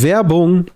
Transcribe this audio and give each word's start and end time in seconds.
Werbung. 0.00 0.66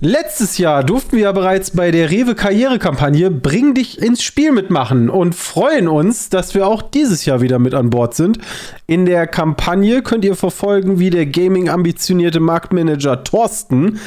Letztes 0.00 0.58
Jahr 0.58 0.84
durften 0.84 1.16
wir 1.16 1.24
ja 1.24 1.32
bereits 1.32 1.70
bei 1.70 1.90
der 1.90 2.10
Rewe 2.10 2.34
Karrierekampagne 2.34 3.30
Bring 3.30 3.74
dich 3.74 4.02
ins 4.02 4.22
Spiel 4.22 4.52
mitmachen 4.52 5.08
und 5.08 5.34
freuen 5.34 5.88
uns, 5.88 6.28
dass 6.28 6.54
wir 6.54 6.66
auch 6.66 6.82
dieses 6.82 7.24
Jahr 7.24 7.40
wieder 7.40 7.58
mit 7.58 7.72
an 7.72 7.90
Bord 7.90 8.14
sind. 8.14 8.38
In 8.86 9.06
der 9.06 9.26
Kampagne 9.26 10.02
könnt 10.02 10.24
ihr 10.24 10.34
verfolgen, 10.34 10.98
wie 10.98 11.10
der 11.10 11.26
Gaming-ambitionierte 11.26 12.40
Marktmanager 12.40 13.24
Thorsten 13.24 14.00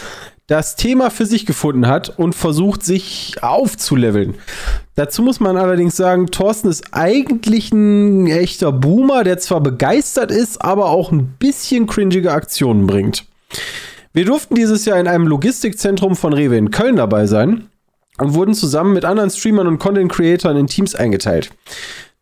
das 0.46 0.76
Thema 0.76 1.10
für 1.10 1.26
sich 1.26 1.46
gefunden 1.46 1.88
hat 1.88 2.20
und 2.20 2.34
versucht, 2.34 2.84
sich 2.84 3.38
aufzuleveln. 3.42 4.36
Dazu 4.96 5.22
muss 5.22 5.40
man 5.40 5.58
allerdings 5.58 5.96
sagen, 5.96 6.28
Thorsten 6.28 6.70
ist 6.70 6.94
eigentlich 6.94 7.72
ein 7.72 8.28
echter 8.28 8.72
Boomer, 8.72 9.24
der 9.24 9.40
zwar 9.40 9.62
begeistert 9.62 10.32
ist, 10.32 10.62
aber 10.62 10.88
auch 10.88 11.12
ein 11.12 11.36
bisschen 11.40 11.88
cringige 11.88 12.32
Aktionen 12.32 12.88
bringt. 12.88 13.26
Wir 14.18 14.26
durften 14.26 14.56
dieses 14.56 14.84
Jahr 14.86 15.00
in 15.00 15.08
einem 15.08 15.28
Logistikzentrum 15.28 16.16
von 16.16 16.34
Rewe 16.34 16.58
in 16.58 16.72
Köln 16.72 16.96
dabei 16.96 17.28
sein 17.28 17.70
und 18.18 18.34
wurden 18.34 18.56
zusammen 18.56 18.94
mit 18.94 19.06
anderen 19.06 19.30
Streamern 19.30 19.68
und 19.68 19.78
Content 19.78 20.12
Creatoren 20.12 20.58
in 20.58 20.66
Teams 20.66 20.96
eingeteilt. 20.96 21.52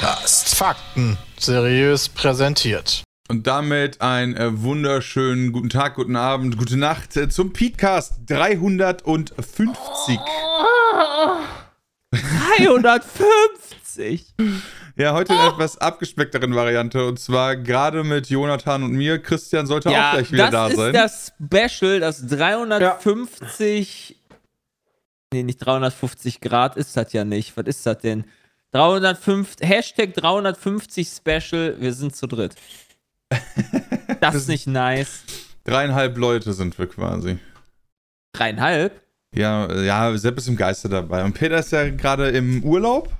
Fakten 0.00 1.18
seriös 1.38 2.08
präsentiert. 2.08 3.04
Und 3.28 3.46
damit 3.46 4.00
einen 4.00 4.34
äh, 4.34 4.62
wunderschönen 4.62 5.52
guten 5.52 5.68
Tag, 5.68 5.96
guten 5.96 6.16
Abend, 6.16 6.56
gute 6.56 6.78
Nacht 6.78 7.18
äh, 7.18 7.28
zum 7.28 7.52
Podcast 7.52 8.14
350. 8.26 10.18
Oh, 10.18 11.36
350! 12.12 14.34
Ja, 14.96 15.12
heute 15.12 15.34
in 15.34 15.40
etwas 15.40 15.76
abgespeckteren 15.76 16.54
Variante 16.54 17.06
und 17.06 17.20
zwar 17.20 17.56
gerade 17.56 18.02
mit 18.02 18.30
Jonathan 18.30 18.82
und 18.82 18.92
mir. 18.92 19.20
Christian 19.20 19.66
sollte 19.66 19.90
ja, 19.90 20.08
auch 20.08 20.12
gleich 20.14 20.32
wieder 20.32 20.50
da 20.50 20.70
sein. 20.70 20.94
Das 20.94 21.28
ist 21.28 21.34
das 21.38 21.72
Special, 21.76 22.00
das 22.00 22.26
350. 22.26 24.08
Ja. 24.08 24.16
Nee, 25.32 25.42
nicht 25.42 25.58
350 25.58 26.40
Grad 26.40 26.76
ist 26.76 26.96
das 26.96 27.12
ja 27.12 27.24
nicht. 27.24 27.56
Was 27.56 27.66
ist 27.66 27.86
das 27.86 27.98
denn? 27.98 28.24
305, 28.72 29.56
Hashtag 29.60 30.14
350 30.14 31.08
Special, 31.08 31.76
wir 31.80 31.92
sind 31.92 32.14
zu 32.14 32.26
dritt. 32.26 32.54
Das 34.20 34.34
ist 34.34 34.48
nicht 34.48 34.66
nice. 34.66 35.22
Dreieinhalb 35.64 36.18
Leute 36.18 36.52
sind 36.52 36.78
wir 36.78 36.86
quasi. 36.86 37.38
Dreieinhalb? 38.34 39.00
Ja, 39.34 39.72
ja, 39.80 40.14
Sepp 40.18 40.36
ist 40.36 40.48
im 40.48 40.56
Geiste 40.56 40.90
dabei. 40.90 41.24
Und 41.24 41.32
Peter 41.32 41.58
ist 41.58 41.72
ja 41.72 41.88
gerade 41.88 42.28
im 42.28 42.62
Urlaub. 42.62 43.10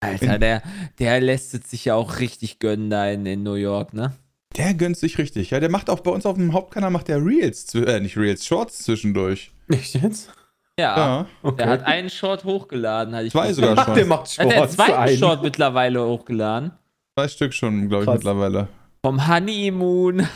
Alter, 0.00 0.38
der, 0.38 0.62
der 0.98 1.20
lässt 1.20 1.54
es 1.54 1.70
sich 1.70 1.86
ja 1.86 1.94
auch 1.94 2.18
richtig 2.18 2.58
gönnen 2.58 2.90
da 2.90 3.08
in, 3.08 3.24
in 3.24 3.42
New 3.42 3.54
York, 3.54 3.94
ne? 3.94 4.12
Der 4.56 4.74
gönnt 4.74 4.98
sich 4.98 5.16
richtig. 5.16 5.50
Ja, 5.50 5.60
der 5.60 5.70
macht 5.70 5.88
auch 5.88 6.00
bei 6.00 6.10
uns 6.10 6.26
auf 6.26 6.36
dem 6.36 6.52
Hauptkanal 6.52 6.90
macht 6.90 7.08
der 7.08 7.24
Reels, 7.24 7.74
äh, 7.74 8.00
nicht 8.00 8.16
Reels, 8.18 8.44
Shorts 8.44 8.80
zwischendurch. 8.80 9.52
Nicht 9.68 9.94
jetzt? 9.94 10.30
Ja, 10.78 10.96
ja 10.96 11.26
okay. 11.42 11.56
der 11.56 11.68
hat 11.68 11.82
einen 11.84 12.10
Short 12.10 12.44
hochgeladen. 12.44 13.14
Hatte 13.14 13.26
ich 13.26 13.32
zwei 13.32 13.52
sogar 13.52 13.84
schon. 13.84 13.94
Der 13.94 14.06
macht 14.06 14.30
Shorts. 14.30 14.38
Hat 14.38 14.60
der 14.60 14.68
zweiten 14.68 15.18
Short 15.18 15.42
mittlerweile 15.42 16.04
hochgeladen? 16.04 16.72
Zwei 17.16 17.28
Stück 17.28 17.54
schon, 17.54 17.88
glaube 17.88 18.04
ich, 18.04 18.06
Krass. 18.06 18.16
mittlerweile. 18.16 18.68
Vom 19.04 19.28
Honeymoon. 19.28 20.26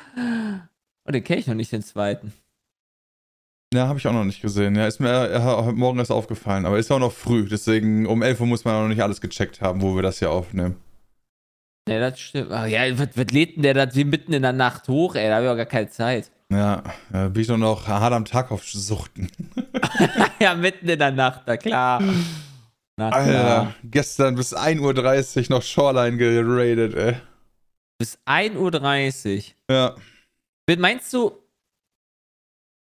oh, 1.08 1.10
den 1.10 1.24
kenne 1.24 1.40
ich 1.40 1.46
noch 1.46 1.54
nicht, 1.54 1.72
den 1.72 1.82
zweiten. 1.82 2.32
Ja, 3.74 3.88
habe 3.88 3.98
ich 3.98 4.06
auch 4.06 4.12
noch 4.12 4.24
nicht 4.24 4.40
gesehen. 4.40 4.76
Ja, 4.76 4.86
ist 4.86 5.00
mir 5.00 5.42
heute 5.42 5.72
Morgen 5.72 5.98
erst 5.98 6.12
aufgefallen. 6.12 6.64
Aber 6.64 6.78
ist 6.78 6.92
auch 6.92 7.00
noch 7.00 7.10
früh. 7.10 7.48
Deswegen 7.48 8.06
um 8.06 8.22
11 8.22 8.40
Uhr 8.40 8.46
muss 8.46 8.64
man 8.64 8.76
auch 8.76 8.82
noch 8.82 8.88
nicht 8.88 9.02
alles 9.02 9.20
gecheckt 9.20 9.60
haben, 9.60 9.82
wo 9.82 9.96
wir 9.96 10.02
das 10.02 10.20
hier 10.20 10.30
aufnehmen. 10.30 10.76
Ja, 11.88 11.98
das 11.98 12.20
stimmt. 12.20 12.52
Ach, 12.52 12.66
ja, 12.66 12.82
was, 12.96 13.08
was 13.16 13.26
lädt 13.32 13.56
denn 13.56 13.64
der 13.64 13.74
da 13.74 13.86
mitten 14.04 14.32
in 14.32 14.42
der 14.42 14.52
Nacht 14.52 14.88
hoch, 14.88 15.16
ey? 15.16 15.28
Da 15.28 15.36
habe 15.36 15.46
ich 15.46 15.50
auch 15.50 15.56
gar 15.56 15.66
keine 15.66 15.88
Zeit. 15.88 16.30
Ja, 16.52 16.82
bin 17.10 17.40
ich 17.40 17.48
doch 17.48 17.56
noch 17.56 17.88
hart 17.88 18.12
am 18.12 18.24
Tag 18.24 18.50
auf 18.50 18.64
Suchten. 18.64 19.30
ja, 20.38 20.54
mitten 20.54 20.88
in 20.88 20.98
der 20.98 21.10
Nacht, 21.10 21.42
na 21.46 21.56
klar. 21.56 22.02
Na 22.96 23.10
klar. 23.10 23.22
Alter, 23.22 23.74
gestern 23.82 24.34
bis 24.36 24.54
1.30 24.54 25.50
Uhr 25.50 25.56
noch 25.56 25.62
Shoreline 25.62 26.16
geradet, 26.16 26.94
ey. 26.94 27.16
Bis 27.98 28.18
1.30 28.26 29.52
Uhr? 29.68 29.74
Ja. 29.74 29.96
Meinst 30.78 31.12
du, 31.12 31.32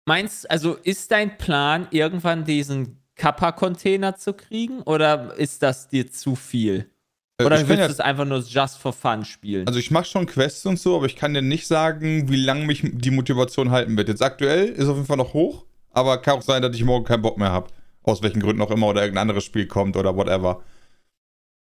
meinst, 0.06 0.50
also 0.50 0.75
ist 0.75 1.12
dein 1.12 1.38
Plan, 1.38 1.88
irgendwann 1.91 2.45
diesen 2.45 3.01
Kappa-Container 3.16 4.16
zu 4.16 4.33
kriegen 4.33 4.81
oder 4.81 5.35
ist 5.35 5.62
das 5.62 5.88
dir 5.88 6.12
zu 6.12 6.35
viel? 6.35 6.89
Äh, 7.38 7.46
Oder 7.46 7.62
ich 7.62 7.68
willst 7.68 7.88
du 7.88 7.92
es 7.92 8.00
einfach 8.00 8.25
nur 8.25 8.40
just 8.40 8.78
for 8.78 8.94
fun 8.94 9.25
spielen? 9.25 9.68
Also 9.68 9.80
ich 9.80 9.92
mache 9.92 10.06
schon 10.06 10.25
Quests 10.25 10.66
und 10.66 10.80
so, 10.80 10.96
aber 10.96 11.06
ich 11.06 11.16
kann 11.16 11.34
dir 11.34 11.42
nicht 11.42 11.68
sagen, 11.68 12.30
wie 12.30 12.36
lange 12.38 12.66
mich 12.66 12.81
die 12.84 13.12
Motivation 13.12 13.72
halten 13.72 13.97
wird. 13.97 14.09
Jetzt 14.09 14.22
aktuell 14.22 14.69
ist 14.69 14.88
auf 14.88 14.96
jeden 14.96 15.08
Fall 15.08 15.18
noch 15.18 15.34
hoch, 15.34 15.66
aber 15.92 16.18
kann 16.18 16.40
auch 16.40 16.42
sein, 16.42 16.62
dass 16.62 16.75
ich 16.75 16.84
morgen 16.84 17.06
keinen 17.06 17.22
Bock 17.22 17.38
mehr 17.38 17.52
habe. 17.52 17.68
Aus 18.03 18.22
welchen 18.24 18.42
Gründen 18.42 18.62
auch 18.62 18.72
immer 18.72 18.88
oder 18.88 19.02
irgendein 19.02 19.24
anderes 19.24 19.44
Spiel 19.44 19.68
kommt 19.68 19.96
oder 19.96 20.16
whatever. 20.16 20.64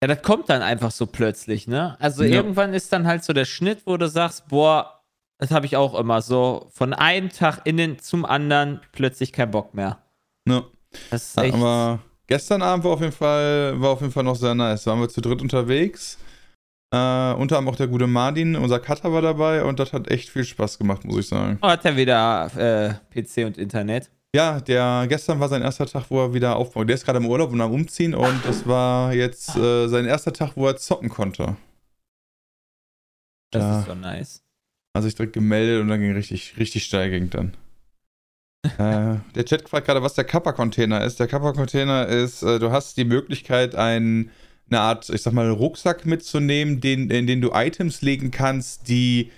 Ja, 0.02 0.08
das 0.08 0.22
kommt 0.22 0.48
dann 0.48 0.62
einfach 0.62 0.90
so 0.90 1.06
plötzlich, 1.06 1.66
ne? 1.66 1.96
Also 2.00 2.24
ja. 2.24 2.36
irgendwann 2.36 2.74
ist 2.74 2.92
dann 2.92 3.06
halt 3.06 3.24
so 3.24 3.32
der 3.32 3.44
Schnitt, 3.44 3.82
wo 3.86 3.96
du 3.96 4.08
sagst, 4.08 4.48
boah, 4.48 5.02
das 5.38 5.50
habe 5.50 5.66
ich 5.66 5.76
auch 5.76 5.98
immer 5.98 6.22
so 6.22 6.68
von 6.72 6.92
einem 6.92 7.30
Tag 7.30 7.60
innen 7.64 7.98
zum 7.98 8.24
anderen 8.24 8.80
plötzlich 8.92 9.32
keinen 9.32 9.50
Bock 9.50 9.74
mehr. 9.74 9.98
Ne. 10.46 10.64
Das 11.10 11.28
ist 11.28 11.38
echt. 11.38 11.54
Aber 11.54 12.00
Gestern 12.26 12.62
Abend 12.62 12.84
war 12.84 12.92
auf 12.92 13.00
jeden 13.00 13.12
Fall, 13.12 13.80
war 13.80 13.90
auf 13.90 14.00
jeden 14.00 14.12
Fall 14.12 14.24
noch 14.24 14.36
sehr 14.36 14.54
nice. 14.54 14.84
Da 14.84 14.92
waren 14.92 15.00
wir 15.00 15.08
zu 15.08 15.20
dritt 15.20 15.42
unterwegs. 15.42 16.18
Äh, 16.92 16.96
unter 16.96 17.58
anderem 17.58 17.68
auch 17.68 17.76
der 17.76 17.88
gute 17.88 18.06
Martin, 18.06 18.56
unser 18.56 18.78
Cutter 18.78 19.12
war 19.12 19.20
dabei 19.20 19.64
und 19.64 19.80
das 19.80 19.92
hat 19.92 20.08
echt 20.08 20.30
viel 20.30 20.44
Spaß 20.44 20.78
gemacht, 20.78 21.04
muss 21.04 21.18
ich 21.18 21.28
sagen. 21.28 21.58
Oh, 21.60 21.68
hat 21.68 21.84
er 21.84 21.96
wieder 21.96 22.50
äh, 22.56 22.94
PC 23.22 23.46
und 23.46 23.58
Internet? 23.58 24.10
Ja, 24.34 24.60
der 24.60 25.06
gestern 25.08 25.40
war 25.40 25.48
sein 25.48 25.62
erster 25.62 25.86
Tag, 25.86 26.04
wo 26.08 26.20
er 26.20 26.34
wieder 26.34 26.56
aufbaut. 26.56 26.88
Der 26.88 26.94
ist 26.94 27.04
gerade 27.04 27.18
im 27.18 27.26
Urlaub 27.26 27.52
und 27.52 27.60
am 27.60 27.72
Umziehen 27.72 28.14
und 28.14 28.44
das 28.44 28.66
war 28.66 29.12
jetzt 29.12 29.56
äh, 29.56 29.88
sein 29.88 30.06
erster 30.06 30.32
Tag, 30.32 30.52
wo 30.56 30.66
er 30.66 30.76
zocken 30.76 31.08
konnte. 31.08 31.56
Das 33.50 33.62
da 33.62 33.80
ist 33.80 33.86
so 33.86 33.94
nice. 33.94 34.42
Hat 34.96 35.02
sich 35.02 35.14
direkt 35.14 35.32
gemeldet 35.32 35.82
und 35.82 35.88
dann 35.88 36.00
ging 36.00 36.12
richtig, 36.12 36.56
richtig 36.58 36.84
steil 36.84 37.10
ging 37.10 37.28
dann 37.30 37.56
äh, 38.78 39.16
der 39.34 39.44
Chat 39.44 39.68
fragt 39.68 39.86
gerade, 39.86 40.02
was 40.02 40.14
der 40.14 40.24
Kappa-Container 40.24 41.02
ist. 41.04 41.20
Der 41.20 41.26
Kappa-Container 41.26 42.06
ist, 42.06 42.42
äh, 42.42 42.58
du 42.58 42.70
hast 42.70 42.96
die 42.96 43.04
Möglichkeit, 43.04 43.74
ein, 43.74 44.30
eine 44.70 44.80
Art, 44.80 45.08
ich 45.10 45.22
sag 45.22 45.32
mal, 45.32 45.50
Rucksack 45.50 46.06
mitzunehmen, 46.06 46.80
den, 46.80 47.10
in 47.10 47.26
den 47.26 47.40
du 47.40 47.50
Items 47.52 48.02
legen 48.02 48.30
kannst, 48.30 48.88
die 48.88 49.30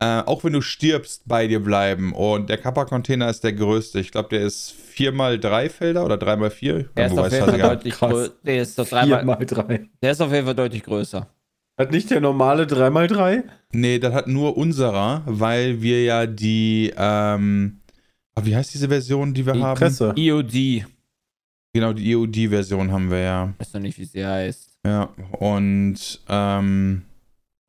äh, 0.00 0.22
auch 0.26 0.44
wenn 0.44 0.52
du 0.52 0.60
stirbst, 0.60 1.22
bei 1.26 1.46
dir 1.46 1.60
bleiben. 1.60 2.12
Und 2.12 2.50
der 2.50 2.58
Kappa-Container 2.58 3.30
ist 3.30 3.44
der 3.44 3.52
größte. 3.52 4.00
Ich 4.00 4.10
glaube, 4.10 4.28
der 4.30 4.42
ist 4.42 4.74
4x3 4.96 5.70
Felder 5.70 6.04
oder 6.04 6.16
3x4. 6.16 6.86
Der 6.96 7.06
ist 7.06 7.18
auf 7.18 7.32
jeden 7.32 7.46
Fall 7.46 7.58
deutlich 7.58 7.94
größer. 7.94 8.32
Der 8.44 8.62
ist 8.62 8.78
doch 8.78 8.86
3x3. 8.86 9.86
Der 10.02 10.12
ist 10.12 10.20
auf 10.20 10.32
jeden 10.32 10.44
Fall 10.44 10.54
deutlich 10.54 10.82
größer. 10.82 11.28
Hat 11.78 11.90
nicht 11.90 12.10
der 12.10 12.20
normale 12.20 12.64
3x3? 12.64 13.44
Nee, 13.72 13.98
das 13.98 14.12
hat 14.14 14.28
nur 14.28 14.56
unserer, 14.56 15.22
weil 15.26 15.80
wir 15.80 16.04
ja 16.04 16.26
die, 16.26 16.92
ähm, 16.96 17.80
wie 18.42 18.54
heißt 18.56 18.74
diese 18.74 18.88
Version, 18.88 19.32
die 19.34 19.44
wir 19.46 19.52
die 19.52 19.62
haben? 19.62 19.78
Presse. 19.78 20.12
EOD. 20.16 20.84
Genau, 21.74 21.92
die 21.92 22.12
EOD-Version 22.12 22.92
haben 22.92 23.10
wir 23.10 23.18
ja. 23.18 23.52
Ich 23.58 23.66
weiß 23.66 23.74
noch 23.74 23.80
nicht, 23.80 23.98
wie 23.98 24.04
sie 24.04 24.24
heißt. 24.24 24.78
Ja, 24.86 25.04
und 25.38 26.20
ähm, 26.28 27.02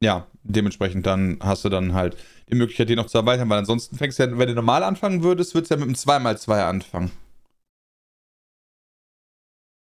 ja, 0.04 0.28
dementsprechend 0.44 1.06
dann 1.06 1.38
hast 1.42 1.66
du 1.66 1.70
dann 1.70 1.94
halt 1.94 2.18
die 2.50 2.56
Möglichkeit, 2.56 2.90
die 2.90 2.96
noch 2.96 3.08
zu 3.08 3.18
erweitern, 3.18 3.50
weil 3.50 3.58
ansonsten 3.60 3.98
fängst 3.98 4.20
du 4.20 4.24
ja, 4.24 4.38
wenn 4.38 4.48
du 4.48 4.54
normal 4.54 4.84
anfangen 4.84 5.24
würdest, 5.24 5.56
würdest 5.56 5.72
du 5.72 5.76
ja 5.76 5.80
mit 5.80 5.88
einem 5.88 5.96
2x2 5.96 6.64
anfangen. 6.68 7.12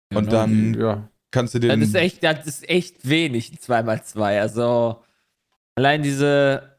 Genau. 0.09 0.19
Und 0.21 0.31
dann 0.33 0.73
Ja. 0.79 1.09
kannst 1.31 1.53
du 1.55 1.59
den. 1.59 1.79
Das 1.79 1.89
ist 1.89 1.95
echt, 1.95 2.23
das 2.23 2.45
ist 2.47 2.69
echt 2.69 3.07
wenig, 3.07 3.51
ein 3.51 3.57
2x2. 3.57 4.39
Also, 4.39 5.03
allein 5.75 6.01
diese. 6.03 6.75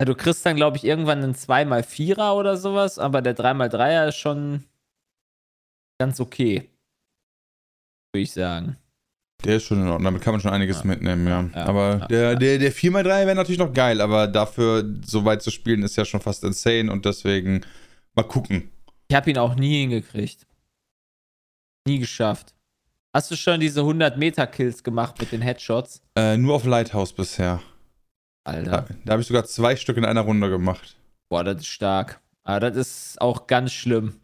Ja, 0.00 0.04
du 0.06 0.14
kriegst 0.14 0.46
dann, 0.46 0.56
glaube 0.56 0.76
ich, 0.76 0.84
irgendwann 0.84 1.22
einen 1.22 1.34
2x4er 1.34 2.32
oder 2.34 2.56
sowas, 2.56 2.98
aber 2.98 3.20
der 3.20 3.36
3x3er 3.36 4.08
ist 4.08 4.16
schon 4.16 4.64
ganz 6.00 6.20
okay. 6.20 6.70
Würde 8.12 8.22
ich 8.22 8.32
sagen. 8.32 8.76
Der 9.44 9.56
ist 9.56 9.64
schon 9.64 9.78
in 9.80 9.86
Ordnung, 9.88 10.04
damit 10.04 10.22
kann 10.22 10.34
man 10.34 10.40
schon 10.40 10.52
einiges 10.52 10.78
Ja. 10.78 10.84
mitnehmen, 10.86 11.26
ja. 11.26 11.42
Ja, 11.54 11.66
aber 11.66 12.06
der, 12.10 12.36
der, 12.36 12.58
der 12.58 12.72
4x3 12.72 13.04
wäre 13.04 13.34
natürlich 13.34 13.58
noch 13.58 13.72
geil, 13.72 14.00
aber 14.00 14.26
dafür 14.26 14.84
so 15.04 15.24
weit 15.24 15.42
zu 15.42 15.50
spielen 15.50 15.82
ist 15.82 15.96
ja 15.96 16.04
schon 16.04 16.20
fast 16.20 16.42
insane 16.44 16.90
und 16.90 17.04
deswegen 17.04 17.60
mal 18.14 18.24
gucken. 18.24 18.70
Ich 19.08 19.16
habe 19.16 19.30
ihn 19.30 19.38
auch 19.38 19.54
nie 19.54 19.80
hingekriegt. 19.80 20.46
Nie 21.86 21.98
geschafft. 21.98 22.54
Hast 23.14 23.30
du 23.30 23.36
schon 23.36 23.58
diese 23.60 23.80
100-Meter-Kills 23.80 24.82
gemacht 24.84 25.18
mit 25.18 25.32
den 25.32 25.40
Headshots? 25.40 26.02
Äh, 26.16 26.36
nur 26.36 26.54
auf 26.56 26.64
Lighthouse 26.64 27.12
bisher. 27.12 27.60
Alter. 28.48 28.70
Da, 28.70 28.86
da 29.04 29.12
habe 29.12 29.22
ich 29.22 29.28
sogar 29.28 29.44
zwei 29.44 29.76
Stück 29.76 29.96
in 29.96 30.04
einer 30.04 30.22
Runde 30.22 30.48
gemacht. 30.50 30.96
Boah, 31.28 31.44
das 31.44 31.58
ist 31.62 31.66
stark. 31.68 32.20
Aber 32.44 32.60
das 32.60 32.76
ist 32.76 33.20
auch 33.20 33.46
ganz 33.46 33.72
schlimm. 33.72 34.20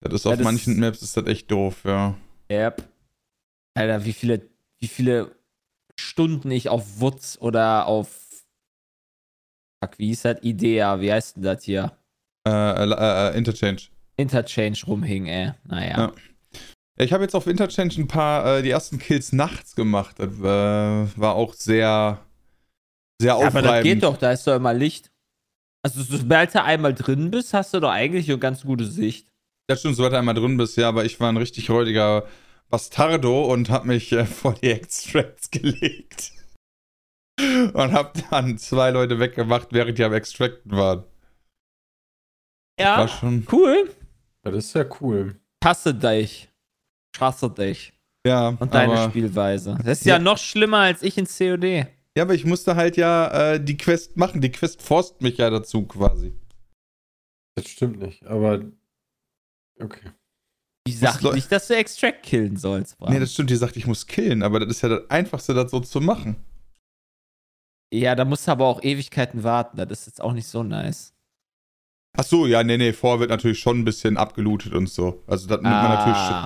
Das 0.00 0.12
ist 0.14 0.26
auf 0.26 0.32
Ja, 0.32 0.36
das- 0.36 0.44
manchen 0.44 0.80
Maps 0.80 1.02
ist 1.02 1.16
das 1.16 1.26
echt 1.26 1.50
doof, 1.50 1.84
ja. 1.84 2.14
Yep. 2.50 2.88
Alter, 3.74 4.04
wie 4.04 4.12
viele, 4.12 4.48
wie 4.80 4.88
viele 4.88 5.34
Stunden 5.98 6.50
ich 6.50 6.68
auf 6.68 7.00
Wutz 7.00 7.38
oder 7.40 7.86
auf. 7.86 8.08
Fuck, 9.82 9.98
wie 9.98 10.08
hieß 10.08 10.22
das? 10.22 10.42
Idea, 10.42 11.00
wie 11.00 11.12
heißt 11.12 11.36
denn 11.36 11.42
das 11.42 11.62
hier? 11.64 11.92
Äh, 12.46 12.50
äh, 12.50 13.30
äh, 13.34 13.36
Interchange. 13.38 13.82
Interchange 14.16 14.78
rumhing, 14.86 15.26
ey. 15.26 15.52
Naja. 15.64 15.98
Ja. 15.98 16.12
Ja, 16.98 17.04
Ich 17.04 17.12
habe 17.12 17.22
jetzt 17.24 17.34
auf 17.34 17.46
Interchange 17.46 17.94
ein 17.98 18.06
paar, 18.08 18.58
äh, 18.58 18.62
die 18.62 18.70
ersten 18.70 18.98
Kills 18.98 19.32
nachts 19.32 19.74
gemacht. 19.74 20.16
Das 20.18 20.32
äh, 20.38 21.18
war 21.20 21.34
auch 21.34 21.54
sehr, 21.54 22.20
sehr 23.22 23.28
Ja, 23.30 23.36
aber 23.36 23.46
aufreibend. 23.46 23.66
das 23.76 23.82
geht 23.84 24.02
doch, 24.02 24.16
da 24.18 24.32
ist 24.32 24.46
doch 24.46 24.56
immer 24.56 24.74
Licht. 24.74 25.10
Also, 25.84 26.02
sobald 26.02 26.54
du 26.54 26.62
einmal 26.62 26.94
drin 26.94 27.30
bist, 27.30 27.54
hast 27.54 27.74
du 27.74 27.80
doch 27.80 27.90
eigentlich 27.90 28.28
eine 28.28 28.38
ganz 28.38 28.62
gute 28.62 28.84
Sicht. 28.86 29.28
Das 29.68 29.80
stimmt, 29.80 29.96
sobald 29.96 30.12
du 30.12 30.18
einmal 30.18 30.34
drin 30.34 30.56
bist, 30.56 30.76
ja, 30.76 30.88
aber 30.88 31.04
ich 31.04 31.18
war 31.18 31.28
ein 31.28 31.36
richtig 31.36 31.70
räudiger 31.70 32.26
Bastardo 32.68 33.44
und 33.52 33.70
habe 33.70 33.88
mich 33.88 34.12
äh, 34.12 34.24
vor 34.26 34.54
die 34.54 34.70
Extracts 34.70 35.50
gelegt. 35.50 36.32
Und 37.40 37.92
habe 37.92 38.12
dann 38.30 38.58
zwei 38.58 38.90
Leute 38.90 39.18
weggemacht, 39.18 39.68
während 39.72 39.98
die 39.98 40.04
am 40.04 40.12
Extracten 40.12 40.70
waren. 40.72 41.04
War 42.78 42.98
Ja, 43.00 43.08
schon, 43.08 43.46
cool. 43.52 43.90
Das 44.42 44.54
ist 44.54 44.74
ja 44.74 44.84
cool. 45.00 45.40
Hasse 45.64 45.94
dich. 45.94 46.48
Ich 47.14 47.20
hasse 47.20 47.50
dich. 47.50 47.92
ja, 48.26 48.48
Und 48.48 48.74
deine 48.74 48.92
aber, 48.94 49.10
Spielweise. 49.10 49.76
Das 49.84 50.00
ist 50.00 50.04
ja, 50.06 50.16
Ja. 50.16 50.20
noch 50.20 50.38
schlimmer 50.38 50.78
als 50.78 51.02
ich 51.02 51.16
in 51.18 51.26
COD. 51.26 51.86
Ja, 52.16 52.24
aber 52.24 52.34
ich 52.34 52.44
musste 52.44 52.76
halt 52.76 52.96
ja 52.96 53.52
äh, 53.54 53.64
die 53.64 53.76
Quest 53.76 54.16
machen. 54.16 54.40
Die 54.40 54.50
Quest 54.52 54.82
forst 54.82 55.20
mich 55.22 55.38
ja 55.38 55.50
dazu 55.50 55.86
quasi. 55.86 56.32
Das 57.56 57.68
stimmt 57.68 57.98
nicht, 58.00 58.24
aber. 58.26 58.62
Okay. 59.80 60.10
Ich 60.86 60.98
sag 60.98 61.20
Leu- 61.22 61.34
nicht, 61.34 61.50
dass 61.52 61.68
du 61.68 61.76
Extract 61.76 62.22
killen 62.22 62.56
sollst, 62.56 62.98
Bram. 62.98 63.12
Nee, 63.12 63.20
das 63.20 63.32
stimmt, 63.32 63.50
die 63.50 63.56
sagt, 63.56 63.76
ich 63.76 63.86
muss 63.86 64.06
killen, 64.06 64.42
aber 64.42 64.58
das 64.60 64.68
ist 64.70 64.82
ja 64.82 64.88
das 64.88 65.08
Einfachste, 65.10 65.54
das 65.54 65.70
so 65.70 65.78
zu 65.80 66.00
machen. 66.00 66.36
Ja, 67.94 68.14
da 68.14 68.24
musst 68.24 68.46
du 68.48 68.52
aber 68.52 68.66
auch 68.66 68.82
Ewigkeiten 68.82 69.42
warten. 69.44 69.76
Das 69.76 70.00
ist 70.00 70.06
jetzt 70.06 70.20
auch 70.20 70.32
nicht 70.32 70.46
so 70.46 70.62
nice. 70.62 71.14
Ach 72.16 72.24
so, 72.24 72.46
ja, 72.46 72.62
nee, 72.64 72.76
nee, 72.78 72.92
vor 72.92 73.20
wird 73.20 73.30
natürlich 73.30 73.58
schon 73.60 73.78
ein 73.80 73.84
bisschen 73.84 74.16
abgelootet 74.16 74.72
und 74.74 74.88
so. 74.88 75.22
Also 75.26 75.46
das 75.46 75.58
nimmt, 75.58 75.64
man, 75.72 75.72
Ah. 75.74 75.94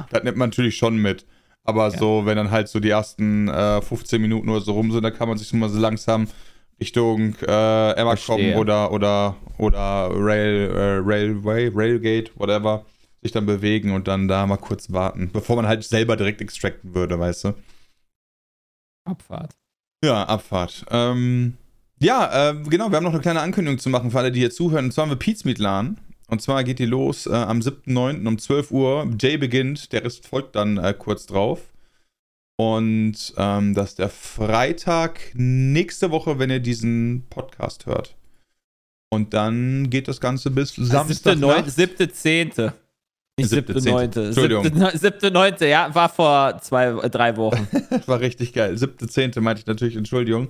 natürlich, 0.01 0.11
das 0.13 0.23
nimmt 0.25 0.37
man 0.37 0.49
natürlich 0.51 0.77
schon 0.77 0.97
mit. 0.99 1.25
Aber 1.67 1.89
Ja. 1.89 1.99
so, 1.99 2.23
wenn 2.25 2.37
dann 2.37 2.51
halt 2.51 2.69
so 2.69 2.81
die 2.81 2.91
ersten 2.91 3.49
äh, 3.49 3.83
15 3.83 4.21
Minuten 4.21 4.49
oder 4.49 4.61
so 4.61 4.73
rum 4.73 4.93
sind, 4.93 5.03
dann 5.03 5.15
kann 5.15 5.29
man 5.29 5.39
sich 5.39 5.49
so 5.49 5.57
mal 5.57 5.69
so 5.69 5.79
langsam 5.79 6.29
Richtung 6.81 7.35
äh, 7.47 7.93
Emma 7.93 8.17
kommen 8.17 8.55
oder 8.55 8.93
oder 8.93 9.37
oder 9.59 10.11
Rail, 10.13 10.71
äh, 10.71 10.99
Railway, 11.03 11.71
Railgate, 11.75 12.31
whatever, 12.37 12.85
sich 13.23 13.33
dann 13.33 13.47
bewegen 13.47 13.93
und 13.93 14.07
dann 14.09 14.29
da 14.29 14.47
mal 14.47 14.59
kurz 14.59 14.93
warten, 14.93 15.31
bevor 15.33 15.57
man 15.57 15.67
halt 15.67 15.85
selber 15.85 16.17
direkt 16.17 16.41
extracten 16.41 16.95
würde, 16.95 17.19
weißt 17.19 17.45
du? 17.45 17.55
Abfahrt. 19.05 19.57
Ja, 20.05 20.25
Abfahrt. 20.25 20.85
Ähm, 20.91 21.57
ja, 21.99 22.51
äh, 22.51 22.55
genau, 22.65 22.91
wir 22.91 22.97
haben 22.97 23.05
noch 23.05 23.13
eine 23.13 23.23
kleine 23.23 23.41
Ankündigung 23.41 23.79
zu 23.79 23.89
machen 23.89 24.11
für 24.11 24.19
alle, 24.19 24.31
die 24.31 24.41
hier 24.41 24.51
zuhören. 24.51 24.87
Und 24.87 24.93
zwar 24.93 25.09
haben 25.09 25.19
wir 25.19 25.35
Meat 25.45 25.59
LAN. 25.59 25.99
Und 26.29 26.43
zwar 26.43 26.65
geht 26.65 26.79
die 26.79 26.87
los 26.87 27.27
äh, 27.27 27.33
am 27.33 27.61
7.9. 27.61 28.27
um 28.27 28.39
12 28.39 28.71
Uhr. 28.73 29.11
Jay 29.19 29.37
beginnt, 29.37 29.93
der 29.93 30.05
Rest 30.05 30.27
folgt 30.27 30.57
dann 30.57 30.77
äh, 30.77 30.95
kurz 30.97 31.27
drauf. 31.27 31.61
Und 32.59 33.35
ähm, 33.37 33.75
das 33.75 33.91
ist 33.91 33.99
der 33.99 34.09
Freitag 34.09 35.21
nächste 35.35 36.11
Woche, 36.11 36.39
wenn 36.39 36.51
ihr 36.51 36.61
diesen 36.61 37.25
Podcast 37.29 37.87
hört. 37.87 38.17
Und 39.11 39.35
dann 39.35 39.91
geht 39.91 40.09
das 40.09 40.21
Ganze 40.21 40.51
bis 40.51 40.75
Samstag. 40.75 41.37
Siebte, 41.37 41.71
siebte, 41.71 42.13
zehnte. 42.13 42.73
Nicht 43.39 43.51
Siebte, 43.51 43.75
siebte, 43.75 43.83
zehnte. 43.83 43.91
neunte. 43.91 44.25
Entschuldigung. 44.27 44.65
Siebte, 44.65 44.99
siebte, 44.99 45.31
neunte, 45.31 45.67
ja, 45.67 45.95
war 45.95 46.09
vor 46.09 46.59
zwei, 46.63 46.93
drei 47.09 47.37
Wochen. 47.37 47.69
War 48.07 48.21
richtig 48.21 48.55
geil. 48.55 48.75
7.10. 48.75 49.41
meinte 49.43 49.61
ich 49.61 49.67
natürlich, 49.67 49.97
Entschuldigung. 49.97 50.49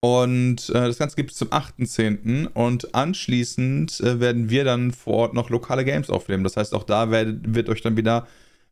Und 0.00 0.68
äh, 0.70 0.86
das 0.86 0.98
Ganze 0.98 1.16
gibt 1.16 1.32
es 1.32 1.38
zum 1.38 1.48
8.10. 1.48 2.46
Und 2.46 2.94
anschließend 2.94 4.00
äh, 4.00 4.20
werden 4.20 4.48
wir 4.48 4.64
dann 4.64 4.92
vor 4.92 5.14
Ort 5.14 5.34
noch 5.34 5.50
lokale 5.50 5.84
Games 5.84 6.08
aufnehmen. 6.08 6.44
Das 6.44 6.56
heißt, 6.56 6.74
auch 6.74 6.84
da 6.84 7.10
werdet, 7.10 7.54
wird 7.54 7.68
euch 7.68 7.82
dann 7.82 7.96
wieder 7.96 8.26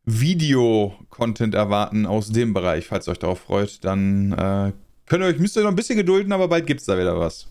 Video-Content 0.05 1.53
erwarten 1.53 2.05
aus 2.05 2.29
dem 2.29 2.53
Bereich. 2.53 2.87
Falls 2.87 3.07
ihr 3.07 3.11
euch 3.11 3.19
darauf 3.19 3.41
freut, 3.41 3.83
dann 3.83 4.31
äh, 4.31 4.71
könnt 5.05 5.23
ihr 5.23 5.27
euch, 5.27 5.39
müsst 5.39 5.57
ihr 5.57 5.63
noch 5.63 5.69
ein 5.69 5.75
bisschen 5.75 5.97
gedulden, 5.97 6.31
aber 6.31 6.47
bald 6.47 6.65
gibt 6.65 6.79
es 6.79 6.85
da 6.85 6.97
wieder 6.97 7.19
was. 7.19 7.47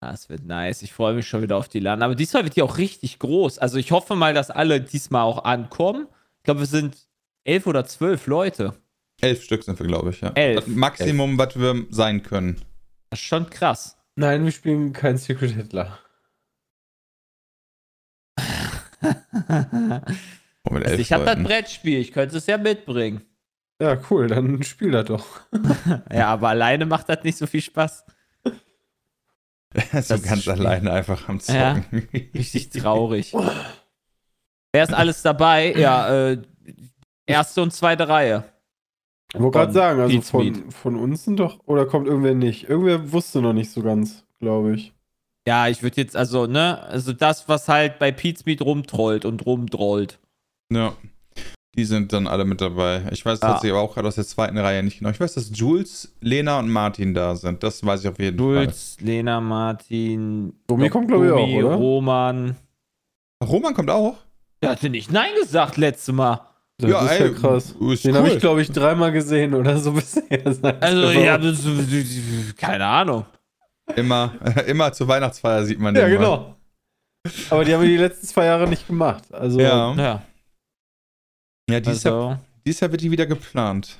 Das 0.00 0.28
wird 0.28 0.44
nice. 0.46 0.82
Ich 0.82 0.92
freue 0.92 1.14
mich 1.14 1.28
schon 1.28 1.42
wieder 1.42 1.56
auf 1.56 1.68
die 1.68 1.78
LAN. 1.78 2.02
Aber 2.02 2.16
diesmal 2.16 2.42
wird 2.42 2.56
die 2.56 2.62
auch 2.62 2.78
richtig 2.78 3.18
groß. 3.20 3.58
Also 3.58 3.76
ich 3.76 3.92
hoffe 3.92 4.16
mal, 4.16 4.34
dass 4.34 4.50
alle 4.50 4.80
diesmal 4.80 5.22
auch 5.22 5.44
ankommen. 5.44 6.08
Ich 6.38 6.44
glaube, 6.44 6.60
wir 6.60 6.66
sind 6.66 6.96
elf 7.44 7.66
oder 7.66 7.84
zwölf 7.84 8.26
Leute. 8.26 8.74
Elf 9.20 9.44
Stück 9.44 9.62
sind 9.62 9.78
wir, 9.78 9.86
glaube 9.86 10.10
ich, 10.10 10.22
ja. 10.22 10.30
Elf. 10.30 10.64
Das 10.64 10.74
Maximum, 10.74 11.38
was 11.38 11.54
wir 11.60 11.84
sein 11.90 12.22
können. 12.22 12.56
Das 13.10 13.20
ist 13.20 13.26
schon 13.26 13.50
krass. 13.50 13.96
Nein, 14.16 14.44
wir 14.44 14.52
spielen 14.52 14.92
kein 14.92 15.18
Secret 15.18 15.50
Hitler. 15.52 15.98
Oh, 20.68 20.74
Also 20.74 20.96
ich 20.96 21.10
habe 21.12 21.24
das. 21.24 21.42
Brettspiel. 21.42 21.98
Ich 22.00 22.12
könnte 22.12 22.36
es 22.36 22.46
ja 22.46 22.58
mitbringen. 22.58 23.22
Ja, 23.80 23.98
cool, 24.10 24.26
dann 24.28 24.62
spiel 24.62 24.90
das 24.90 25.06
doch. 25.06 25.40
Ja, 26.12 26.28
aber 26.28 26.50
alleine 26.50 26.84
macht 26.84 27.08
das 27.08 27.24
nicht 27.24 27.38
so 27.38 27.46
viel 27.46 27.62
Spaß. 27.62 28.04
so 28.44 28.52
das 29.92 30.22
ganz 30.22 30.46
alleine 30.48 30.92
einfach 30.92 31.28
am 31.30 31.40
Ja. 31.46 31.76
Zocken. 31.76 32.08
Richtig 32.34 32.68
traurig. 32.70 33.32
Wer 34.72 34.82
ist 34.84 34.92
alles 34.92 35.22
dabei? 35.22 35.72
Ja, 35.72 36.28
äh, 36.32 36.42
erste 37.26 37.62
und 37.62 37.72
zweite 37.72 38.06
Reihe. 38.06 38.44
Ich 39.32 39.40
wollte 39.40 39.58
gerade 39.58 39.72
sagen, 39.72 40.00
also 40.00 40.20
von, 40.22 40.70
von 40.70 40.96
uns 40.96 41.24
sind 41.24 41.38
doch, 41.38 41.60
oder 41.66 41.86
kommt 41.86 42.08
irgendwer 42.08 42.34
nicht? 42.34 42.68
Irgendwer 42.68 43.12
wusste 43.12 43.40
noch 43.40 43.52
nicht 43.52 43.70
so 43.70 43.82
ganz, 43.82 44.24
glaube 44.40 44.74
ich. 44.74 44.92
Ja, 45.46 45.68
ich 45.68 45.82
würde 45.82 46.00
jetzt, 46.00 46.16
also, 46.16 46.46
ne, 46.46 46.80
also 46.82 47.12
das, 47.12 47.48
was 47.48 47.68
halt 47.68 47.98
bei 47.98 48.10
Pete's 48.12 48.44
Meat 48.44 48.60
rumtrollt 48.60 49.24
und 49.24 49.46
rumdrollt. 49.46 50.18
Ja. 50.72 50.94
Die 51.76 51.84
sind 51.84 52.12
dann 52.12 52.26
alle 52.26 52.44
mit 52.44 52.60
dabei. 52.60 53.02
Ich 53.12 53.24
weiß 53.24 53.38
Ja. 53.40 53.48
tatsächlich 53.48 53.72
aber 53.72 53.80
auch 53.82 53.94
gerade 53.94 54.08
aus 54.08 54.16
der 54.16 54.26
zweiten 54.26 54.58
Reihe 54.58 54.82
nicht 54.82 54.98
genau. 54.98 55.10
Ich 55.10 55.20
weiß, 55.20 55.34
dass 55.34 55.50
Jules, 55.56 56.12
Lena 56.20 56.58
und 56.58 56.68
Martin 56.68 57.14
da 57.14 57.36
sind. 57.36 57.62
Das 57.62 57.84
weiß 57.86 58.00
ich 58.00 58.08
auf 58.08 58.18
jeden 58.18 58.38
Jules, 58.38 58.96
Lena, 59.00 59.40
Martin, 59.40 60.52
Domi 60.66 60.90
kommt, 60.90 61.06
glaube 61.08 61.26
ich, 61.26 61.32
auch, 61.32 61.48
oder? 61.48 61.74
Roman. 61.76 62.56
Fall. 63.40 63.48
Roman 63.48 63.74
kommt 63.74 63.90
auch. 63.90 64.16
Der 64.62 64.70
hatte 64.70 64.90
nicht 64.90 65.12
Nein 65.12 65.30
gesagt 65.40 65.76
letztes 65.76 66.12
Mal. 66.12 66.40
Das 66.80 66.90
Ja, 66.90 67.04
ist 67.04 67.20
ey, 67.20 67.26
ja 67.28 67.32
krass. 67.32 67.74
ist 67.78 68.04
Den 68.04 68.10
cool. 68.12 68.18
habe 68.18 68.28
ich, 68.30 68.38
glaube 68.38 68.62
ich, 68.62 68.70
dreimal 68.70 69.12
gesehen 69.12 69.54
oder 69.54 69.78
so 69.78 69.92
bisher. 69.94 70.22
Also, 70.80 71.10
ja, 71.10 71.38
das, 71.38 71.58
keine 72.56 72.86
Ahnung. 72.86 73.26
Immer, 73.96 74.32
immer 74.66 74.92
zur 74.92 75.08
Weihnachtsfeier 75.08 75.64
sieht 75.64 75.78
man 75.78 75.94
den. 75.94 76.02
Ja, 76.02 76.08
genau. 76.08 76.56
Aber 77.50 77.64
die 77.64 77.74
haben 77.74 77.82
wir 77.82 77.88
die 77.88 77.96
letzten 77.96 78.26
zwei 78.26 78.46
Jahre 78.46 78.68
nicht 78.68 78.86
gemacht. 78.86 79.24
Also, 79.32 79.60
Ja. 79.60 79.94
Ja. 79.94 80.22
Ja, 81.70 81.80
dieses, 81.80 82.02
Jahr, 82.04 82.14
Also, 82.30 82.38
dieses 82.66 82.80
Jahr 82.80 82.90
wird 82.90 83.00
die 83.02 83.10
wieder 83.10 83.26
geplant. 83.26 83.96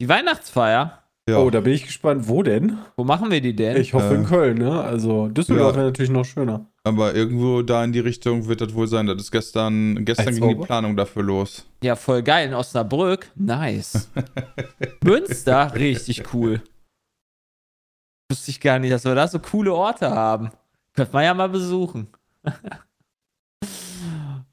die 0.00 0.08
Weihnachtsfeier. 0.08 1.02
Ja. 1.28 1.38
Oh, 1.38 1.50
da 1.50 1.60
bin 1.60 1.72
ich 1.72 1.84
gespannt. 1.86 2.28
Wo 2.28 2.42
denn? 2.44 2.78
Wo 2.96 3.02
machen 3.04 3.30
wir 3.32 3.40
die 3.40 3.56
denn? 3.56 3.76
Ich 3.78 3.94
hoffe 3.94 4.14
in 4.14 4.22
Äh, 4.24 4.26
Köln, 4.28 4.58
ne? 4.58 4.80
Also 4.80 5.26
Düsseldorf 5.28 5.72
ja. 5.72 5.76
wäre 5.78 5.86
natürlich 5.86 6.10
noch 6.12 6.24
schöner. 6.24 6.66
Aber 6.86 7.16
irgendwo 7.16 7.62
da 7.62 7.82
in 7.82 7.92
die 7.92 7.98
Richtung 7.98 8.46
wird 8.46 8.60
das 8.60 8.72
wohl 8.72 8.86
sein. 8.86 9.08
Das 9.08 9.20
ist 9.20 9.32
gestern, 9.32 10.04
gestern 10.04 10.28
Als 10.28 10.36
ging 10.38 10.48
die? 10.50 10.54
Planung 10.64 10.96
dafür 10.96 11.24
los. 11.24 11.66
Ja, 11.82 11.96
voll 11.96 12.22
geil. 12.22 12.46
In 12.46 12.54
Osnabrück. 12.54 13.28
Nice. 13.34 14.08
Münster. 15.02 15.74
Richtig 15.74 16.32
cool. 16.32 16.62
Wusste 18.30 18.52
ich 18.52 18.60
gar 18.60 18.78
nicht, 18.78 18.92
dass 18.92 19.04
wir 19.04 19.16
da 19.16 19.26
so 19.26 19.40
coole 19.40 19.74
Orte 19.74 20.08
haben. 20.08 20.50
Könnte 20.94 21.12
man 21.12 21.24
ja 21.24 21.34
mal 21.34 21.48
besuchen. 21.48 22.06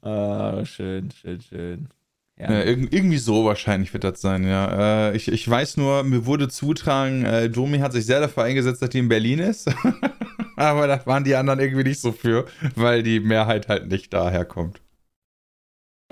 Ah, 0.06 0.62
schön, 0.66 1.10
schön, 1.12 1.40
schön. 1.40 1.88
Ja. 2.36 2.52
Ja, 2.52 2.62
irg 2.62 2.92
irgendwie 2.92 3.16
so 3.16 3.46
wahrscheinlich 3.46 3.90
wird 3.94 4.04
das 4.04 4.20
sein, 4.20 4.46
ja. 4.46 5.08
Äh, 5.08 5.16
ich, 5.16 5.28
ich 5.28 5.48
weiß 5.48 5.78
nur, 5.78 6.02
mir 6.02 6.26
wurde 6.26 6.48
zutragen, 6.48 7.24
äh, 7.24 7.48
Domi 7.48 7.78
hat 7.78 7.94
sich 7.94 8.04
sehr 8.04 8.20
dafür 8.20 8.42
eingesetzt, 8.42 8.82
dass 8.82 8.90
die 8.90 8.98
in 8.98 9.08
Berlin 9.08 9.38
ist. 9.38 9.70
Aber 10.56 10.86
da 10.86 11.04
waren 11.06 11.24
die 11.24 11.34
anderen 11.34 11.60
irgendwie 11.60 11.84
nicht 11.84 12.00
so 12.00 12.12
für, 12.12 12.46
weil 12.76 13.02
die 13.02 13.20
Mehrheit 13.20 13.68
halt 13.68 13.88
nicht 13.88 14.12
daher 14.12 14.44
kommt. 14.44 14.80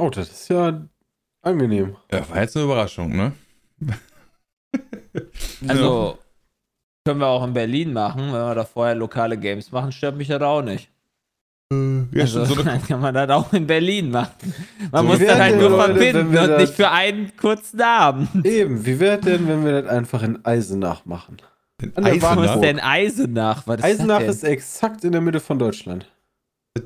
Oh, 0.01 0.11
das 0.11 0.31
ist 0.31 0.49
ja 0.49 0.83
angenehm. 1.43 1.97
Ja, 2.11 2.29
war 2.29 2.41
jetzt 2.41 2.57
eine 2.57 2.65
Überraschung, 2.65 3.15
ne? 3.17 3.33
Also, 5.69 6.19
können 7.05 7.21
wir 7.21 7.27
auch 7.27 7.45
in 7.45 7.53
Berlin 7.53 7.93
machen, 7.93 8.23
wenn 8.33 8.33
wir 8.33 8.55
da 8.55 8.65
vorher 8.65 8.95
lokale 8.95 9.37
Games 9.39 9.71
machen, 9.73 9.93
stört 9.93 10.17
mich 10.17 10.29
das 10.29 10.41
auch 10.43 10.63
nicht. 10.63 10.89
Ja, 11.73 12.23
also, 12.23 12.45
so 12.45 12.55
eine, 12.55 12.65
dann 12.65 12.83
kann 12.83 13.01
man 13.01 13.15
das 13.15 13.29
auch 13.31 13.53
in 13.53 13.67
Berlin 13.67 14.11
machen. 14.11 14.55
Man 14.91 15.07
So, 15.07 15.13
muss 15.13 15.19
das 15.21 15.39
halt 15.39 15.59
nur 15.59 15.71
Leute, 15.71 15.93
verbinden 15.95 16.27
und 16.29 16.35
das- 16.35 16.61
nicht 16.61 16.75
für 16.75 16.91
einen 16.91 17.37
kurzen 17.37 17.81
Abend. 17.81 18.45
Eben, 18.47 18.85
wie 18.85 18.99
wäre 19.01 19.19
denn, 19.19 19.47
wenn 19.49 19.65
wir 19.65 19.83
das 19.83 19.91
einfach 19.91 20.23
in 20.23 20.45
Eisenach 20.45 21.05
machen? 21.05 21.37
Der 21.97 22.23
Wo 22.23 22.43
ist 22.43 22.61
denn 22.61 22.79
Eisenach? 22.81 23.67
Was 23.67 23.79
ist 23.79 23.85
Eisenach 23.85 24.21
das 24.21 24.37
ist 24.37 24.45
exakt 24.45 25.05
in 25.05 25.13
der 25.13 25.21
Mitte 25.21 25.41
von 25.41 25.59
Deutschland. 25.59 26.07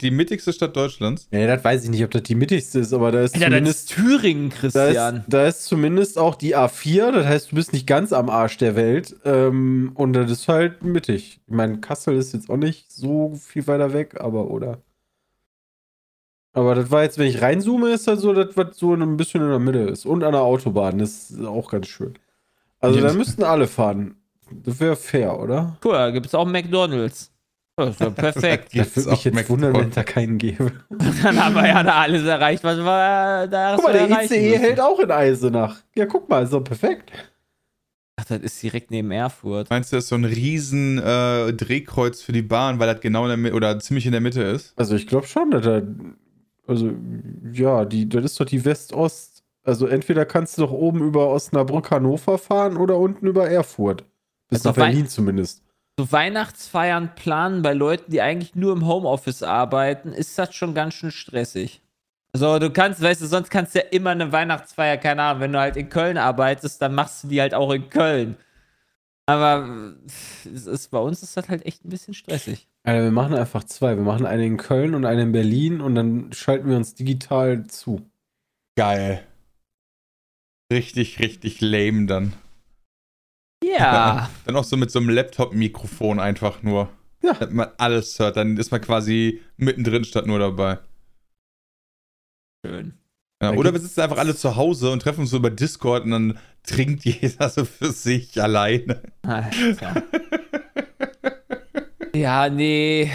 die 0.00 0.10
mittigste 0.10 0.52
Stadt 0.52 0.74
Deutschlands. 0.76 1.28
Ja, 1.30 1.46
das 1.46 1.62
weiß 1.62 1.84
ich 1.84 1.90
nicht, 1.90 2.02
ob 2.04 2.10
das 2.10 2.22
die 2.24 2.34
mittigste 2.34 2.80
ist, 2.80 2.92
aber 2.92 3.12
da 3.12 3.22
ist? 3.22 3.36
Ja, 3.36 3.48
das 3.48 3.60
ist 3.68 3.88
zumindest. 3.88 3.90
Thüringen, 3.90 4.50
Da 4.50 4.56
Christian. 4.56 5.16
ist, 5.18 5.24
da 5.28 5.46
ist 5.46 5.64
zumindest 5.64 6.18
auch 6.18 6.34
die 6.34 6.56
A4, 6.56 7.12
das 7.12 7.26
heißt, 7.26 7.52
du 7.52 7.56
bist 7.56 7.72
nicht 7.72 7.86
ganz 7.86 8.12
am 8.12 8.28
Arsch 8.28 8.56
der 8.58 8.74
Welt. 8.74 9.14
Ähm, 9.24 9.92
und 9.94 10.12
das 10.14 10.30
ist 10.30 10.48
halt 10.48 10.82
mittig. 10.82 11.40
Ich 11.46 11.54
meine, 11.54 11.78
Kassel 11.78 12.16
ist 12.16 12.32
jetzt 12.34 12.50
auch 12.50 12.56
nicht 12.56 12.90
so 12.90 13.34
viel 13.40 13.66
weiter 13.66 13.92
weg, 13.92 14.20
aber 14.20 14.50
oder. 14.50 14.78
Aber 16.52 16.74
das 16.74 16.90
war 16.90 17.02
jetzt, 17.02 17.18
wenn 17.18 17.26
ich 17.28 17.42
reinzoome, 17.42 17.90
ist 17.90 18.08
das 18.08 18.20
so, 18.20 18.32
das, 18.32 18.56
was 18.56 18.78
so 18.78 18.94
ein 18.94 19.16
bisschen 19.18 19.42
in 19.42 19.50
der 19.50 19.58
Mitte 19.58 19.80
ist. 19.80 20.06
Und 20.06 20.24
an 20.24 20.32
der 20.32 20.40
Autobahn, 20.40 20.98
das 20.98 21.30
ist 21.30 21.44
auch 21.44 21.70
ganz 21.70 21.86
schön. 21.86 22.14
Also 22.80 23.00
da 23.00 23.12
müssten 23.12 23.42
alle 23.42 23.66
fahren. 23.66 24.16
Das 24.50 24.80
wäre 24.80 24.96
fair, 24.96 25.38
oder? 25.38 25.76
Cool, 25.84 25.92
da 25.92 26.10
gibt 26.10 26.26
es 26.26 26.34
auch 26.34 26.46
McDonalds. 26.46 27.32
Das 27.76 27.98
ja 27.98 28.10
perfekt. 28.10 28.70
Das 28.74 28.96
würde 28.96 29.10
mich 29.10 29.24
jetzt 29.24 29.50
wundern, 29.50 29.74
wenn 29.74 29.88
es 29.88 29.94
da 29.94 30.02
keinen 30.02 30.38
gäbe. 30.38 30.72
Dann 30.88 31.44
haben 31.44 31.54
wir 31.54 31.66
ja 31.66 31.82
da 31.82 32.00
alles 32.00 32.24
erreicht, 32.24 32.64
was 32.64 32.78
wir 32.78 33.46
da 33.48 33.74
Guck 33.76 33.84
mal, 33.84 33.92
der 33.92 34.08
ICE 34.22 34.48
müssen. 34.50 34.60
hält 34.60 34.80
auch 34.80 34.98
in 34.98 35.10
Eisenach. 35.10 35.76
Ja, 35.94 36.06
guck 36.06 36.28
mal, 36.28 36.42
ist 36.42 36.52
doch 36.52 36.64
perfekt. 36.64 37.12
Ach, 38.18 38.24
das 38.24 38.40
ist 38.40 38.62
direkt 38.62 38.90
neben 38.90 39.10
Erfurt. 39.10 39.68
Meinst 39.68 39.92
du, 39.92 39.96
das 39.96 40.04
ist 40.04 40.08
so 40.08 40.14
ein 40.14 40.24
riesen 40.24 40.98
äh, 40.98 41.52
Drehkreuz 41.52 42.22
für 42.22 42.32
die 42.32 42.40
Bahn, 42.40 42.78
weil 42.78 42.86
das 42.90 43.00
genau 43.02 43.24
in 43.24 43.28
der 43.28 43.36
Mitte 43.36 43.54
oder 43.54 43.78
ziemlich 43.78 44.06
in 44.06 44.12
der 44.12 44.22
Mitte 44.22 44.42
ist? 44.42 44.72
Also 44.76 44.94
ich 44.94 45.06
glaube 45.06 45.26
schon, 45.26 45.50
dass 45.50 45.62
da. 45.62 45.82
Also, 46.66 46.92
ja, 47.52 47.84
die, 47.84 48.08
das 48.08 48.24
ist 48.24 48.40
doch 48.40 48.46
die 48.46 48.64
West-Ost. 48.64 49.44
Also 49.62 49.86
entweder 49.86 50.24
kannst 50.24 50.56
du 50.56 50.62
doch 50.62 50.72
oben 50.72 51.00
über 51.02 51.28
Osnabrück 51.28 51.90
Hannover 51.90 52.38
fahren 52.38 52.76
oder 52.76 52.96
unten 52.96 53.26
über 53.26 53.50
Erfurt. 53.50 54.04
Bis 54.48 54.60
Also 54.60 54.70
nach 54.70 54.76
Wei- 54.76 54.86
Berlin 54.90 55.08
zumindest. 55.08 55.62
So 55.98 56.12
Weihnachtsfeiern 56.12 57.14
planen 57.14 57.62
bei 57.62 57.72
Leuten, 57.72 58.10
die 58.10 58.20
eigentlich 58.20 58.54
nur 58.54 58.72
im 58.74 58.86
Homeoffice 58.86 59.42
arbeiten, 59.42 60.12
ist 60.12 60.38
das 60.38 60.54
schon 60.54 60.74
ganz 60.74 60.94
schön 60.94 61.10
stressig. 61.10 61.80
Also 62.34 62.58
du 62.58 62.70
kannst, 62.70 63.00
weißt 63.00 63.22
du, 63.22 63.26
sonst 63.26 63.48
kannst 63.48 63.74
du 63.74 63.78
ja 63.78 63.86
immer 63.86 64.10
eine 64.10 64.30
Weihnachtsfeier, 64.30 64.98
keine 64.98 65.22
Ahnung, 65.22 65.40
wenn 65.40 65.52
du 65.54 65.58
halt 65.58 65.76
in 65.78 65.88
Köln 65.88 66.18
arbeitest, 66.18 66.82
dann 66.82 66.94
machst 66.94 67.24
du 67.24 67.28
die 67.28 67.40
halt 67.40 67.54
auch 67.54 67.72
in 67.72 67.88
Köln. 67.88 68.36
Aber 69.24 69.94
es 70.04 70.66
ist, 70.66 70.90
bei 70.90 70.98
uns 70.98 71.22
ist 71.22 71.36
das 71.36 71.48
halt 71.48 71.64
echt 71.64 71.84
ein 71.84 71.88
bisschen 71.88 72.12
stressig. 72.14 72.68
Alter, 72.84 73.02
wir 73.04 73.10
machen 73.10 73.34
einfach 73.34 73.64
zwei. 73.64 73.96
Wir 73.96 74.04
machen 74.04 74.26
eine 74.26 74.44
in 74.46 74.58
Köln 74.58 74.94
und 74.94 75.06
eine 75.06 75.22
in 75.22 75.32
Berlin 75.32 75.80
und 75.80 75.94
dann 75.94 76.32
schalten 76.32 76.68
wir 76.68 76.76
uns 76.76 76.94
digital 76.94 77.66
zu. 77.66 78.08
Geil. 78.76 79.26
Richtig, 80.72 81.18
richtig 81.20 81.60
lame 81.60 82.06
dann. 82.06 82.34
Ja. 83.64 84.30
Dann 84.44 84.56
auch 84.56 84.64
so 84.64 84.76
mit 84.76 84.90
so 84.90 84.98
einem 84.98 85.08
Laptop-Mikrofon 85.08 86.20
einfach 86.20 86.62
nur. 86.62 86.88
Ja. 87.22 87.34
Dass 87.34 87.50
man 87.50 87.68
alles 87.78 88.18
hört. 88.18 88.36
Dann 88.36 88.56
ist 88.56 88.70
man 88.70 88.80
quasi 88.80 89.40
mittendrin 89.56 90.04
statt 90.04 90.26
nur 90.26 90.38
dabei. 90.38 90.78
Schön. 92.64 92.98
Ja, 93.42 93.52
oder 93.52 93.72
wir 93.72 93.80
sitzen 93.80 94.00
einfach 94.00 94.16
alle 94.16 94.34
zu 94.34 94.56
Hause 94.56 94.90
und 94.90 95.02
treffen 95.02 95.20
uns 95.20 95.30
so 95.30 95.36
über 95.36 95.50
Discord 95.50 96.04
und 96.04 96.10
dann 96.10 96.38
trinkt 96.62 97.04
jeder 97.04 97.50
so 97.50 97.64
für 97.64 97.92
sich 97.92 98.40
alleine. 98.42 99.02
Alter. 99.22 100.02
ja, 102.14 102.48
nee. 102.48 103.10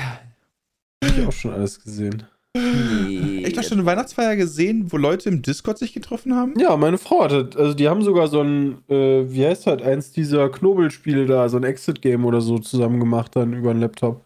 Hab 1.04 1.18
ich 1.18 1.26
auch 1.26 1.34
schon 1.34 1.54
alles 1.54 1.84
gesehen. 1.84 2.24
Nee. 2.56 3.44
Echt, 3.44 3.58
hast 3.58 3.72
du 3.72 3.76
eine 3.76 3.86
Weihnachtsfeier 3.86 4.36
gesehen, 4.36 4.92
wo 4.92 4.98
Leute 4.98 5.30
im 5.30 5.42
Discord 5.42 5.78
sich 5.78 5.94
getroffen 5.94 6.36
haben? 6.36 6.54
Ja, 6.60 6.76
meine 6.78 6.98
Frau 6.98 7.24
hatte, 7.24 7.50
also 7.58 7.74
die 7.74 7.88
haben 7.88 8.02
sogar 8.02 8.28
so 8.28 8.42
ein, 8.42 8.78
äh, 8.90 9.24
wie 9.30 9.46
heißt 9.46 9.68
das, 9.68 9.82
eins 9.82 10.12
dieser 10.12 10.50
Knobelspiele 10.50 11.26
da, 11.26 11.50
so 11.50 11.58
ein 11.58 11.64
Exit-Game 11.64 12.26
oder 12.26 12.42
so 12.42 12.60
zusammen 12.60 13.00
gemacht 13.00 13.36
dann 13.36 13.54
über 13.54 13.72
einen 13.72 13.82
Laptop. 13.82 14.26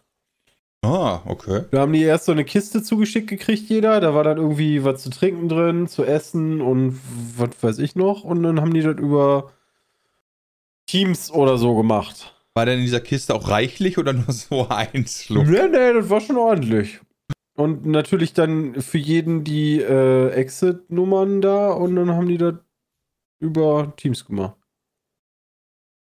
Ah, 0.85 1.21
okay. 1.25 1.63
Da 1.71 1.81
haben 1.81 1.93
die 1.93 2.03
erst 2.03 2.25
so 2.25 2.31
eine 2.31 2.45
Kiste 2.45 2.83
zugeschickt 2.83 3.27
gekriegt, 3.27 3.69
jeder. 3.69 3.99
Da 3.99 4.13
war 4.13 4.23
dann 4.23 4.37
irgendwie 4.37 4.83
was 4.83 5.01
zu 5.01 5.09
trinken 5.09 5.49
drin, 5.49 5.87
zu 5.87 6.03
essen 6.03 6.61
und 6.61 6.99
was 7.37 7.49
weiß 7.61 7.79
ich 7.79 7.95
noch. 7.95 8.23
Und 8.23 8.43
dann 8.43 8.61
haben 8.61 8.73
die 8.73 8.81
das 8.81 8.97
über 8.97 9.51
Teams 10.85 11.31
oder 11.31 11.57
so 11.57 11.75
gemacht. 11.75 12.33
War 12.53 12.65
denn 12.65 12.79
in 12.79 12.85
dieser 12.85 12.99
Kiste 12.99 13.33
auch 13.33 13.49
reichlich 13.49 13.97
oder 13.97 14.13
nur 14.13 14.25
so 14.31 14.67
ein 14.69 15.07
Schluck? 15.07 15.47
Nee, 15.47 15.67
nee, 15.69 15.93
das 15.93 16.09
war 16.09 16.21
schon 16.21 16.37
ordentlich. 16.37 17.01
Und 17.55 17.85
natürlich 17.85 18.33
dann 18.33 18.81
für 18.81 18.97
jeden 18.97 19.43
die 19.43 19.79
äh, 19.79 20.29
Exit-Nummern 20.31 21.41
da 21.41 21.71
und 21.71 21.95
dann 21.95 22.11
haben 22.11 22.27
die 22.27 22.37
das 22.37 22.55
über 23.39 23.93
Teams 23.95 24.25
gemacht. 24.25 24.57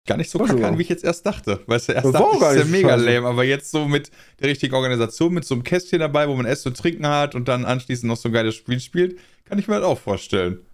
Gar 0.06 0.18
nicht 0.18 0.30
so 0.30 0.38
War 0.38 0.48
kacke 0.48 0.66
an, 0.66 0.76
wie 0.78 0.82
ich 0.82 0.88
jetzt 0.88 1.04
erst 1.04 1.24
dachte. 1.24 1.62
Weißt 1.66 1.88
du, 1.88 1.92
erst 1.92 2.06
Das 2.06 2.12
war 2.12 2.32
dachte 2.32 2.56
ich, 2.56 2.60
ist 2.60 2.66
ja 2.66 2.76
mega 2.76 2.88
scheiße. 2.90 3.04
lame, 3.04 3.26
aber 3.26 3.44
jetzt 3.44 3.70
so 3.70 3.86
mit 3.86 4.10
der 4.40 4.50
richtigen 4.50 4.74
Organisation, 4.74 5.32
mit 5.32 5.44
so 5.44 5.54
einem 5.54 5.62
Kästchen 5.64 6.00
dabei, 6.00 6.28
wo 6.28 6.34
man 6.34 6.44
Essen 6.44 6.68
und 6.68 6.76
Trinken 6.76 7.06
hat 7.06 7.34
und 7.34 7.48
dann 7.48 7.64
anschließend 7.64 8.08
noch 8.08 8.16
so 8.16 8.28
ein 8.28 8.32
geiles 8.32 8.54
Spiel 8.54 8.80
spielt, 8.80 9.18
kann 9.44 9.58
ich 9.58 9.66
mir 9.66 9.74
halt 9.74 9.84
auch 9.84 9.98
vorstellen. 9.98 10.66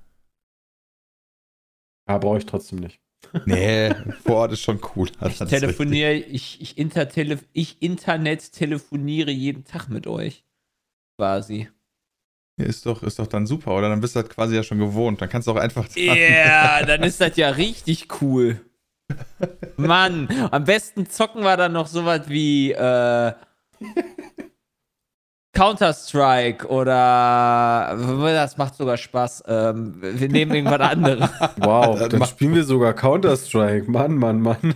Ja, 2.09 2.19
brauche 2.19 2.39
ich 2.39 2.47
trotzdem 2.47 2.81
nicht. 2.81 3.01
Nee, 3.45 3.95
vor 4.25 4.37
Ort 4.37 4.53
ist 4.53 4.63
schon 4.63 4.81
cool. 4.97 5.09
Ich 5.29 5.39
telefoniere, 5.39 6.15
ich, 6.15 6.61
ich, 6.61 6.79
ich 6.79 7.83
Internet 7.83 8.53
telefoniere 8.53 9.31
jeden 9.31 9.65
Tag 9.65 9.89
mit 9.89 10.07
euch. 10.07 10.43
Quasi. 11.21 11.69
Ja, 12.59 12.65
Ist 12.65 12.87
doch, 12.87 13.03
ist 13.03 13.19
doch 13.19 13.27
dann 13.27 13.47
super, 13.47 13.77
oder? 13.77 13.91
Dann 13.91 14.01
bist 14.01 14.17
du 14.17 14.21
halt 14.21 14.31
quasi 14.31 14.57
ja 14.57 14.63
schon 14.63 14.79
gewohnt. 14.79 15.21
Dann 15.21 15.29
kannst 15.29 15.49
du 15.49 15.53
auch 15.53 15.57
einfach. 15.57 15.87
Ja, 15.97 16.15
yeah, 16.15 16.87
dann 16.87 17.03
ist 17.03 17.21
das 17.21 17.37
ja 17.37 17.51
richtig 17.51 18.23
cool. 18.23 18.59
Mann, 19.77 20.31
am 20.51 20.65
besten 20.65 21.11
zocken 21.11 21.43
wir 21.43 21.59
dann 21.59 21.73
noch 21.73 21.89
sowas 21.89 22.23
wie 22.29 22.73
äh, 22.73 23.33
Counter-Strike 25.53 26.67
oder 26.69 27.99
das 28.23 28.57
macht 28.57 28.77
sogar 28.77 28.97
Spaß. 28.97 29.45
Ähm, 29.47 29.97
wir 30.01 30.29
nehmen 30.31 30.55
irgendwas 30.55 30.81
anderes. 30.81 31.29
Wow, 31.59 31.99
dann 32.09 32.25
spielen 32.25 32.55
wir 32.55 32.65
sogar 32.65 32.95
Counter-Strike. 32.95 33.91
Mann, 33.91 34.15
Mann, 34.15 34.41
Mann. 34.41 34.75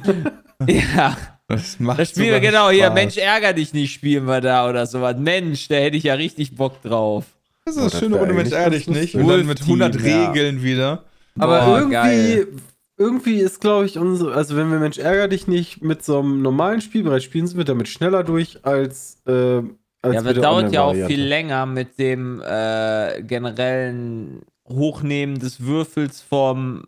ja, 0.69 1.17
Das 1.49 1.79
macht 1.79 1.99
das 1.99 2.11
spielen 2.11 2.27
wir 2.29 2.35
sogar 2.37 2.51
genau 2.51 2.71
hier. 2.71 2.85
Spaß. 2.87 2.95
Mensch, 2.95 3.17
ärger 3.19 3.53
dich 3.53 3.75
nicht, 3.75 3.93
spielen 3.93 4.27
wir 4.27 4.41
da 4.41 4.69
oder 4.69 4.87
sowas. 4.87 5.17
Mensch, 5.19 5.69
da 5.69 5.75
hätte 5.77 5.97
ich 5.97 6.05
ja 6.05 6.15
richtig 6.15 6.57
Bock 6.57 6.81
drauf. 6.83 7.25
Das 7.67 7.77
ist 7.77 7.79
Oh, 7.79 7.83
eine 7.83 7.91
das 7.91 8.01
schöne 8.01 8.17
Runde, 8.17 8.35
Mensch, 8.35 8.53
ehrlich 8.53 8.87
ganz 8.87 8.99
nicht. 8.99 9.15
Und 9.15 9.29
dann 9.29 9.47
mit 9.47 9.61
100 9.61 9.95
Wolf-Team, 9.95 10.11
ja. 10.11 10.29
Regeln 10.31 10.63
wieder. 10.63 11.05
Aber 11.39 11.61
Boah, 11.65 11.79
irgendwie, 11.79 11.93
geil. 11.95 12.49
irgendwie 12.97 13.41
ist, 13.41 13.61
glaube 13.61 13.87
ich, 13.87 13.99
unsere, 13.99 14.35
also 14.35 14.57
wenn 14.57 14.71
wir 14.71 14.79
Mensch 14.79 14.99
ärger 14.99 15.29
dich 15.29 15.47
nicht 15.47 15.83
mit 15.83 16.05
so 16.05 16.19
einem 16.21 16.43
normalen 16.43 16.81
Spielbereich 16.81 17.25
spielen, 17.25 17.47
sind 17.47 17.59
wir 17.59 17.65
damit 17.65 17.89
schneller 17.89 18.23
durch 18.25 18.59
als, 18.65 19.19
äh, 19.27 19.63
als 20.03 20.15
Ja, 20.15 20.21
aber 20.21 20.35
dauert 20.35 20.73
ja 20.73 20.83
auch 20.83 20.95
viel 20.95 21.23
länger 21.23 21.67
mit 21.67 21.99
dem 21.99 22.41
äh, 22.41 23.23
generellen 23.23 24.43
Hochnehmen 24.69 25.39
des 25.39 25.61
Würfels 25.65 26.21
vom 26.23 26.85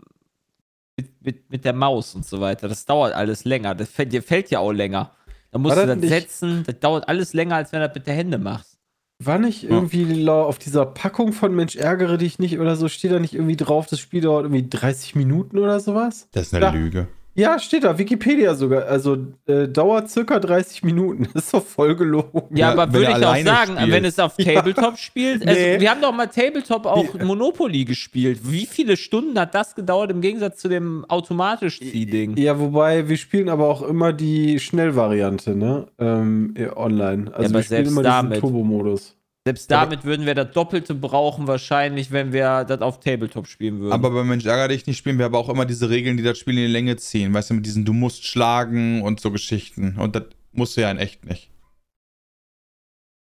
mit, 0.96 1.24
mit, 1.24 1.50
mit 1.50 1.64
der 1.64 1.72
Maus 1.72 2.14
und 2.14 2.24
so 2.24 2.40
weiter. 2.40 2.68
Das 2.68 2.84
dauert 2.86 3.14
alles 3.14 3.44
länger. 3.44 3.74
Das 3.74 3.88
fällt, 3.88 4.12
dir 4.12 4.22
fällt 4.22 4.50
ja 4.50 4.60
auch 4.60 4.72
länger. 4.72 5.12
Da 5.50 5.58
musst 5.58 5.76
du 5.76 5.86
das 5.86 5.96
nicht, 5.96 6.08
setzen. 6.08 6.64
Das 6.66 6.78
dauert 6.80 7.08
alles 7.08 7.32
länger, 7.32 7.56
als 7.56 7.72
wenn 7.72 7.80
du 7.80 7.86
das 7.86 7.94
mit 7.94 8.06
der 8.06 8.14
Hände 8.14 8.38
machst. 8.38 8.78
War 9.18 9.38
nicht 9.38 9.64
irgendwie 9.64 10.28
auf 10.28 10.58
dieser 10.58 10.84
Packung 10.84 11.32
von 11.32 11.54
Mensch 11.54 11.74
ärgere 11.74 12.18
dich 12.18 12.38
nicht 12.38 12.58
oder 12.58 12.76
so, 12.76 12.88
steht 12.88 13.12
da 13.12 13.18
nicht 13.18 13.32
irgendwie 13.32 13.56
drauf, 13.56 13.86
das 13.86 13.98
Spiel 13.98 14.20
dauert 14.20 14.44
irgendwie 14.44 14.68
30 14.68 15.14
Minuten 15.14 15.58
oder 15.58 15.80
sowas? 15.80 16.28
Das 16.32 16.48
ist 16.48 16.54
eine 16.54 16.66
da, 16.66 16.70
Lüge. 16.72 17.08
Ja, 17.36 17.58
steht 17.58 17.84
da, 17.84 17.98
Wikipedia 17.98 18.54
sogar. 18.54 18.86
Also 18.86 19.18
äh, 19.46 19.68
dauert 19.68 20.10
circa 20.10 20.40
30 20.40 20.82
Minuten. 20.82 21.28
Das 21.34 21.44
ist 21.44 21.54
doch 21.54 21.64
voll 21.64 21.94
gelogen. 21.94 22.56
Ja, 22.56 22.72
aber 22.72 22.92
würde 22.92 23.10
ich 23.10 23.26
auch 23.26 23.36
sagen, 23.36 23.76
spielt. 23.76 23.92
wenn 23.92 24.04
es 24.04 24.18
auf 24.18 24.36
Tabletop 24.36 24.92
ja. 24.92 24.96
spielt, 24.96 25.46
also 25.46 25.60
nee. 25.60 25.78
wir 25.78 25.90
haben 25.90 26.00
doch 26.00 26.12
mal 26.12 26.26
Tabletop 26.26 26.86
auch 26.86 27.14
nee. 27.14 27.24
Monopoly 27.24 27.84
gespielt. 27.84 28.40
Wie 28.42 28.66
viele 28.66 28.96
Stunden 28.96 29.38
hat 29.38 29.54
das 29.54 29.74
gedauert 29.74 30.10
im 30.10 30.22
Gegensatz 30.22 30.58
zu 30.58 30.68
dem 30.68 31.04
automatisch 31.08 31.78
Zieh-Ding? 31.78 32.36
Ja, 32.38 32.58
wobei 32.58 33.08
wir 33.08 33.18
spielen 33.18 33.50
aber 33.50 33.68
auch 33.68 33.82
immer 33.82 34.12
die 34.14 34.58
Schnellvariante, 34.58 35.54
ne? 35.54 35.86
Ähm, 35.98 36.54
online. 36.74 37.32
Also 37.34 37.50
ja, 37.50 37.58
wir 37.58 37.62
spielen 37.62 37.86
immer 37.86 38.02
diesen 38.02 38.40
Turbo-Modus. 38.40 39.16
Selbst 39.46 39.70
damit 39.70 40.00
aber, 40.00 40.08
würden 40.08 40.26
wir 40.26 40.34
das 40.34 40.50
Doppelte 40.50 40.92
brauchen, 40.92 41.46
wahrscheinlich, 41.46 42.10
wenn 42.10 42.32
wir 42.32 42.64
das 42.64 42.80
auf 42.80 42.98
Tabletop 42.98 43.46
spielen 43.46 43.78
würden. 43.78 43.92
Aber 43.92 44.10
bei 44.10 44.24
Mensch 44.24 44.44
ärger 44.44 44.66
dich 44.66 44.88
nicht 44.88 44.96
spielen 44.96 45.18
wir 45.18 45.26
aber 45.26 45.38
auch 45.38 45.48
immer 45.48 45.64
diese 45.64 45.88
Regeln, 45.88 46.16
die 46.16 46.24
das 46.24 46.36
Spiel 46.36 46.58
in 46.58 46.64
die 46.64 46.72
Länge 46.72 46.96
ziehen. 46.96 47.32
Weißt 47.32 47.50
du, 47.50 47.54
mit 47.54 47.64
diesen 47.64 47.84
Du 47.84 47.92
musst 47.92 48.26
schlagen 48.26 49.02
und 49.02 49.20
so 49.20 49.30
Geschichten. 49.30 49.98
Und 49.98 50.16
das 50.16 50.24
musst 50.50 50.76
du 50.76 50.80
ja 50.80 50.90
in 50.90 50.98
echt 50.98 51.26
nicht. 51.26 51.52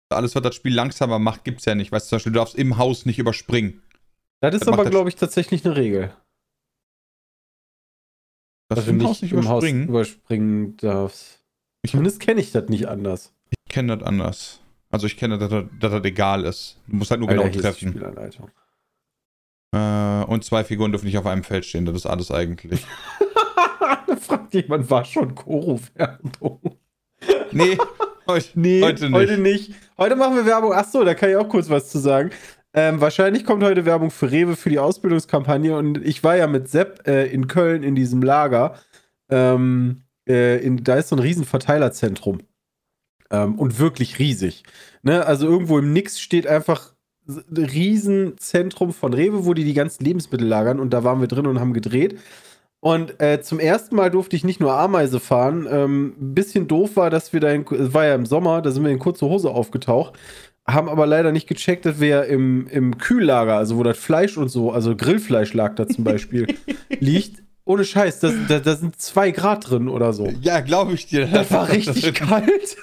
Alles, 0.09 0.35
was 0.35 0.41
das 0.41 0.55
Spiel 0.55 0.73
langsamer 0.73 1.19
macht, 1.19 1.45
gibt's 1.45 1.63
ja 1.63 1.73
nicht. 1.73 1.93
Weißt 1.93 2.07
du, 2.07 2.09
zum 2.09 2.15
Beispiel, 2.17 2.33
du 2.33 2.39
darfst 2.39 2.55
im 2.55 2.77
Haus 2.77 3.05
nicht 3.05 3.19
überspringen. 3.19 3.81
Das 4.41 4.53
ist 4.53 4.67
das 4.67 4.73
aber, 4.73 4.89
glaube 4.89 5.07
ich, 5.07 5.15
tatsächlich 5.15 5.63
eine 5.63 5.77
Regel. 5.77 6.13
Dass 8.67 8.83
du 8.83 8.91
nicht 8.91 9.23
im 9.23 9.47
Haus 9.47 9.63
überspringen 9.63 10.75
darfst. 10.75 11.39
Zumindest 11.87 12.19
kenne 12.19 12.41
ich 12.41 12.51
das 12.51 12.67
nicht 12.67 12.89
anders. 12.89 13.33
Ich 13.51 13.73
kenne 13.73 13.95
das 13.95 14.05
anders. 14.05 14.59
Also 14.91 15.07
ich 15.07 15.17
kenne, 15.17 15.37
dass, 15.37 15.49
dass 15.49 15.91
das 15.91 16.03
egal 16.03 16.45
ist. 16.45 16.77
Du 16.87 16.95
musst 16.95 17.11
halt 17.11 17.19
nur 17.19 17.29
Alter, 17.29 17.49
genau 17.49 17.61
treffen. 17.61 18.01
Äh, 19.71 20.23
und 20.25 20.43
zwei 20.43 20.63
Figuren 20.63 20.91
dürfen 20.91 21.05
nicht 21.05 21.17
auf 21.17 21.27
einem 21.27 21.43
Feld 21.43 21.65
stehen. 21.65 21.85
Das 21.85 21.95
ist 21.95 22.05
alles 22.05 22.31
eigentlich. 22.31 22.85
da 24.07 24.15
fragt 24.15 24.53
jemand, 24.53 24.89
war 24.89 25.05
schon 25.05 25.35
Koro-Werbung? 25.35 26.77
Nee, 27.51 27.77
heute, 28.27 28.47
nee, 28.55 28.81
heute 28.81 29.05
nicht. 29.05 29.13
Heute 29.13 29.37
nicht. 29.37 29.73
Heute 29.97 30.15
machen 30.15 30.35
wir 30.35 30.45
Werbung. 30.45 30.73
Achso, 30.73 31.03
da 31.03 31.13
kann 31.13 31.29
ich 31.29 31.35
auch 31.35 31.49
kurz 31.49 31.69
was 31.69 31.89
zu 31.89 31.99
sagen. 31.99 32.31
Ähm, 32.73 33.01
wahrscheinlich 33.01 33.45
kommt 33.45 33.63
heute 33.63 33.85
Werbung 33.85 34.11
für 34.11 34.31
Rewe 34.31 34.55
für 34.55 34.69
die 34.69 34.79
Ausbildungskampagne 34.79 35.75
und 35.75 35.97
ich 36.05 36.23
war 36.23 36.35
ja 36.35 36.45
mit 36.45 36.69
Sepp 36.69 37.07
äh, 37.07 37.25
in 37.25 37.47
Köln 37.47 37.81
in 37.81 37.95
diesem 37.95 38.21
Lager. 38.21 38.75
Ähm, 39.29 40.03
äh, 40.27 40.63
in, 40.63 40.83
da 40.83 40.95
ist 40.95 41.09
so 41.09 41.15
ein 41.15 41.19
riesen 41.19 41.45
Verteilerzentrum. 41.45 42.39
Ähm, 43.31 43.55
und 43.55 43.79
wirklich 43.79 44.19
riesig. 44.19 44.63
Ne? 45.03 45.25
Also 45.25 45.47
irgendwo 45.47 45.79
im 45.79 45.93
Nix 45.93 46.19
steht 46.19 46.47
einfach 46.47 46.93
ein 47.27 47.63
Riesenzentrum 47.63 48.91
von 48.91 49.13
Rewe, 49.13 49.45
wo 49.45 49.53
die 49.53 49.63
die 49.63 49.73
ganzen 49.73 50.03
Lebensmittel 50.03 50.47
lagern. 50.47 50.79
Und 50.79 50.91
da 50.91 51.03
waren 51.03 51.21
wir 51.21 51.27
drin 51.27 51.47
und 51.47 51.59
haben 51.59 51.73
gedreht. 51.73 52.19
Und 52.81 53.19
äh, 53.21 53.41
zum 53.41 53.59
ersten 53.59 53.95
Mal 53.95 54.09
durfte 54.09 54.35
ich 54.35 54.43
nicht 54.43 54.59
nur 54.59 54.73
Ameise 54.73 55.19
fahren. 55.19 55.67
Ähm, 55.69 56.15
ein 56.19 56.33
bisschen 56.33 56.67
doof 56.67 56.95
war, 56.95 57.09
dass 57.09 57.33
wir 57.33 57.39
da, 57.39 57.49
in, 57.51 57.65
es 57.71 57.93
war 57.93 58.05
ja 58.05 58.15
im 58.15 58.25
Sommer, 58.25 58.61
da 58.61 58.71
sind 58.71 58.83
wir 58.83 58.91
in 58.91 58.99
kurze 58.99 59.25
Hose 59.25 59.49
aufgetaucht, 59.49 60.17
haben 60.65 60.87
aber 60.87 61.05
leider 61.05 61.31
nicht 61.31 61.47
gecheckt, 61.47 61.85
dass 61.85 61.99
wir 61.99 62.25
im, 62.25 62.67
im 62.67 62.97
Kühllager, 62.97 63.55
also 63.55 63.77
wo 63.77 63.83
das 63.83 63.97
Fleisch 63.97 64.37
und 64.37 64.49
so, 64.49 64.71
also 64.71 64.95
Grillfleisch 64.95 65.53
lag 65.53 65.75
da 65.75 65.87
zum 65.87 66.05
Beispiel, 66.05 66.47
liegt, 66.99 67.43
ohne 67.69 67.85
Scheiß, 67.85 68.19
da, 68.19 68.31
da, 68.47 68.59
da, 68.59 68.75
sind 68.75 68.99
zwei 68.99 69.29
Grad 69.29 69.69
drin 69.69 69.89
oder 69.89 70.11
so. 70.11 70.27
Ja, 70.41 70.59
glaube 70.61 70.93
ich 70.93 71.05
dir. 71.05 71.27
Das 71.27 71.51
war 71.51 71.69
richtig 71.69 72.13
kalt. 72.15 72.77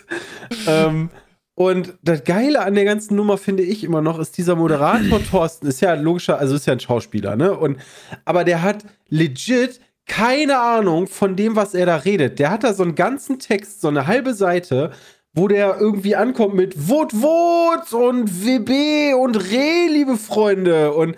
ähm, 0.68 1.10
und 1.56 1.94
das 2.02 2.22
Geile 2.22 2.60
an 2.62 2.76
der 2.76 2.84
ganzen 2.84 3.16
Nummer 3.16 3.36
finde 3.36 3.64
ich 3.64 3.82
immer 3.82 4.00
noch, 4.00 4.20
ist 4.20 4.38
dieser 4.38 4.54
Moderator 4.54 5.20
Thorsten, 5.30 5.66
ist 5.66 5.80
ja 5.80 5.94
logischer, 5.94 6.38
also 6.38 6.54
ist 6.54 6.66
ja 6.66 6.72
ein 6.72 6.78
Schauspieler, 6.78 7.34
ne? 7.34 7.52
Und, 7.56 7.78
aber 8.24 8.44
der 8.44 8.62
hat 8.62 8.84
legit 9.08 9.80
keine 10.06 10.60
Ahnung 10.60 11.08
von 11.08 11.34
dem, 11.34 11.56
was 11.56 11.74
er 11.74 11.86
da 11.86 11.96
redet. 11.96 12.38
Der 12.38 12.52
hat 12.52 12.62
da 12.62 12.72
so 12.72 12.84
einen 12.84 12.94
ganzen 12.94 13.40
Text, 13.40 13.80
so 13.80 13.88
eine 13.88 14.06
halbe 14.06 14.34
Seite, 14.34 14.92
wo 15.32 15.49
der 15.49 15.78
irgendwie 15.80 16.14
ankommt 16.14 16.54
mit 16.54 16.88
Wut, 16.88 17.12
Wut 17.12 17.92
und 17.92 18.44
WB 18.44 19.14
und 19.14 19.36
Reh, 19.50 19.88
liebe 19.88 20.16
Freunde. 20.16 20.92
Und 20.92 21.16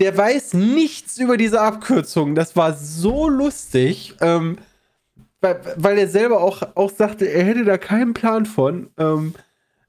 der 0.00 0.16
weiß 0.16 0.54
nichts 0.54 1.18
über 1.18 1.36
diese 1.36 1.60
Abkürzung. 1.60 2.34
Das 2.34 2.56
war 2.56 2.74
so 2.74 3.28
lustig, 3.28 4.14
ähm, 4.20 4.58
weil, 5.40 5.60
weil 5.76 5.98
er 5.98 6.08
selber 6.08 6.40
auch, 6.40 6.62
auch 6.74 6.90
sagte, 6.90 7.26
er 7.26 7.44
hätte 7.44 7.64
da 7.64 7.78
keinen 7.78 8.14
Plan 8.14 8.46
von. 8.46 8.90
Ähm, 8.98 9.34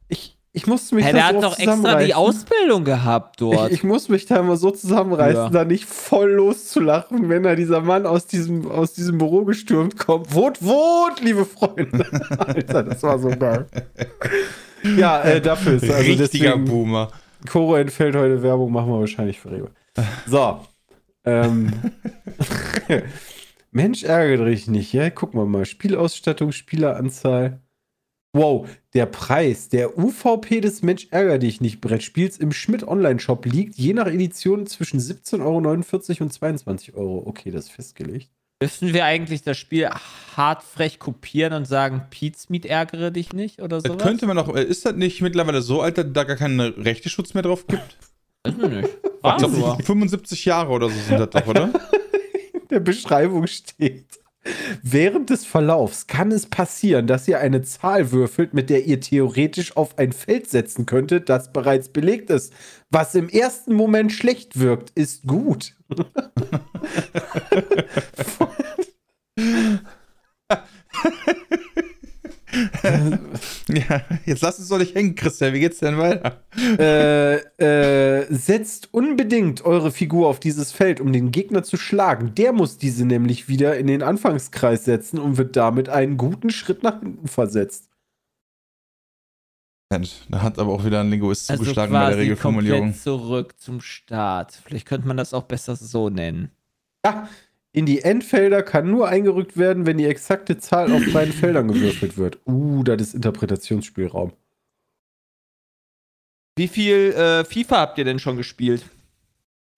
ich, 0.08 0.38
ich 0.52 0.68
musste 0.68 0.96
mich 0.96 1.06
hey, 1.06 1.14
da 1.14 1.20
der 1.20 1.30
so 1.30 1.36
hat 1.36 1.44
doch 1.44 1.60
extra 1.60 2.04
die 2.04 2.14
Ausbildung 2.14 2.84
gehabt 2.84 3.42
dort. 3.42 3.72
Ich, 3.72 3.80
ich 3.80 3.84
muss 3.84 4.10
mich 4.10 4.28
da 4.28 4.38
immer 4.38 4.58
so 4.58 4.70
zusammenreißen, 4.70 5.44
ja. 5.44 5.50
da 5.50 5.66
nicht 5.66 5.86
voll 5.86 6.34
loszulachen, 6.34 7.30
wenn 7.30 7.44
da 7.44 7.56
dieser 7.56 7.82
Mann 7.82 8.06
aus 8.06 8.28
diesem, 8.28 8.70
aus 8.70 8.94
diesem 8.94 9.18
Büro 9.18 9.44
gestürmt 9.44 9.98
kommt. 9.98 10.34
Wut, 10.36 10.62
Wut, 10.62 11.20
liebe 11.22 11.46
Freunde. 11.46 12.06
Alter, 12.38 12.84
das 12.84 13.02
war 13.02 13.18
so 13.18 13.30
geil. 13.30 13.66
ja, 14.98 15.24
äh, 15.24 15.42
dafür 15.42 15.74
ist 15.74 15.90
also 15.90 16.12
Richtiger 16.12 16.52
deswegen, 16.52 16.66
Boomer. 16.66 17.12
Koro 17.50 17.76
entfällt 17.76 18.16
heute 18.16 18.44
Werbung, 18.44 18.72
machen 18.72 18.90
wir 18.90 19.00
wahrscheinlich 19.00 19.40
für 19.40 19.52
Rewe. 19.52 19.72
So. 20.28 20.66
ähm. 21.24 21.72
Mensch, 23.72 24.04
ärgere 24.04 24.46
dich 24.46 24.68
nicht, 24.68 24.94
ja? 24.94 25.10
Gucken 25.10 25.40
wir 25.40 25.46
mal. 25.46 25.66
Spielausstattung, 25.66 26.54
Spieleranzahl. 26.54 27.62
Wow, 28.32 28.68
der 28.94 29.06
Preis 29.06 29.70
der 29.70 29.98
UVP 29.98 30.60
des 30.60 30.82
Mensch 30.82 31.08
ärgere 31.12 31.40
dich 31.40 31.62
nicht 31.62 31.80
Brettspiels 31.80 32.38
im 32.38 32.52
Schmidt 32.52 32.86
Online-Shop 32.86 33.46
liegt 33.46 33.76
je 33.76 33.94
nach 33.94 34.08
Edition 34.08 34.68
zwischen 34.68 35.00
17,49 35.00 35.42
Euro 35.42 36.24
und 36.24 36.34
22 36.34 36.96
Euro. 36.96 37.24
Okay, 37.26 37.52
das 37.52 37.66
ist 37.66 37.72
festgelegt. 37.72 38.30
Dürfen 38.62 38.94
wir 38.94 39.06
eigentlich 39.06 39.42
das 39.42 39.58
Spiel 39.58 39.90
hart 39.90 40.64
frech 40.64 41.00
kopieren 41.00 41.54
und 41.54 41.66
sagen, 41.66 42.04
Pete's 42.10 42.50
Meat 42.50 42.66
ärgere 42.66 43.12
dich 43.12 43.34
nicht 43.34 43.62
oder 43.62 43.82
so? 43.82 43.96
Könnte 43.98 44.26
man 44.28 44.38
auch, 44.38 44.54
ist 44.54 44.86
das 44.86 44.96
nicht 44.96 45.22
mittlerweile 45.22 45.62
so 45.62 45.82
alt, 45.82 45.98
dass 45.98 46.06
da 46.12 46.24
gar 46.24 46.38
keinen 46.38 46.60
Rechteschutz 46.60 47.34
mehr 47.34 47.44
drauf 47.44 47.68
gibt? 47.68 47.98
Weiß 48.46 48.54
ich 48.54 48.70
nicht. 48.70 48.90
Ich 49.04 49.38
glaube, 49.38 49.84
75 49.84 50.46
Jahre 50.46 50.72
oder 50.72 50.90
so 50.90 50.96
sind 51.08 51.20
das 51.20 51.30
doch, 51.32 51.48
oder? 51.48 51.72
In 52.54 52.68
der 52.70 52.80
Beschreibung 52.80 53.48
steht. 53.48 54.06
Während 54.84 55.32
des 55.32 55.44
Verlaufs 55.46 56.06
kann 56.06 56.32
es 56.32 56.46
passieren, 56.46 57.08
dass 57.08 57.28
ihr 57.28 57.40
eine 57.40 57.64
Zahl 57.64 58.12
würfelt, 58.12 58.54
mit 58.54 58.70
der 58.70 58.86
ihr 58.86 59.00
theoretisch 59.00 59.76
auf 59.76 59.98
ein 59.98 60.14
Feld 60.14 60.48
setzen 60.48 60.86
könntet, 60.86 61.30
das 61.30 61.52
bereits 61.52 61.90
belegt 61.90 62.30
ist. 62.30 62.54
Was 62.92 63.16
im 63.16 63.28
ersten 63.28 63.74
Moment 63.74 64.12
schlecht 64.12 64.60
wirkt, 64.60 64.92
ist 64.92 65.26
gut. 65.26 65.74
ja, 73.68 74.02
jetzt 74.26 74.42
lass 74.42 74.60
uns 74.60 74.70
doch 74.70 74.78
nicht 74.78 74.96
hängen, 74.96 75.16
Christian. 75.16 75.54
Wie 75.54 75.60
geht's 75.60 75.80
denn 75.80 75.98
weiter? 75.98 76.44
Äh, 76.58 77.36
äh, 77.58 78.26
setzt 78.34 78.94
unbedingt 78.94 79.66
eure 79.66 79.92
Figur 79.92 80.28
auf 80.28 80.40
dieses 80.40 80.72
Feld, 80.72 81.00
um 81.00 81.12
den 81.12 81.32
Gegner 81.32 81.64
zu 81.64 81.78
schlagen. 81.78 82.34
Der 82.36 82.54
muss 82.54 82.78
diese 82.78 83.06
nämlich 83.06 83.48
wieder 83.50 83.78
in 83.78 83.88
den 83.88 84.04
Anfangskreis 84.04 84.86
setzen 84.86 85.20
und 85.20 85.38
wird 85.38 85.56
damit 85.56 85.90
einen 85.90 86.18
guten 86.18 86.50
Schritt 86.50 86.84
nach 86.84 87.00
hinten 87.00 87.28
versetzt. 87.28 87.90
Da 90.30 90.42
hat 90.42 90.60
aber 90.60 90.74
auch 90.74 90.84
wieder 90.84 91.02
ein 91.02 91.10
Linguist 91.10 91.50
also 91.50 91.64
zugeschlagen 91.64 91.94
bei 91.94 92.10
der 92.10 92.18
Regelformulierung. 92.18 92.94
zurück 92.94 93.56
zum 93.60 93.82
Start. 93.82 94.60
Vielleicht 94.66 94.88
könnte 94.88 95.08
man 95.08 95.18
das 95.18 95.34
auch 95.34 95.44
besser 95.44 95.76
so 95.76 96.10
nennen. 96.10 96.52
Ja, 97.06 97.30
in 97.76 97.86
die 97.86 98.04
Endfelder 98.04 98.64
kann 98.64 98.90
nur 98.90 99.10
eingerückt 99.10 99.58
werden, 99.58 99.86
wenn 99.86 99.98
die 99.98 100.06
exakte 100.06 100.58
Zahl 100.58 100.94
auf 100.94 101.04
beiden 101.12 101.34
Feldern 101.34 101.68
gewürfelt 101.68 102.18
wird. 102.18 102.40
Uh, 102.46 102.84
das 102.84 103.02
ist 103.02 103.16
Interpretationsspielraum. 103.16 104.32
Wie 106.56 106.70
viel 106.70 107.12
äh, 107.12 107.44
FIFA 107.44 107.78
habt 107.80 107.98
ihr 107.98 108.06
denn 108.06 108.20
schon 108.20 108.38
gespielt? 108.38 108.86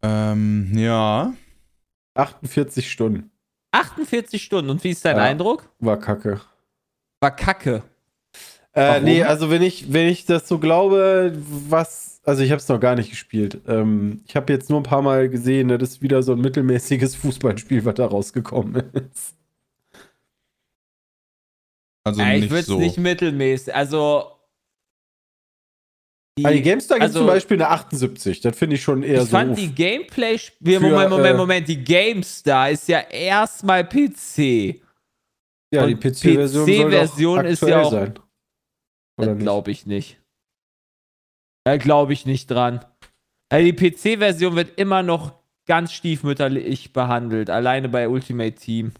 Ähm, 0.03 0.71
ja. 0.75 1.33
48 2.13 2.91
Stunden. 2.91 3.31
48 3.71 4.43
Stunden. 4.43 4.69
Und 4.69 4.83
wie 4.83 4.91
ist 4.91 5.03
dein 5.03 5.17
ja, 5.17 5.23
Eindruck? 5.23 5.67
War 5.79 5.97
kacke. 5.99 6.39
War 7.19 7.35
kacke. 7.35 7.81
Äh, 8.75 9.01
nee, 9.01 9.23
also 9.23 9.49
wenn 9.49 9.63
ich, 9.63 9.91
wenn 9.91 10.07
ich 10.07 10.27
das 10.27 10.47
so 10.47 10.59
glaube, 10.59 11.35
was 11.35 12.06
also 12.27 12.43
ich 12.43 12.51
habe 12.51 12.59
es 12.59 12.67
noch 12.67 12.81
gar 12.81 12.95
nicht 12.95 13.09
gespielt. 13.09 13.61
Ähm, 13.67 14.21
ich 14.27 14.35
habe 14.35 14.51
jetzt 14.51 14.69
nur 14.69 14.81
ein 14.81 14.83
paar 14.83 15.01
Mal 15.01 15.29
gesehen, 15.29 15.69
das 15.69 15.91
ist 15.91 16.01
wieder 16.01 16.21
so 16.21 16.33
ein 16.33 16.41
mittelmäßiges 16.41 17.15
Fußballspiel, 17.23 17.85
was 17.85 17.95
da 17.95 18.05
rausgekommen 18.05 18.83
ist. 18.91 19.37
Also 22.03 22.21
ja, 22.21 22.33
ich 22.33 22.49
würde 22.49 22.59
es 22.59 22.65
so. 22.65 22.79
nicht 22.79 22.97
mittelmäßig. 22.97 23.73
Also 23.73 24.31
Die, 26.37 26.45
also 26.45 26.57
die 26.57 26.63
GameStar 26.63 26.97
gibt 26.97 27.03
also, 27.03 27.19
zum 27.19 27.27
Beispiel 27.27 27.57
eine 27.57 27.69
78. 27.69 28.41
Das 28.41 28.57
finde 28.57 28.75
ich 28.75 28.83
schon 28.83 29.03
eher 29.03 29.13
ich 29.13 29.19
so. 29.19 29.25
Ich 29.25 29.31
fand 29.31 29.57
die 29.57 29.73
Gameplay. 29.73 30.37
Für, 30.37 30.79
Moment, 30.81 31.09
Moment, 31.09 31.33
äh, 31.33 31.37
Moment. 31.37 31.67
Die 31.69 31.81
GameStar 31.81 32.71
ist 32.71 32.89
ja 32.89 32.99
erstmal 32.99 33.85
PC. 33.85 34.81
Ja, 35.73 35.83
Und 35.83 35.87
die 35.87 35.95
PC-Version 35.95 37.43
PC 37.43 37.45
ist 37.45 37.61
ja 37.61 37.81
auch. 37.81 37.91
Sein. 37.91 39.39
Glaube 39.39 39.71
ich 39.71 39.85
nicht. 39.85 40.19
Da 41.67 41.75
glaube 41.75 42.13
ich 42.13 42.25
nicht 42.25 42.49
dran. 42.49 42.79
Also 43.49 43.69
die 43.69 43.73
PC-Version 43.73 44.55
wird 44.55 44.79
immer 44.79 45.03
noch 45.03 45.33
ganz 45.65 45.91
stiefmütterlich 45.91 46.93
behandelt, 46.93 47.49
alleine 47.49 47.89
bei 47.89 48.07
Ultimate 48.07 48.55
Team. 48.55 48.93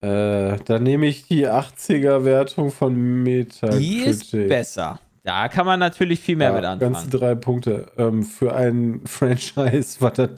Äh, 0.00 0.56
dann 0.64 0.84
nehme 0.84 1.04
ich 1.04 1.26
die 1.26 1.46
80er-Wertung 1.46 2.70
von 2.70 2.94
Metacritic. 2.94 3.78
Die 3.78 3.98
ist 3.98 4.30
besser. 4.30 5.00
Da 5.22 5.48
kann 5.48 5.66
man 5.66 5.78
natürlich 5.78 6.20
viel 6.20 6.36
mehr 6.36 6.48
ja, 6.48 6.54
mit 6.54 6.64
anfangen. 6.64 6.94
Ganze 6.94 7.10
drei 7.10 7.34
Punkte. 7.34 7.92
Ähm, 7.98 8.22
für 8.22 8.54
ein 8.54 9.02
Franchise, 9.04 9.98
was 10.00 10.14
das 10.14 10.30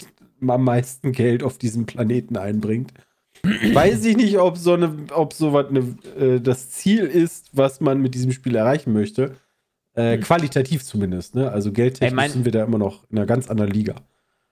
am 0.45 0.65
meisten 0.65 1.13
Geld 1.13 1.45
auf 1.45 1.57
diesem 1.57 1.87
Planeten 1.87 2.37
einbringt. 2.37 2.93
Weiß 3.45 4.05
ich 4.07 4.17
nicht, 4.17 4.39
ob 4.39 4.59
so 4.59 4.73
eine, 4.73 4.93
ob 5.15 5.35
sowas 5.35 5.67
eine, 5.69 5.97
äh, 6.19 6.41
das 6.41 6.71
Ziel 6.71 7.05
ist, 7.05 7.51
was 7.53 7.81
man 7.81 8.01
mit 8.03 8.15
diesem 8.15 8.33
Spiel 8.33 8.57
erreichen 8.57 8.93
möchte. 8.93 9.37
Äh, 9.95 10.15
hm. 10.15 10.21
Qualitativ 10.23 10.85
zumindest, 10.85 11.35
ne? 11.35 11.51
Also 11.51 11.73
geldtechnisch 11.73 12.17
mein, 12.17 12.31
sind 12.31 12.45
wir 12.45 12.53
da 12.53 12.65
immer 12.65 12.79
noch 12.79 13.05
in 13.11 13.19
einer 13.19 13.27
ganz 13.27 13.51
anderen 13.51 13.71
Liga. 13.71 13.95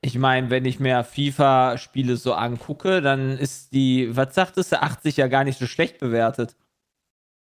Ich 0.03 0.17
meine, 0.17 0.51
wenn 0.51 0.65
ich 0.65 0.81
mir 0.81 1.05
FIFA-Spiele 1.05 2.17
so 2.17 2.33
angucke, 2.33 3.03
dann 3.03 3.37
ist 3.37 3.73
die, 3.73 4.15
was 4.17 4.35
sagtest 4.35 4.73
du, 4.73 4.83
80 4.83 5.19
ja 5.19 5.29
gar 5.29 5.45
nicht 5.45 5.59
so 5.59 5.67
schlecht 5.67 5.99
bewertet. 5.99 6.57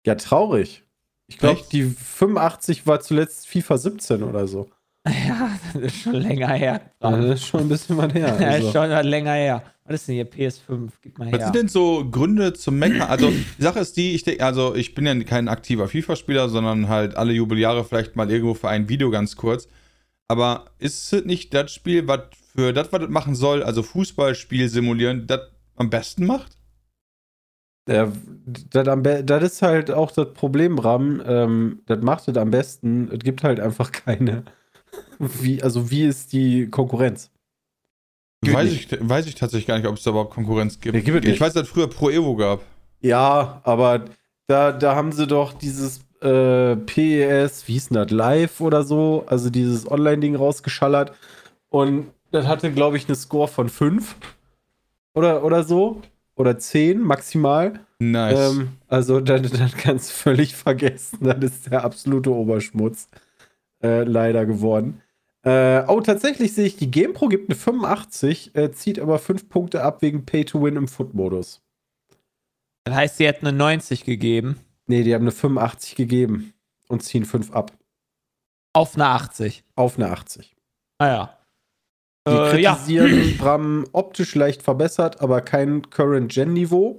Ja, 0.04 0.14
traurig. 0.14 0.84
Ich 1.26 1.38
glaube, 1.38 1.60
die 1.72 1.82
85 1.82 2.86
war 2.86 3.00
zuletzt 3.00 3.48
FIFA 3.48 3.78
17 3.78 4.22
oder 4.22 4.46
so. 4.46 4.70
Ja, 5.06 5.50
das 5.72 5.82
ist 5.82 6.02
schon 6.02 6.14
länger 6.14 6.48
her. 6.48 6.80
Ja, 7.02 7.10
das 7.10 7.40
ist 7.40 7.46
schon 7.46 7.60
ein 7.60 7.68
bisschen 7.68 7.96
mal 7.96 8.12
her. 8.12 8.36
ja, 8.40 8.48
also. 8.48 8.72
schon 8.72 8.90
länger 9.06 9.32
her. 9.32 9.62
Was 9.84 10.00
ist 10.00 10.08
denn 10.08 10.14
hier? 10.16 10.30
PS5? 10.30 10.90
Gib 11.00 11.18
mal 11.18 11.28
her. 11.28 11.38
Was 11.38 11.44
sind 11.44 11.54
denn 11.54 11.68
so 11.68 12.08
Gründe 12.10 12.52
zum 12.54 12.78
Meckern? 12.78 13.02
Also, 13.02 13.30
die 13.30 13.62
Sache 13.62 13.78
ist 13.80 13.96
die, 13.96 14.14
ich 14.14 14.24
denke, 14.24 14.44
also 14.44 14.74
ich 14.74 14.94
bin 14.94 15.06
ja 15.06 15.14
kein 15.22 15.48
aktiver 15.48 15.86
FIFA-Spieler, 15.86 16.48
sondern 16.48 16.88
halt 16.88 17.16
alle 17.16 17.32
Jubeljahre 17.32 17.84
vielleicht 17.84 18.16
mal 18.16 18.30
irgendwo 18.30 18.54
für 18.54 18.68
ein 18.68 18.88
Video 18.88 19.10
ganz 19.10 19.36
kurz. 19.36 19.68
Aber 20.28 20.66
ist 20.78 21.12
es 21.12 21.24
nicht 21.24 21.54
das 21.54 21.72
Spiel, 21.72 22.08
was 22.08 22.20
für 22.54 22.72
das, 22.72 22.92
was 22.92 23.00
das 23.00 23.10
machen 23.10 23.34
soll, 23.34 23.62
also 23.62 23.82
Fußballspiel 23.82 24.68
simulieren, 24.68 25.26
das 25.26 25.40
am 25.76 25.90
besten 25.90 26.26
macht? 26.26 26.56
Ja, 27.88 28.10
das, 28.72 28.98
das 29.24 29.42
ist 29.44 29.62
halt 29.62 29.92
auch 29.92 30.10
das 30.10 30.32
Problem, 30.32 30.78
Ram. 30.78 31.22
Ähm, 31.24 31.82
das 31.86 32.02
macht 32.02 32.26
es 32.26 32.36
am 32.36 32.50
besten. 32.50 33.08
Es 33.12 33.20
gibt 33.20 33.44
halt 33.44 33.60
einfach 33.60 33.92
keine. 33.92 34.44
Wie, 35.18 35.62
also, 35.62 35.90
wie 35.90 36.04
ist 36.04 36.32
die 36.32 36.68
Konkurrenz? 36.68 37.30
Weiß 38.42 38.70
ich, 38.70 38.88
weiß 39.00 39.26
ich 39.26 39.34
tatsächlich 39.34 39.66
gar 39.66 39.78
nicht, 39.78 39.86
ob 39.86 39.96
es 39.96 40.02
da 40.02 40.10
überhaupt 40.10 40.32
Konkurrenz 40.32 40.80
gibt. 40.80 41.04
gibt 41.04 41.24
ich 41.24 41.40
weiß, 41.40 41.54
dass 41.54 41.64
es 41.64 41.68
früher 41.68 41.88
Pro 41.88 42.10
Evo 42.10 42.36
gab. 42.36 42.62
Ja, 43.00 43.60
aber 43.64 44.04
da, 44.46 44.72
da 44.72 44.94
haben 44.94 45.12
sie 45.12 45.26
doch 45.26 45.52
dieses 45.52 46.00
äh, 46.20 46.76
PES, 46.76 47.66
wie 47.66 47.72
hieß 47.72 47.88
denn 47.88 47.96
das, 47.96 48.10
Live 48.10 48.60
oder 48.60 48.82
so, 48.82 49.24
also 49.26 49.50
dieses 49.50 49.90
Online-Ding 49.90 50.36
rausgeschallert. 50.36 51.12
Und 51.68 52.08
das 52.30 52.46
hatte, 52.46 52.70
glaube 52.72 52.96
ich, 52.96 53.06
eine 53.06 53.16
Score 53.16 53.48
von 53.48 53.68
5 53.68 54.16
oder, 55.14 55.44
oder 55.44 55.64
so. 55.64 56.02
Oder 56.36 56.58
10 56.58 57.00
maximal. 57.00 57.80
Nice. 57.98 58.50
Ähm, 58.50 58.68
also, 58.88 59.20
das, 59.20 59.50
das 59.50 59.74
kannst 59.74 60.10
du 60.10 60.14
völlig 60.14 60.54
vergessen. 60.54 61.18
Das 61.22 61.38
ist 61.38 61.70
der 61.70 61.82
absolute 61.82 62.30
Oberschmutz. 62.30 63.08
Äh, 63.82 64.04
leider 64.04 64.44
geworden. 64.44 65.00
Äh, 65.46 65.84
oh, 65.86 66.00
tatsächlich 66.00 66.54
sehe 66.54 66.66
ich, 66.66 66.76
die 66.76 66.90
GamePro 66.90 67.28
gibt 67.28 67.48
eine 67.48 67.54
85, 67.54 68.56
äh, 68.56 68.72
zieht 68.72 68.98
aber 68.98 69.20
5 69.20 69.48
Punkte 69.48 69.84
ab 69.84 70.02
wegen 70.02 70.26
Pay 70.26 70.44
to 70.44 70.60
Win 70.60 70.74
im 70.74 70.88
Foot-Modus. 70.88 71.62
Das 72.82 72.96
heißt, 72.96 73.16
sie 73.18 73.28
hat 73.28 73.42
eine 73.42 73.52
90 73.52 74.04
gegeben. 74.04 74.58
Nee, 74.88 75.04
die 75.04 75.14
haben 75.14 75.22
eine 75.22 75.30
85 75.30 75.94
gegeben 75.94 76.52
und 76.88 77.04
ziehen 77.04 77.24
5 77.24 77.52
ab. 77.52 77.70
Auf 78.72 78.96
eine 78.96 79.06
80. 79.06 79.62
Auf 79.76 79.98
eine 79.98 80.10
80. 80.10 80.56
Ah 80.98 81.06
ja. 81.06 81.38
Die 82.26 82.32
äh, 82.32 82.50
kritisieren 82.50 83.28
ja. 83.30 83.36
Bram 83.38 83.84
optisch 83.92 84.34
leicht 84.34 84.62
verbessert, 84.62 85.20
aber 85.20 85.42
kein 85.42 85.88
Current-Gen-Niveau. 85.90 86.96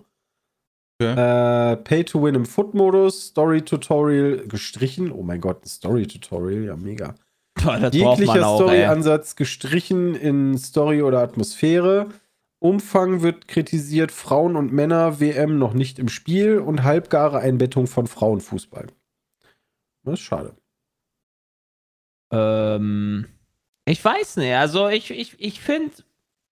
Okay. 1.01 1.73
Äh, 1.73 1.75
Pay 1.75 2.05
to 2.05 2.23
Win 2.23 2.35
im 2.35 2.45
Foot-Modus, 2.45 3.27
Story-Tutorial 3.27 4.47
gestrichen. 4.47 5.11
Oh 5.11 5.21
mein 5.21 5.41
Gott, 5.41 5.65
ein 5.65 5.67
Story-Tutorial, 5.67 6.63
ja 6.63 6.77
mega. 6.77 7.13
Boah, 7.63 7.89
Jeglicher 7.91 8.55
Story-Ansatz 8.55 9.35
gestrichen 9.35 10.15
in 10.15 10.57
Story 10.57 11.01
oder 11.01 11.19
Atmosphäre. 11.19 12.07
Umfang 12.59 13.21
wird 13.21 13.47
kritisiert, 13.47 14.11
Frauen 14.11 14.55
und 14.55 14.73
Männer 14.73 15.19
WM 15.19 15.59
noch 15.59 15.73
nicht 15.73 15.99
im 15.99 16.09
Spiel 16.09 16.59
und 16.59 16.83
halbgare 16.83 17.39
Einbettung 17.39 17.85
von 17.87 18.07
Frauenfußball. 18.07 18.87
Das 20.03 20.13
ist 20.15 20.21
schade. 20.21 20.55
Ähm, 22.31 23.27
ich 23.85 24.03
weiß 24.03 24.37
nicht. 24.37 24.53
Also 24.55 24.87
ich, 24.87 25.11
ich, 25.11 25.39
ich 25.39 25.61
finde, 25.61 25.91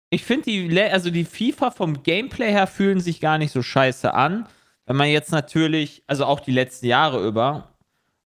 ich 0.10 0.24
finde 0.24 0.44
die, 0.46 0.82
also 0.82 1.10
die 1.10 1.26
FIFA 1.26 1.72
vom 1.72 2.04
Gameplay 2.04 2.52
her 2.52 2.68
fühlen 2.68 3.00
sich 3.00 3.20
gar 3.20 3.38
nicht 3.38 3.52
so 3.52 3.62
scheiße 3.62 4.14
an. 4.14 4.48
Wenn 4.86 4.98
man 4.98 5.08
jetzt 5.08 5.32
natürlich, 5.32 6.04
also 6.06 6.26
auch 6.26 6.40
die 6.40 6.52
letzten 6.52 6.86
Jahre 6.86 7.26
über, 7.26 7.76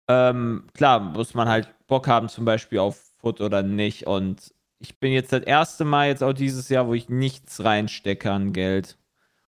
ähm, 0.09 0.65
klar, 0.73 1.01
muss 1.01 1.35
man 1.35 1.49
halt 1.49 1.69
Bock 1.87 2.09
haben, 2.09 2.29
zum 2.29 2.45
Beispiel 2.45 2.79
auf 2.79 3.01
Foot 3.19 3.41
oder 3.41 3.63
nicht. 3.63 4.07
Und 4.07 4.55
ich 4.79 4.99
bin 4.99 5.13
jetzt 5.13 5.33
das 5.33 5.43
erste 5.43 5.85
Mal 5.85 6.09
jetzt 6.09 6.23
auch 6.23 6.33
dieses 6.33 6.69
Jahr, 6.69 6.87
wo 6.87 6.95
ich 6.95 7.09
nichts 7.09 7.65
reinstecke 7.65 8.31
an 8.31 8.53
Geld. 8.53 8.99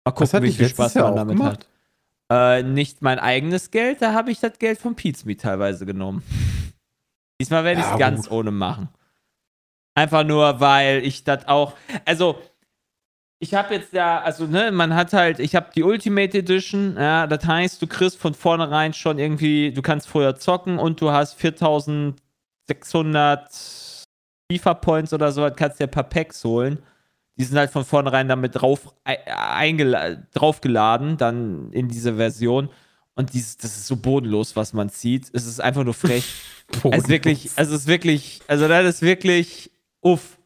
Mal 0.04 0.12
gucken, 0.12 0.42
wie 0.42 0.52
viel 0.52 0.68
Spaß 0.68 0.94
man 0.96 1.16
damit 1.16 1.36
gemacht? 1.36 1.68
hat. 2.28 2.60
Äh, 2.60 2.62
nicht 2.62 3.02
mein 3.02 3.18
eigenes 3.18 3.70
Geld, 3.70 4.02
da 4.02 4.12
habe 4.12 4.30
ich 4.30 4.40
das 4.40 4.58
Geld 4.58 4.78
von 4.78 4.96
Pizmeet 4.96 5.40
teilweise 5.40 5.86
genommen. 5.86 6.22
Diesmal 7.40 7.64
werde 7.64 7.80
ich 7.80 7.86
es 7.86 7.92
ja, 7.92 7.98
ganz 7.98 8.30
ohne 8.30 8.50
machen. 8.50 8.88
Einfach 9.94 10.24
nur, 10.24 10.60
weil 10.60 11.04
ich 11.04 11.24
das 11.24 11.46
auch. 11.46 11.74
Also, 12.04 12.38
ich 13.38 13.54
habe 13.54 13.74
jetzt 13.74 13.92
ja, 13.92 14.20
also, 14.20 14.46
ne, 14.46 14.72
man 14.72 14.94
hat 14.94 15.12
halt, 15.12 15.38
ich 15.38 15.54
habe 15.54 15.70
die 15.74 15.82
Ultimate 15.82 16.38
Edition, 16.38 16.96
ja, 16.98 17.26
das 17.26 17.44
heißt, 17.44 17.80
du 17.80 17.86
kriegst 17.86 18.18
von 18.18 18.34
vornherein 18.34 18.92
schon 18.92 19.18
irgendwie, 19.18 19.72
du 19.72 19.82
kannst 19.82 20.08
vorher 20.08 20.36
zocken 20.36 20.78
und 20.78 21.00
du 21.00 21.10
hast 21.10 21.34
4600 22.66 24.06
FIFA-Points 24.50 25.12
oder 25.12 25.32
so, 25.32 25.48
kannst 25.54 25.80
dir 25.80 25.84
ein 25.84 25.90
paar 25.90 26.04
Packs 26.04 26.44
holen. 26.44 26.78
Die 27.38 27.44
sind 27.44 27.58
halt 27.58 27.70
von 27.70 27.84
vornherein 27.84 28.28
damit 28.28 28.54
drauf, 28.54 28.94
draufgeladen, 30.32 31.16
dann 31.16 31.70
in 31.72 31.88
diese 31.88 32.16
Version. 32.16 32.70
Und 33.14 33.32
dieses, 33.32 33.56
das 33.56 33.76
ist 33.76 33.86
so 33.86 33.96
bodenlos, 33.96 34.56
was 34.56 34.72
man 34.72 34.88
sieht. 34.88 35.28
Es 35.32 35.46
ist 35.46 35.60
einfach 35.60 35.84
nur 35.84 35.94
frech. 35.94 36.34
es 36.90 37.04
ist 37.04 37.08
wirklich, 37.08 37.50
also 37.56 37.74
es 37.74 37.82
ist 37.82 37.86
wirklich, 37.86 38.40
also 38.46 38.68
das 38.68 38.96
ist 38.96 39.02
wirklich 39.02 39.70
uff. 40.00 40.38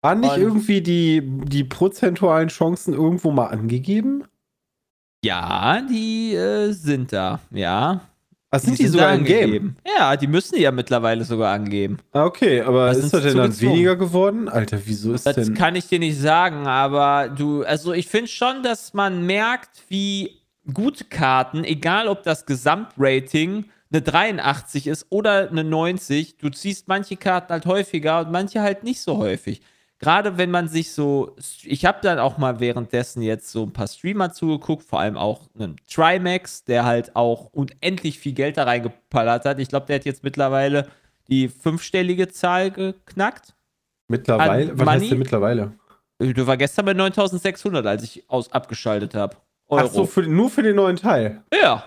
Waren 0.00 0.20
nicht 0.20 0.36
irgendwie 0.36 0.82
die, 0.82 1.22
die 1.24 1.64
prozentualen 1.64 2.48
Chancen 2.48 2.92
irgendwo 2.92 3.30
mal 3.30 3.46
angegeben? 3.46 4.24
Ja, 5.24 5.80
die 5.80 6.34
äh, 6.34 6.72
sind 6.72 7.12
da, 7.12 7.40
ja. 7.50 8.02
Ach, 8.54 8.60
sind 8.60 8.78
die, 8.78 8.84
die 8.84 8.88
sogar 8.88 9.14
im 9.14 9.24
Game? 9.24 9.76
Ja, 9.98 10.16
die 10.16 10.26
müssen 10.26 10.54
die 10.56 10.62
ja 10.62 10.70
mittlerweile 10.70 11.24
sogar 11.24 11.52
angeben. 11.52 11.98
Ah, 12.12 12.24
okay, 12.24 12.60
aber 12.60 12.86
Was 12.86 12.98
ist 12.98 13.14
das 13.14 13.22
denn 13.22 13.36
dann 13.36 13.60
weniger 13.60 13.96
geworden? 13.96 14.48
Alter, 14.48 14.78
wieso 14.84 15.12
ist 15.12 15.26
das 15.26 15.34
denn. 15.34 15.50
Das 15.50 15.58
kann 15.58 15.76
ich 15.76 15.88
dir 15.88 15.98
nicht 15.98 16.18
sagen, 16.18 16.66
aber 16.66 17.28
du, 17.28 17.64
also 17.64 17.92
ich 17.92 18.06
finde 18.06 18.28
schon, 18.28 18.62
dass 18.62 18.94
man 18.94 19.26
merkt, 19.26 19.70
wie 19.88 20.40
gute 20.72 21.04
Karten, 21.04 21.64
egal 21.64 22.08
ob 22.08 22.22
das 22.22 22.46
Gesamtrating 22.46 23.66
eine 23.92 24.02
83 24.02 24.86
ist 24.86 25.06
oder 25.10 25.50
eine 25.50 25.64
90, 25.64 26.38
du 26.38 26.48
ziehst 26.48 26.88
manche 26.88 27.16
Karten 27.16 27.52
halt 27.52 27.66
häufiger 27.66 28.20
und 28.20 28.32
manche 28.32 28.62
halt 28.62 28.84
nicht 28.84 29.00
so 29.00 29.18
häufig 29.18 29.60
gerade 30.04 30.36
wenn 30.36 30.50
man 30.50 30.68
sich 30.68 30.92
so, 30.92 31.34
ich 31.62 31.86
habe 31.86 31.98
dann 32.02 32.18
auch 32.18 32.36
mal 32.36 32.60
währenddessen 32.60 33.22
jetzt 33.22 33.50
so 33.50 33.62
ein 33.62 33.72
paar 33.72 33.88
Streamer 33.88 34.32
zugeguckt, 34.32 34.82
vor 34.84 35.00
allem 35.00 35.16
auch 35.16 35.48
einen 35.58 35.76
Trimax, 35.90 36.64
der 36.64 36.84
halt 36.84 37.16
auch 37.16 37.46
unendlich 37.52 38.18
viel 38.18 38.34
Geld 38.34 38.58
da 38.58 38.64
reingepallert 38.64 39.46
hat. 39.46 39.58
Ich 39.58 39.68
glaube, 39.68 39.86
der 39.86 39.96
hat 39.96 40.04
jetzt 40.04 40.22
mittlerweile 40.22 40.88
die 41.28 41.48
fünfstellige 41.48 42.28
Zahl 42.28 42.70
geknackt. 42.70 43.54
Mittlerweile? 44.08 44.78
Was 44.78 44.84
Money. 44.84 45.00
heißt 45.00 45.10
denn 45.12 45.18
mittlerweile? 45.18 45.72
Du 46.18 46.46
war 46.46 46.58
gestern 46.58 46.84
bei 46.84 46.92
9600, 46.92 47.86
als 47.86 48.02
ich 48.02 48.28
aus 48.28 48.52
abgeschaltet 48.52 49.14
habe. 49.14 49.36
Ach 49.70 49.86
so, 49.86 50.04
für, 50.04 50.22
nur 50.22 50.50
für 50.50 50.62
den 50.62 50.76
neuen 50.76 50.96
Teil? 50.96 51.42
Ja. 51.50 51.82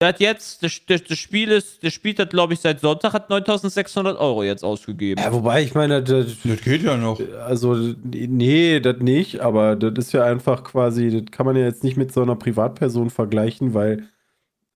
Der 0.00 0.08
hat 0.08 0.20
jetzt, 0.20 0.62
das, 0.62 0.78
das, 0.86 1.04
das 1.04 1.18
Spiel 1.18 1.50
ist, 1.50 1.82
der 1.82 1.90
spielt 1.90 2.18
hat, 2.18 2.28
glaube 2.28 2.52
ich, 2.52 2.60
seit 2.60 2.80
Sonntag, 2.80 3.14
hat 3.14 3.30
9600 3.30 4.18
Euro 4.18 4.42
jetzt 4.42 4.62
ausgegeben. 4.62 5.22
Ja, 5.22 5.32
wobei, 5.32 5.62
ich 5.62 5.74
meine, 5.74 6.02
das, 6.02 6.26
das 6.44 6.60
geht 6.60 6.82
ja 6.82 6.98
noch. 6.98 7.18
Also, 7.46 7.74
nee, 8.04 8.78
das 8.80 8.98
nicht, 8.98 9.40
aber 9.40 9.74
das 9.74 9.92
ist 10.06 10.12
ja 10.12 10.24
einfach 10.24 10.64
quasi, 10.64 11.10
das 11.10 11.30
kann 11.30 11.46
man 11.46 11.56
ja 11.56 11.64
jetzt 11.64 11.82
nicht 11.82 11.96
mit 11.96 12.12
so 12.12 12.20
einer 12.20 12.36
Privatperson 12.36 13.08
vergleichen, 13.08 13.72
weil 13.72 14.04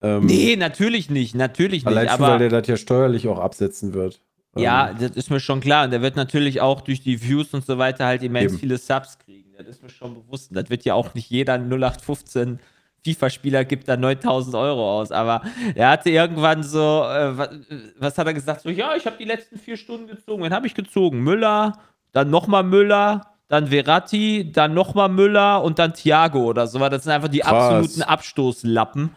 Ähm, 0.02 0.24
nee, 0.24 0.56
natürlich 0.56 1.10
nicht, 1.10 1.34
natürlich 1.34 1.86
allein 1.86 2.04
nicht. 2.04 2.14
Schon, 2.14 2.24
aber 2.24 2.32
weil 2.32 2.48
der 2.48 2.60
das 2.60 2.68
ja 2.68 2.76
steuerlich 2.76 3.28
auch 3.28 3.38
absetzen 3.38 3.92
wird. 3.92 4.20
Ja, 4.56 4.90
ähm, 4.90 4.96
das 5.00 5.10
ist 5.10 5.30
mir 5.30 5.40
schon 5.40 5.60
klar. 5.60 5.84
Und 5.84 5.90
der 5.90 6.02
wird 6.02 6.16
natürlich 6.16 6.60
auch 6.60 6.80
durch 6.80 7.02
die 7.02 7.22
Views 7.22 7.52
und 7.52 7.64
so 7.64 7.78
weiter 7.78 8.06
halt 8.06 8.22
immens 8.22 8.52
eben. 8.52 8.58
viele 8.58 8.78
Subs 8.78 9.18
kriegen. 9.18 9.52
Das 9.56 9.66
ist 9.68 9.82
mir 9.82 9.90
schon 9.90 10.14
bewusst. 10.14 10.50
Und 10.50 10.56
das 10.56 10.70
wird 10.70 10.84
ja 10.84 10.94
auch 10.94 11.14
nicht 11.14 11.30
jeder 11.30 11.58
0815 11.58 12.58
FIFA-Spieler 13.04 13.64
gibt 13.64 13.88
da 13.88 13.96
9000 13.96 14.54
Euro 14.54 15.00
aus. 15.00 15.12
Aber 15.12 15.42
er 15.74 15.90
hatte 15.90 16.10
irgendwann 16.10 16.62
so, 16.62 17.04
äh, 17.04 17.36
was, 17.36 17.50
was, 17.98 18.18
hat 18.18 18.26
er 18.26 18.34
gesagt? 18.34 18.62
So, 18.62 18.70
ja, 18.70 18.94
ich 18.96 19.06
habe 19.06 19.16
die 19.18 19.24
letzten 19.24 19.58
vier 19.58 19.76
Stunden 19.76 20.06
gezogen. 20.06 20.42
Wen 20.42 20.52
habe 20.52 20.66
ich 20.66 20.74
gezogen? 20.74 21.22
Müller, 21.22 21.78
dann 22.12 22.30
nochmal 22.30 22.62
Müller, 22.62 23.26
dann 23.48 23.68
Verratti, 23.68 24.50
dann 24.52 24.74
nochmal 24.74 25.08
Müller 25.08 25.62
und 25.62 25.78
dann 25.78 25.94
Thiago 25.94 26.44
oder 26.44 26.66
so. 26.66 26.78
Das 26.88 27.04
sind 27.04 27.12
einfach 27.12 27.28
die 27.28 27.40
Krass. 27.40 27.52
absoluten 27.52 28.02
Abstoßlappen, 28.02 29.10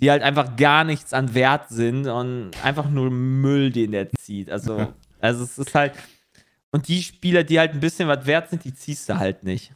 die 0.00 0.10
halt 0.10 0.22
einfach 0.22 0.56
gar 0.56 0.84
nichts 0.84 1.12
an 1.12 1.34
Wert 1.34 1.68
sind 1.68 2.06
und 2.06 2.50
einfach 2.62 2.88
nur 2.90 3.10
Müll, 3.10 3.70
den 3.70 3.92
der 3.92 4.10
zieht. 4.10 4.50
Also, 4.50 4.92
also 5.20 5.44
es 5.44 5.58
ist 5.58 5.74
halt. 5.74 5.92
Und 6.70 6.86
die 6.88 7.02
Spieler, 7.02 7.44
die 7.44 7.58
halt 7.58 7.72
ein 7.72 7.80
bisschen 7.80 8.08
was 8.08 8.26
wert 8.26 8.50
sind, 8.50 8.62
die 8.62 8.74
ziehst 8.74 9.08
du 9.08 9.18
halt 9.18 9.42
nicht. 9.42 9.72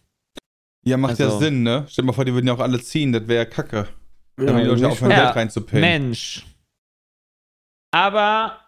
Ja, 0.84 0.96
macht 0.96 1.20
also, 1.20 1.24
ja 1.24 1.38
Sinn, 1.38 1.62
ne? 1.62 1.84
Stell 1.88 2.02
dir 2.02 2.06
mal 2.06 2.12
vor, 2.12 2.24
die 2.24 2.34
würden 2.34 2.46
ja 2.46 2.54
auch 2.54 2.60
alle 2.60 2.80
ziehen, 2.80 3.12
das 3.12 3.28
wäre 3.28 3.44
ja 3.44 3.50
kacke. 3.50 3.88
Ja, 4.38 4.58
die 4.58 4.66
Leute 4.66 4.88
aufhören, 4.88 5.10
ja, 5.12 5.24
Geld 5.24 5.36
reinzupinnen. 5.36 5.80
Mensch. 5.80 6.46
Aber 7.92 8.58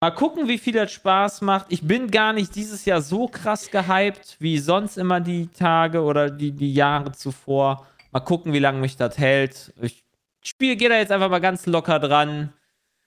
mal 0.00 0.10
gucken, 0.10 0.48
wie 0.48 0.58
viel 0.58 0.74
das 0.74 0.92
Spaß 0.92 1.42
macht. 1.42 1.66
Ich 1.70 1.82
bin 1.82 2.10
gar 2.10 2.32
nicht 2.32 2.54
dieses 2.54 2.84
Jahr 2.84 3.00
so 3.00 3.28
krass 3.28 3.70
gehypt 3.70 4.36
wie 4.40 4.58
sonst 4.58 4.98
immer 4.98 5.20
die 5.20 5.46
Tage 5.48 6.02
oder 6.02 6.30
die, 6.30 6.52
die 6.52 6.74
Jahre 6.74 7.12
zuvor. 7.12 7.86
Mal 8.10 8.20
gucken, 8.20 8.52
wie 8.52 8.58
lange 8.58 8.80
mich 8.80 8.96
das 8.96 9.16
hält. 9.16 9.72
Ich 9.80 10.04
spiele, 10.42 10.76
gehe 10.76 10.88
da 10.88 10.96
jetzt 10.96 11.12
einfach 11.12 11.30
mal 11.30 11.38
ganz 11.40 11.66
locker 11.66 11.98
dran. 12.00 12.52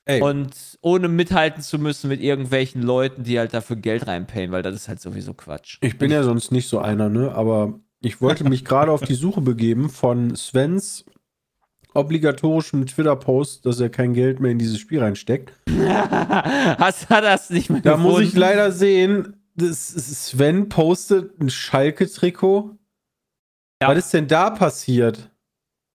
Ey. 0.06 0.22
Und 0.22 0.80
ohne 0.82 1.08
mithalten 1.10 1.62
zu 1.62 1.78
müssen 1.78 2.08
mit 2.08 2.22
irgendwelchen 2.22 2.82
Leuten, 2.82 3.24
die 3.24 3.38
halt 3.38 3.54
dafür 3.54 3.76
Geld 3.76 4.08
reinpayen, 4.08 4.52
weil 4.52 4.64
das 4.64 4.74
ist 4.74 4.88
halt 4.88 5.00
sowieso 5.00 5.36
Quatsch. 5.36 5.78
Ich 5.82 5.98
bin 6.00 6.10
ja 6.10 6.24
sonst 6.24 6.52
nicht 6.52 6.68
so 6.68 6.80
einer, 6.80 7.08
ne? 7.08 7.32
Aber 7.36 7.80
ich 8.02 8.22
wollte 8.22 8.44
mich 8.44 8.66
gerade 8.66 8.92
auf 8.92 9.02
die 9.02 9.14
Suche 9.14 9.42
begeben 9.42 9.90
von 9.90 10.36
Svens 10.36 11.06
obligatorischen 11.94 12.86
Twitter-Post, 12.86 13.66
dass 13.66 13.80
er 13.80 13.90
kein 13.90 14.14
Geld 14.14 14.40
mehr 14.40 14.52
in 14.52 14.60
dieses 14.60 14.80
Spiel 14.80 15.02
reinsteckt. 15.02 15.54
Hast 15.70 17.10
du 17.10 17.22
das 17.22 17.50
nicht 17.50 17.70
mehr 17.70 17.82
Da 17.82 17.96
gefunden? 17.96 18.12
muss 18.12 18.22
ich 18.22 18.34
leider 18.34 18.72
sehen, 18.72 19.36
Sven 19.60 20.70
postet 20.70 21.40
ein 21.40 21.50
Schalke-Trikot. 21.50 22.78
Ja. 23.82 23.90
Was 23.90 23.98
ist 23.98 24.14
denn 24.14 24.28
da 24.28 24.52
passiert? 24.52 25.30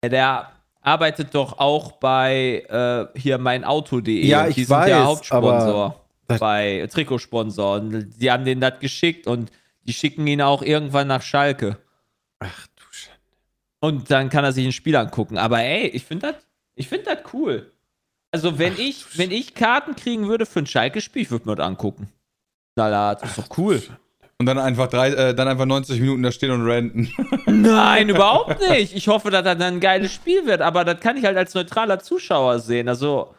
Ja, 0.04 0.10
der 0.10 0.52
arbeitet 0.82 1.36
doch 1.36 1.60
auch 1.60 1.94
bei 1.94 2.64
äh, 2.70 3.20
hier 3.20 3.38
meinauto.de. 3.38 4.26
Ja, 4.26 4.48
ich 4.48 4.56
die 4.56 4.70
weiß, 4.70 4.86
sind 4.86 4.98
ja 4.98 5.06
Hauptsponsor 5.06 6.02
bei 6.40 6.88
Trikotsponsor. 6.92 7.76
Und 7.76 8.10
die 8.18 8.32
haben 8.32 8.46
denen 8.46 8.62
das 8.62 8.80
geschickt 8.80 9.28
und 9.28 9.52
die 9.84 9.94
schicken 9.94 10.28
ihn 10.28 10.42
auch 10.42 10.62
irgendwann 10.62 11.08
nach 11.08 11.22
Schalke. 11.22 11.78
Ach 12.42 12.68
du 12.76 12.84
Schande. 12.92 13.20
Und 13.80 14.12
dann 14.12 14.30
kann 14.30 14.44
er 14.44 14.52
sich 14.52 14.66
ein 14.66 14.72
Spiel 14.72 14.96
angucken. 14.96 15.38
Aber 15.38 15.62
ey, 15.62 15.88
ich 15.88 16.04
finde 16.04 16.34
das 16.34 16.36
ich 16.76 16.88
find 16.88 17.08
cool. 17.34 17.72
Also, 18.32 18.58
wenn 18.58 18.74
Ach, 18.74 18.80
ich, 18.80 19.18
wenn 19.18 19.32
ich 19.32 19.54
Karten 19.54 19.96
kriegen 19.96 20.28
würde 20.28 20.46
für 20.46 20.60
ein 20.60 20.66
Schalke-Spiel, 20.66 21.24
ich 21.24 21.32
würde 21.32 21.50
mir 21.50 21.56
das 21.56 21.66
angucken. 21.66 22.10
Knallhart, 22.76 23.24
ist 23.24 23.38
doch 23.38 23.58
cool. 23.58 23.82
Und 24.38 24.46
dann 24.46 24.58
einfach, 24.58 24.88
drei, 24.88 25.10
äh, 25.10 25.36
dann 25.36 25.48
einfach 25.48 25.66
90 25.66 26.00
Minuten 26.00 26.24
da 26.24 26.32
stehen 26.32 26.52
und 26.52 26.66
renten. 26.66 27.14
Nein, 27.46 28.10
überhaupt 28.10 28.60
nicht. 28.70 28.96
Ich 28.96 29.08
hoffe, 29.08 29.30
dass 29.30 29.44
das 29.44 29.58
dann 29.58 29.76
ein 29.76 29.80
geiles 29.80 30.14
Spiel 30.14 30.46
wird, 30.46 30.62
aber 30.62 30.86
das 30.86 31.00
kann 31.02 31.18
ich 31.18 31.26
halt 31.26 31.38
als 31.38 31.54
neutraler 31.54 32.00
Zuschauer 32.00 32.60
sehen. 32.60 32.88
Also, 32.88 33.36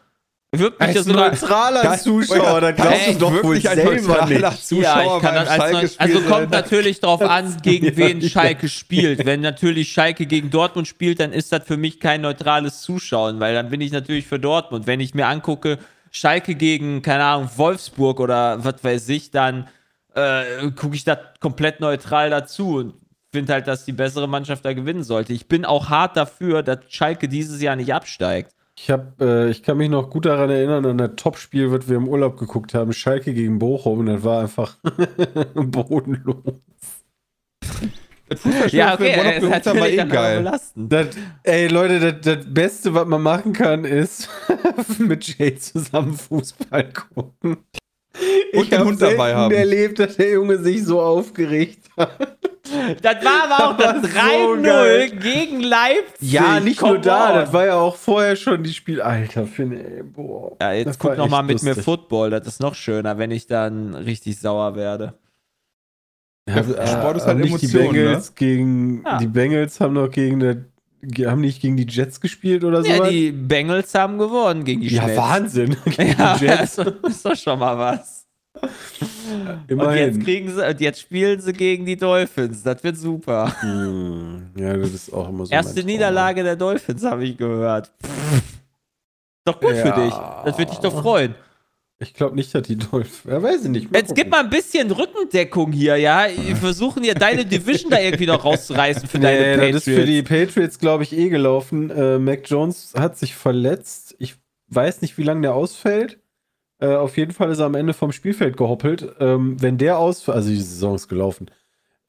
Wirkt 0.55 0.81
mich 0.81 0.97
als 0.99 1.07
neutraler 1.07 1.83
das, 1.83 2.03
Zuschauer, 2.03 2.61
da 2.61 2.73
glaubst 2.73 3.09
du 3.09 3.15
doch 3.15 3.43
wohl 3.43 3.59
selber 3.59 4.27
nicht. 4.27 4.67
Zuschauer 4.67 4.83
ja, 4.83 5.17
ich 5.17 5.23
kann 5.23 5.35
das 5.35 5.49
als 5.49 5.99
Also 5.99 6.21
kommt 6.21 6.51
natürlich 6.51 7.01
drauf 7.01 7.23
an, 7.23 7.57
gegen 7.63 7.97
wen 7.97 8.21
Schalke 8.21 8.69
spielt. 8.69 9.25
Wenn 9.25 9.41
natürlich 9.41 9.91
Schalke 9.91 10.27
gegen 10.27 10.51
Dortmund 10.51 10.87
spielt, 10.87 11.21
dann 11.21 11.33
ist 11.33 11.53
das 11.53 11.65
für 11.65 11.79
mich 11.79 12.01
kein 12.01 12.21
neutrales 12.21 12.83
Zuschauen, 12.83 13.41
weil 13.41 13.55
dann 13.55 13.71
bin 13.71 13.81
ich 13.81 13.93
natürlich 13.93 14.27
für 14.27 14.39
Dortmund. 14.39 14.87
Wenn 14.87 15.01
ich 15.01 15.15
mir 15.15 15.27
angucke, 15.27 15.79
Schalke 16.11 16.55
gegen, 16.55 17.01
keine 17.01 17.25
Ahnung, 17.25 17.49
Wolfsburg 17.57 18.21
oder 18.21 18.63
was 18.63 18.85
weiß 18.85 19.09
ich, 19.09 19.31
dann 19.31 19.69
äh, 20.15 20.71
gucke 20.77 20.95
ich 20.95 21.05
da 21.05 21.19
komplett 21.41 21.81
neutral 21.81 22.29
dazu 22.29 22.77
und 22.77 22.95
finde 23.33 23.55
halt, 23.55 23.67
dass 23.67 23.87
die 23.87 23.93
bessere 23.93 24.29
Mannschaft 24.29 24.67
da 24.67 24.75
gewinnen 24.75 25.03
sollte. 25.03 25.33
Ich 25.33 25.49
bin 25.49 25.65
auch 25.65 25.89
hart 25.89 26.19
dafür, 26.19 26.63
dass 26.63 26.81
Schalke 26.89 27.27
dieses 27.27 27.63
Jahr 27.63 27.77
nicht 27.77 27.95
absteigt. 27.95 28.55
Ich, 28.79 28.91
hab, 28.91 29.21
äh, 29.21 29.51
ich 29.51 29.63
kann 29.63 29.77
mich 29.77 29.91
noch 29.91 30.09
gut 30.09 30.25
daran 30.25 30.51
erinnern, 30.51 30.87
an 30.87 30.99
das 30.99 31.13
Topspiel, 31.17 31.71
was 31.71 31.89
wir 31.89 31.97
im 31.97 32.09
Urlaub 32.09 32.39
geguckt 32.39 32.75
haben, 32.75 32.93
Schalke 32.93 33.35
gegen 33.35 33.59
Bochum, 33.59 34.01
und 34.01 34.07
das 34.07 34.25
war 34.25 34.43
einfach 34.43 34.79
bodenlos. 35.55 36.37
ja, 38.69 38.95
okay, 38.95 39.41
das 39.41 39.51
natürlich 39.51 39.99
eh 39.99 40.07
geil. 40.07 40.59
Das, 40.75 41.11
ey, 41.43 41.69
Leute, 41.69 42.01
das, 42.13 42.37
das, 42.39 42.53
Beste, 42.53 42.95
was 42.95 43.07
man 43.07 43.21
machen 43.21 43.53
kann, 43.53 43.85
ist 43.85 44.31
mit 44.99 45.39
Jay 45.39 45.55
zusammen 45.57 46.15
Fußball 46.15 46.93
gucken. 46.93 47.59
Und 48.55 48.63
ich 48.63 48.69
den 48.71 48.85
Hund 48.85 49.01
dabei 49.01 49.35
haben. 49.35 49.55
erlebt, 49.55 49.99
dass 49.99 50.17
der 50.17 50.33
Junge 50.33 50.59
sich 50.59 50.85
so 50.85 51.01
aufgeregt 51.01 51.91
hat. 51.97 52.39
Das 53.03 53.25
war 53.25 53.45
aber 53.45 53.71
auch 53.71 53.77
das, 53.77 54.03
das 54.03 54.13
3-0 54.13 55.11
so 55.11 55.17
gegen 55.17 55.61
Leipzig. 55.61 56.33
Ja, 56.33 56.61
nicht 56.61 56.79
Come 56.79 56.95
nur 56.95 57.03
da, 57.03 57.31
on. 57.31 57.35
das 57.37 57.53
war 57.53 57.67
ja 57.67 57.75
auch 57.77 57.97
vorher 57.97 58.37
schon 58.37 58.63
die 58.63 58.73
Spiel. 58.73 59.01
Alter, 59.01 59.47
finde 59.47 59.85
ey, 59.85 60.03
boah. 60.03 60.57
Ja, 60.61 60.73
jetzt 60.73 60.99
guck 60.99 61.17
noch 61.17 61.29
mal 61.29 61.43
mit 61.43 61.63
lustig. 61.63 61.77
mir 61.77 61.83
Football, 61.83 62.31
das 62.31 62.47
ist 62.47 62.61
noch 62.61 62.75
schöner, 62.75 63.19
wenn 63.19 63.31
ich 63.31 63.47
dann 63.47 63.95
richtig 63.95 64.39
sauer 64.39 64.77
werde. 64.77 65.15
Ja, 66.49 66.57
ja 66.57 66.87
Sport 66.87 67.19
ist 67.19 67.27
halt 67.27 67.39
nicht 67.39 67.51
Emotion, 67.51 67.71
die 67.71 67.99
Bengals 67.99 68.29
ne? 68.29 68.35
gegen 68.35 69.03
ja. 69.05 69.19
die 69.19 69.27
Bengals 69.27 69.81
haben 69.81 69.95
noch 69.95 70.11
gegen 70.11 70.41
der 70.41 70.65
haben 71.27 71.41
nicht 71.41 71.61
gegen 71.61 71.77
die 71.77 71.87
Jets 71.87 72.21
gespielt 72.21 72.63
oder 72.63 72.83
so? 72.83 72.89
Ja, 72.89 73.09
die 73.09 73.33
Bengals 73.33 73.93
haben 73.95 74.19
gewonnen 74.19 74.65
gegen 74.65 74.83
die 74.83 74.89
Jets. 74.89 75.07
Ja, 75.09 75.17
Wahnsinn. 75.17 75.77
ja, 75.97 76.39
das 76.39 76.79
ist 76.79 77.25
doch 77.25 77.37
schon 77.37 77.59
mal 77.59 77.77
was. 77.77 78.22
Immerhin. 79.69 79.69
Und 79.79 79.97
jetzt, 79.97 80.25
kriegen 80.25 80.55
sie, 80.55 80.69
und 80.69 80.81
jetzt 80.81 81.01
spielen 81.01 81.41
sie 81.41 81.53
gegen 81.53 81.87
die 81.87 81.97
Dolphins. 81.97 82.63
Das 82.63 82.83
wird 82.85 82.97
super. 82.97 83.55
Hm. 83.61 84.51
Ja, 84.57 84.77
das 84.77 84.91
ist 84.91 85.13
auch 85.13 85.29
immer 85.29 85.47
so. 85.47 85.53
Erste 85.53 85.83
Niederlage 85.85 86.43
der 86.43 86.57
Dolphins, 86.57 87.05
habe 87.05 87.25
ich 87.25 87.37
gehört. 87.37 87.93
Doch 89.45 89.61
gut 89.61 89.75
ja. 89.75 89.95
für 89.95 90.01
dich. 90.01 90.15
Das 90.45 90.59
würde 90.59 90.71
dich 90.71 90.81
doch 90.81 91.01
freuen. 91.01 91.35
Ich 91.99 92.15
glaube 92.15 92.35
nicht, 92.35 92.53
dass 92.55 92.63
die 92.63 92.77
Dolphins. 92.77 93.23
Ja, 93.25 93.43
weiß 93.43 93.65
ich 93.65 93.71
nicht. 93.71 93.93
Mal 93.93 94.01
Jetzt 94.01 94.15
gib 94.15 94.29
mal 94.29 94.41
ein 94.41 94.51
bisschen 94.51 94.91
Rückendeckung 94.91 95.71
hier, 95.71 95.97
ja. 95.97 96.27
Wir 96.35 96.57
versuchen 96.57 97.05
ja 97.05 97.15
deine 97.15 97.45
Division 97.45 97.91
da 97.91 98.01
irgendwie 98.01 98.27
noch 98.27 98.45
rauszureißen 98.45 99.09
für 99.09 99.21
deine 99.21 99.39
nee, 99.39 99.55
Patriots. 99.55 99.85
Das 99.85 99.87
ist 99.87 100.01
für 100.01 100.07
die 100.07 100.23
Patriots, 100.23 100.79
glaube 100.79 101.05
ich, 101.05 101.13
eh 101.13 101.29
gelaufen. 101.29 101.91
Äh, 101.91 102.19
Mac 102.19 102.49
Jones 102.51 102.93
hat 102.99 103.17
sich 103.19 103.35
verletzt. 103.37 104.17
Ich 104.19 104.35
weiß 104.69 105.01
nicht, 105.03 105.17
wie 105.17 105.23
lange 105.23 105.43
der 105.43 105.55
ausfällt. 105.55 106.19
Äh, 106.83 106.97
auf 106.97 107.17
jeden 107.17 107.33
Fall 107.33 107.51
ist 107.53 107.61
er 107.61 107.67
am 107.67 107.77
Ende 107.77 107.95
vom 107.95 108.11
Spielfeld 108.11 108.57
gehoppelt. 108.57 109.15
Ähm, 109.21 109.57
wenn 109.61 109.79
der 109.79 109.99
ausfällt, 109.99 110.37
also 110.37 110.49
die 110.49 110.57
Saison 110.57 110.97
ist 110.97 111.09
gelaufen. 111.09 111.49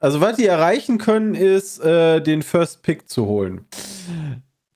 Also, 0.00 0.20
was 0.20 0.36
die 0.36 0.46
erreichen 0.46 0.98
können, 0.98 1.34
ist, 1.34 1.78
äh, 1.78 2.20
den 2.20 2.42
First 2.42 2.82
Pick 2.82 3.08
zu 3.08 3.26
holen. 3.26 3.66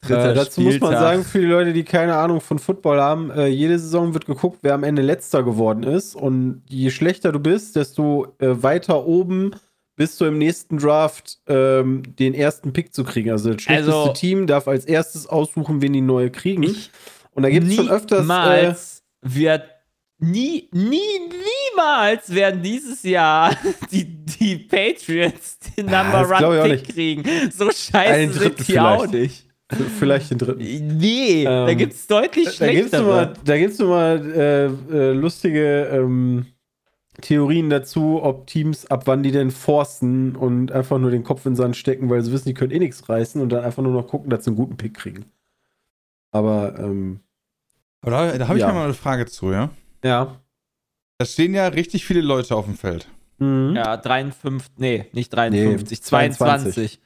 Äh, 0.04 0.34
dazu 0.34 0.60
muss 0.60 0.78
man 0.80 0.92
sagen, 0.92 1.24
für 1.24 1.40
die 1.40 1.46
Leute, 1.46 1.72
die 1.72 1.82
keine 1.82 2.16
Ahnung 2.16 2.40
von 2.40 2.60
Football 2.60 3.00
haben, 3.00 3.30
äh, 3.30 3.48
jede 3.48 3.78
Saison 3.78 4.14
wird 4.14 4.26
geguckt, 4.26 4.60
wer 4.62 4.74
am 4.74 4.84
Ende 4.84 5.02
letzter 5.02 5.42
geworden 5.42 5.82
ist. 5.82 6.14
Und 6.14 6.62
je 6.68 6.90
schlechter 6.90 7.32
du 7.32 7.40
bist, 7.40 7.74
desto 7.74 8.28
äh, 8.38 8.62
weiter 8.62 9.04
oben 9.04 9.56
bist 9.96 10.20
du 10.20 10.26
im 10.26 10.38
nächsten 10.38 10.78
Draft 10.78 11.40
ähm, 11.48 12.04
den 12.18 12.32
ersten 12.32 12.72
Pick 12.72 12.94
zu 12.94 13.02
kriegen. 13.02 13.30
Also 13.32 13.52
das 13.52 13.62
schlechteste 13.62 13.92
also, 13.92 14.12
Team 14.12 14.46
darf 14.46 14.68
als 14.68 14.84
erstes 14.84 15.26
aussuchen, 15.26 15.82
wen 15.82 15.92
die 15.92 16.00
neue 16.00 16.30
kriegen. 16.30 16.64
Und 17.32 17.42
da 17.42 17.50
gibt 17.50 17.66
es 17.66 17.74
schon 17.74 17.90
öfters. 17.90 18.26
Äh, 18.28 18.74
wird 19.22 19.64
nie, 20.18 20.68
nie, 20.72 21.20
niemals 21.72 22.34
werden 22.34 22.62
dieses 22.62 23.02
Jahr 23.02 23.56
die, 23.92 24.04
die 24.04 24.56
Patriots 24.56 25.58
den 25.76 25.86
Number 25.86 26.28
One 26.28 26.68
Pick 26.76 26.94
kriegen. 26.94 27.24
So 27.50 27.70
scheiße 27.70 28.38
sind 28.38 28.58
die 28.58 28.64
vielleicht. 28.64 29.00
auch 29.00 29.06
nicht. 29.06 29.48
Vielleicht 29.98 30.30
den 30.30 30.38
dritten. 30.38 30.96
Nee, 30.96 31.44
ähm, 31.44 31.66
da 31.66 31.74
gibt 31.74 31.92
es 31.92 32.06
deutlich 32.06 32.54
schlechtere. 32.54 33.34
Da 33.44 33.58
gibt 33.58 33.72
es 33.74 33.78
mal, 33.80 34.32
äh, 34.34 34.64
äh, 34.66 35.12
lustige 35.12 35.90
ähm, 35.92 36.46
Theorien 37.20 37.68
dazu, 37.68 38.20
ob 38.22 38.46
Teams 38.46 38.86
ab 38.86 39.02
wann 39.06 39.22
die 39.22 39.30
denn 39.30 39.50
forsten 39.50 40.36
und 40.36 40.72
einfach 40.72 40.98
nur 40.98 41.10
den 41.10 41.22
Kopf 41.22 41.44
in 41.44 41.52
den 41.52 41.56
Sand 41.56 41.76
stecken, 41.76 42.08
weil 42.08 42.22
sie 42.22 42.32
wissen, 42.32 42.48
die 42.48 42.54
können 42.54 42.72
eh 42.72 42.78
nichts 42.78 43.08
reißen 43.08 43.42
und 43.42 43.50
dann 43.50 43.62
einfach 43.62 43.82
nur 43.82 43.92
noch 43.92 44.06
gucken, 44.06 44.30
dass 44.30 44.44
sie 44.44 44.50
einen 44.50 44.56
guten 44.56 44.76
Pick 44.76 44.94
kriegen. 44.94 45.26
Aber, 46.30 46.78
ähm, 46.78 47.20
Aber 48.00 48.10
da, 48.12 48.38
da 48.38 48.48
habe 48.48 48.58
ich 48.58 48.64
ja. 48.64 48.72
mal 48.72 48.84
eine 48.84 48.94
Frage 48.94 49.26
zu, 49.26 49.52
ja? 49.52 49.70
Ja. 50.04 50.40
Da 51.18 51.26
stehen 51.26 51.54
ja 51.54 51.66
richtig 51.68 52.04
viele 52.04 52.20
Leute 52.20 52.54
auf 52.54 52.64
dem 52.64 52.76
Feld. 52.76 53.08
Mhm. 53.38 53.74
Ja, 53.76 53.96
53, 53.96 54.72
nee, 54.78 55.06
nicht 55.12 55.32
53, 55.32 55.98
nee, 55.98 56.02
22. 56.02 56.38
22. 56.38 57.00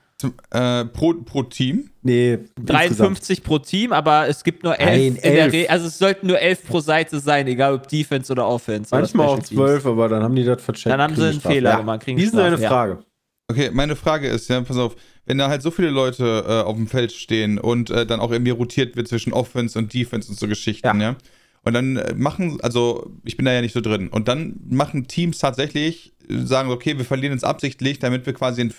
Äh, 0.51 0.85
pro, 0.87 1.15
pro 1.15 1.43
Team? 1.43 1.91
Nee. 2.03 2.39
53 2.61 3.11
insgesamt. 3.11 3.45
pro 3.45 3.59
Team, 3.59 3.93
aber 3.93 4.29
es 4.29 4.45
gibt 4.45 4.63
nur 4.63 4.79
11 4.79 5.19
Nein, 5.23 5.67
Also 5.69 5.89
es 5.89 5.99
sollten 5.99 6.27
nur 6.29 6.39
11 6.39 6.67
pro 6.67 6.81
Seite 6.81 7.19
sein, 7.19 7.47
egal 7.49 7.75
ob 7.75 7.89
Defense 7.89 8.31
oder 8.31 8.47
Offense. 8.47 8.95
Manchmal 8.95 9.27
auch 9.27 9.43
12, 9.43 9.87
aber 9.87 10.09
dann 10.09 10.23
haben 10.23 10.35
die 10.35 10.45
das 10.45 10.63
vercheckt. 10.63 10.93
Dann 10.93 11.01
haben 11.01 11.17
sie 11.17 11.29
einen 11.29 11.41
Fehler 11.41 11.71
ja. 11.71 11.77
gemacht. 11.79 12.07
Wie 12.07 12.23
ist 12.23 12.37
eine 12.37 12.59
Frage? 12.59 13.05
Okay, 13.49 13.71
meine 13.73 13.97
Frage 13.97 14.29
ist, 14.29 14.49
ja, 14.49 14.61
pass 14.63 14.77
auf, 14.77 14.97
wenn 15.27 15.39
da 15.39 15.49
halt 15.49 15.63
so 15.63 15.71
viele 15.71 15.91
Leute 15.91 16.45
äh, 16.47 16.63
auf 16.63 16.77
dem 16.77 16.87
Feld 16.87 17.13
stehen 17.13 17.59
und 17.59 17.91
äh, 17.91 18.07
dann 18.07 18.21
auch 18.21 18.31
irgendwie 18.31 18.53
rotiert 18.53 18.97
wird 18.97 19.09
zwischen 19.09 19.33
Offense 19.33 19.79
und 19.79 19.93
Defense 19.93 20.31
und 20.31 20.39
so 20.39 20.47
Geschichten, 20.49 21.01
ja. 21.01 21.11
ja? 21.11 21.17
Und 21.65 21.75
dann 21.75 21.97
äh, 21.97 22.15
machen, 22.15 22.59
also 22.63 23.13
ich 23.25 23.37
bin 23.37 23.47
da 23.47 23.53
ja 23.53 23.61
nicht 23.61 23.73
so 23.73 23.81
drin, 23.81 24.09
und 24.09 24.29
dann 24.29 24.57
machen 24.69 25.07
Teams 25.07 25.39
tatsächlich, 25.39 26.13
sagen, 26.29 26.71
okay, 26.71 26.97
wir 26.99 27.05
verlieren 27.05 27.33
uns 27.33 27.45
absichtlich, 27.45 27.99
damit 27.99 28.27
wir 28.27 28.33
quasi 28.33 28.63
den, 28.63 28.75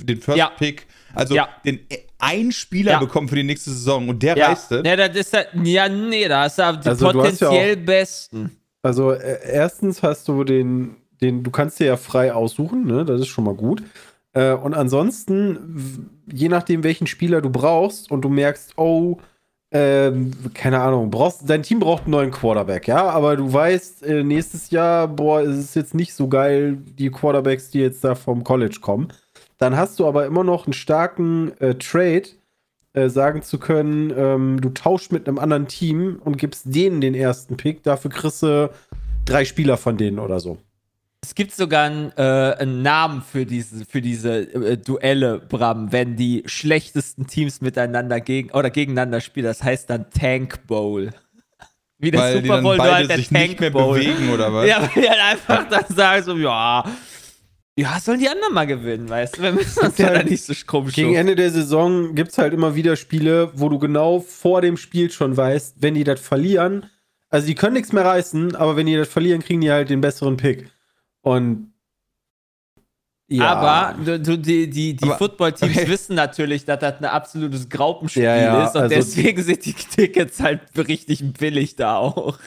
den 0.00 0.20
First 0.20 0.38
ja. 0.38 0.50
Pick, 0.50 0.86
also 1.14 1.34
ja. 1.34 1.48
den 1.64 1.80
ein 2.18 2.52
Spieler 2.52 2.92
ja. 2.92 2.98
bekommen 2.98 3.28
für 3.28 3.36
die 3.36 3.42
nächste 3.42 3.70
Saison 3.70 4.08
und 4.08 4.22
der 4.22 4.36
ja. 4.36 4.48
reißt 4.48 4.72
es. 4.72 4.82
Ja, 4.86 4.96
das 4.96 5.16
ist 5.16 5.32
ja, 5.32 5.44
ja, 5.62 5.88
nee, 5.88 6.26
da 6.28 6.42
hast 6.42 6.58
du 6.58 6.62
die 6.82 6.88
also 6.88 7.12
potenziell 7.12 7.76
auch, 7.76 7.84
besten. 7.84 8.56
Also 8.82 9.12
äh, 9.12 9.38
erstens 9.44 10.02
hast 10.02 10.28
du 10.28 10.44
den, 10.44 10.96
den, 11.20 11.42
du 11.42 11.50
kannst 11.50 11.80
dir 11.80 11.86
ja 11.86 11.96
frei 11.96 12.32
aussuchen, 12.32 12.86
ne? 12.86 13.04
Das 13.04 13.20
ist 13.20 13.28
schon 13.28 13.44
mal 13.44 13.54
gut. 13.54 13.82
Äh, 14.32 14.52
und 14.52 14.74
ansonsten, 14.74 16.10
je 16.32 16.48
nachdem, 16.48 16.84
welchen 16.84 17.06
Spieler 17.06 17.40
du 17.40 17.50
brauchst 17.50 18.10
und 18.10 18.22
du 18.22 18.28
merkst, 18.28 18.74
oh, 18.76 19.18
ähm, 19.76 20.30
keine 20.54 20.80
Ahnung, 20.80 21.10
brauchst, 21.10 21.48
dein 21.48 21.62
Team 21.62 21.80
braucht 21.80 22.04
einen 22.04 22.12
neuen 22.12 22.30
Quarterback, 22.30 22.88
ja, 22.88 23.04
aber 23.10 23.36
du 23.36 23.52
weißt, 23.52 24.04
äh, 24.04 24.22
nächstes 24.22 24.70
Jahr, 24.70 25.06
boah, 25.06 25.42
es 25.42 25.58
ist 25.58 25.76
jetzt 25.76 25.94
nicht 25.94 26.14
so 26.14 26.28
geil, 26.28 26.78
die 26.98 27.10
Quarterbacks, 27.10 27.70
die 27.70 27.80
jetzt 27.80 28.02
da 28.02 28.14
vom 28.14 28.42
College 28.42 28.78
kommen. 28.80 29.08
Dann 29.58 29.76
hast 29.76 29.98
du 29.98 30.06
aber 30.06 30.24
immer 30.24 30.44
noch 30.44 30.66
einen 30.66 30.72
starken 30.72 31.52
äh, 31.60 31.74
Trade, 31.74 32.28
äh, 32.94 33.10
sagen 33.10 33.42
zu 33.42 33.58
können, 33.58 34.12
ähm, 34.16 34.60
du 34.62 34.70
tauschst 34.70 35.12
mit 35.12 35.28
einem 35.28 35.38
anderen 35.38 35.68
Team 35.68 36.20
und 36.24 36.38
gibst 36.38 36.74
denen 36.74 37.02
den 37.02 37.14
ersten 37.14 37.58
Pick, 37.58 37.82
dafür 37.82 38.10
kriegst 38.10 38.42
du 38.42 38.70
drei 39.26 39.44
Spieler 39.44 39.76
von 39.76 39.98
denen 39.98 40.18
oder 40.18 40.40
so. 40.40 40.56
Es 41.26 41.34
gibt 41.34 41.52
sogar 41.52 41.86
einen, 41.86 42.12
äh, 42.16 42.22
einen 42.22 42.82
Namen 42.82 43.20
für 43.20 43.44
diese, 43.44 43.84
für 43.84 44.00
diese 44.00 44.42
äh, 44.42 44.78
Duelle, 44.78 45.40
Bram, 45.40 45.90
wenn 45.90 46.14
die 46.14 46.44
schlechtesten 46.46 47.26
Teams 47.26 47.60
miteinander 47.60 48.20
gegen 48.20 48.52
oder 48.52 48.70
gegeneinander 48.70 49.20
spielen. 49.20 49.46
Das 49.46 49.60
heißt 49.60 49.90
dann 49.90 50.08
Tank 50.10 50.68
Bowl. 50.68 51.10
Wie 51.98 52.12
der 52.12 52.20
weil 52.20 52.42
Super 52.42 52.62
Bowl, 52.62 52.76
beide 52.76 52.94
halt 52.94 53.10
der 53.10 53.16
sich 53.16 53.28
Tank 53.28 53.48
nicht 53.48 53.60
mehr 53.60 53.70
Bowl. 53.70 53.98
bewegen, 53.98 54.30
oder 54.32 54.54
was? 54.54 54.68
Ja, 54.68 54.82
weil 54.82 55.02
die 55.02 55.10
halt 55.10 55.20
einfach 55.20 55.68
dann 55.68 55.96
sagen 55.96 56.22
so, 56.22 56.36
ja, 56.36 56.84
ja, 57.76 57.98
sollen 57.98 58.20
die 58.20 58.28
anderen 58.28 58.54
mal 58.54 58.68
gewinnen, 58.68 59.08
weißt 59.08 59.38
du? 59.38 59.42
Wir 59.42 59.52
müssen 59.52 59.84
uns 59.84 59.98
ja 59.98 60.10
da 60.10 60.22
nicht 60.22 60.44
so 60.44 60.54
krumm 60.64 60.86
Gegen 60.86 61.16
Ende 61.16 61.34
der 61.34 61.50
Saison 61.50 62.14
gibt 62.14 62.30
es 62.30 62.38
halt 62.38 62.54
immer 62.54 62.76
wieder 62.76 62.94
Spiele, 62.94 63.50
wo 63.54 63.68
du 63.68 63.80
genau 63.80 64.20
vor 64.20 64.62
dem 64.62 64.76
Spiel 64.76 65.10
schon 65.10 65.36
weißt, 65.36 65.78
wenn 65.80 65.94
die 65.94 66.04
das 66.04 66.20
verlieren, 66.20 66.86
also 67.28 67.48
die 67.48 67.56
können 67.56 67.74
nichts 67.74 67.92
mehr 67.92 68.04
reißen, 68.04 68.54
aber 68.54 68.76
wenn 68.76 68.86
die 68.86 68.96
das 68.96 69.08
verlieren, 69.08 69.42
kriegen 69.42 69.60
die 69.60 69.72
halt 69.72 69.90
den 69.90 70.00
besseren 70.00 70.36
Pick. 70.36 70.70
Und 71.26 71.72
ja. 73.28 73.46
Aber 73.46 74.00
du, 74.04 74.38
die, 74.38 74.70
die, 74.70 74.94
die 74.94 75.08
Football-Teams 75.08 75.76
okay. 75.76 75.88
wissen 75.88 76.14
natürlich, 76.14 76.64
dass 76.64 76.78
das 76.78 77.00
ein 77.00 77.04
absolutes 77.04 77.68
Graupenspiel 77.68 78.22
ja, 78.22 78.36
ja. 78.36 78.64
ist 78.64 78.76
und 78.76 78.82
also 78.82 78.94
deswegen 78.94 79.42
sind 79.42 79.66
die 79.66 79.72
Tickets 79.72 80.40
halt 80.40 80.60
richtig 80.76 81.24
billig 81.32 81.74
da 81.74 81.96
auch. 81.96 82.38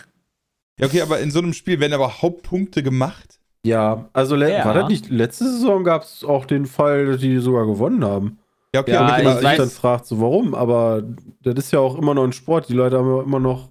Ja, 0.79 0.87
okay, 0.87 1.01
aber 1.01 1.19
in 1.19 1.29
so 1.29 1.39
einem 1.39 1.51
Spiel 1.51 1.81
werden 1.81 1.91
aber 1.91 2.21
Hauptpunkte 2.21 2.81
gemacht. 2.81 3.41
Ja, 3.65 4.07
also 4.13 4.37
ja. 4.37 4.63
war 4.63 4.73
das 4.73 4.87
nicht, 4.87 5.09
letzte 5.09 5.43
Saison 5.43 5.83
gab 5.83 6.03
es 6.03 6.23
auch 6.23 6.45
den 6.45 6.65
Fall, 6.65 7.07
dass 7.07 7.19
die 7.19 7.37
sogar 7.39 7.65
gewonnen 7.65 8.05
haben. 8.05 8.39
Ja, 8.73 8.79
okay, 8.79 8.93
ja, 8.93 9.01
aber 9.01 9.41
ich, 9.41 9.49
ich 9.49 9.57
dann 9.57 9.69
fragt 9.69 10.05
so, 10.05 10.21
warum, 10.21 10.55
aber 10.55 11.03
das 11.41 11.55
ist 11.55 11.73
ja 11.73 11.79
auch 11.79 11.97
immer 11.97 12.13
noch 12.13 12.23
ein 12.23 12.31
Sport, 12.31 12.69
die 12.69 12.73
Leute 12.73 12.97
haben 12.97 13.25
immer 13.25 13.41
noch 13.41 13.67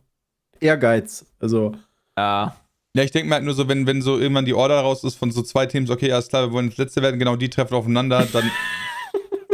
Ehrgeiz, 0.60 1.24
also. 1.40 1.72
Ja. 2.18 2.54
Ja, 2.94 3.02
ich 3.02 3.10
denke 3.10 3.28
mal 3.28 3.36
halt 3.36 3.44
nur 3.44 3.54
so, 3.54 3.68
wenn, 3.68 3.86
wenn 3.86 4.02
so 4.02 4.18
irgendwann 4.18 4.44
die 4.44 4.54
Order 4.54 4.80
raus 4.80 5.04
ist 5.04 5.16
von 5.16 5.30
so 5.30 5.42
zwei 5.42 5.66
Teams, 5.66 5.90
okay, 5.90 6.10
alles 6.10 6.28
klar, 6.28 6.48
wir 6.48 6.52
wollen 6.52 6.70
das 6.70 6.78
letzte 6.78 7.02
werden, 7.02 7.18
genau, 7.18 7.36
die 7.36 7.50
treffen 7.50 7.74
aufeinander, 7.74 8.26
dann. 8.32 8.50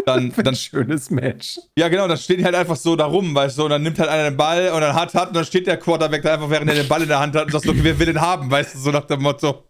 dann, 0.07 0.33
dann 0.37 0.55
schönes 0.55 1.11
Match. 1.11 1.59
Ja, 1.77 1.89
genau, 1.89 2.07
dann 2.07 2.19
stehen 2.19 2.39
die 2.39 2.45
halt 2.45 2.55
einfach 2.55 2.77
so 2.77 2.95
da 2.95 3.07
rum, 3.07 3.35
weißt 3.35 3.59
du, 3.59 3.65
und 3.65 3.71
dann 3.71 3.83
nimmt 3.83 3.99
halt 3.99 4.11
einer 4.11 4.31
den 4.31 4.37
Ball 4.37 4.71
und 4.71 4.81
dann 4.81 4.95
hat, 4.95 5.15
hat, 5.15 5.29
und 5.29 5.37
dann 5.37 5.45
steht 5.45 5.67
der 5.67 5.79
Quarterback 5.79 6.23
da 6.23 6.35
einfach, 6.35 6.51
während 6.51 6.71
er 6.71 6.77
den 6.77 6.89
Ball 6.89 7.03
in 7.03 7.09
der 7.09 7.21
Hand 7.21 7.35
hat 7.35 7.47
und 7.47 7.53
sagt, 7.53 7.67
okay, 7.69 7.81
wer 7.83 7.99
will 7.99 8.07
den 8.07 8.21
haben, 8.21 8.51
weißt 8.51 8.75
du, 8.75 8.79
so 8.79 8.91
nach 8.91 9.07
dem 9.07 9.23
Motto. 9.23 9.65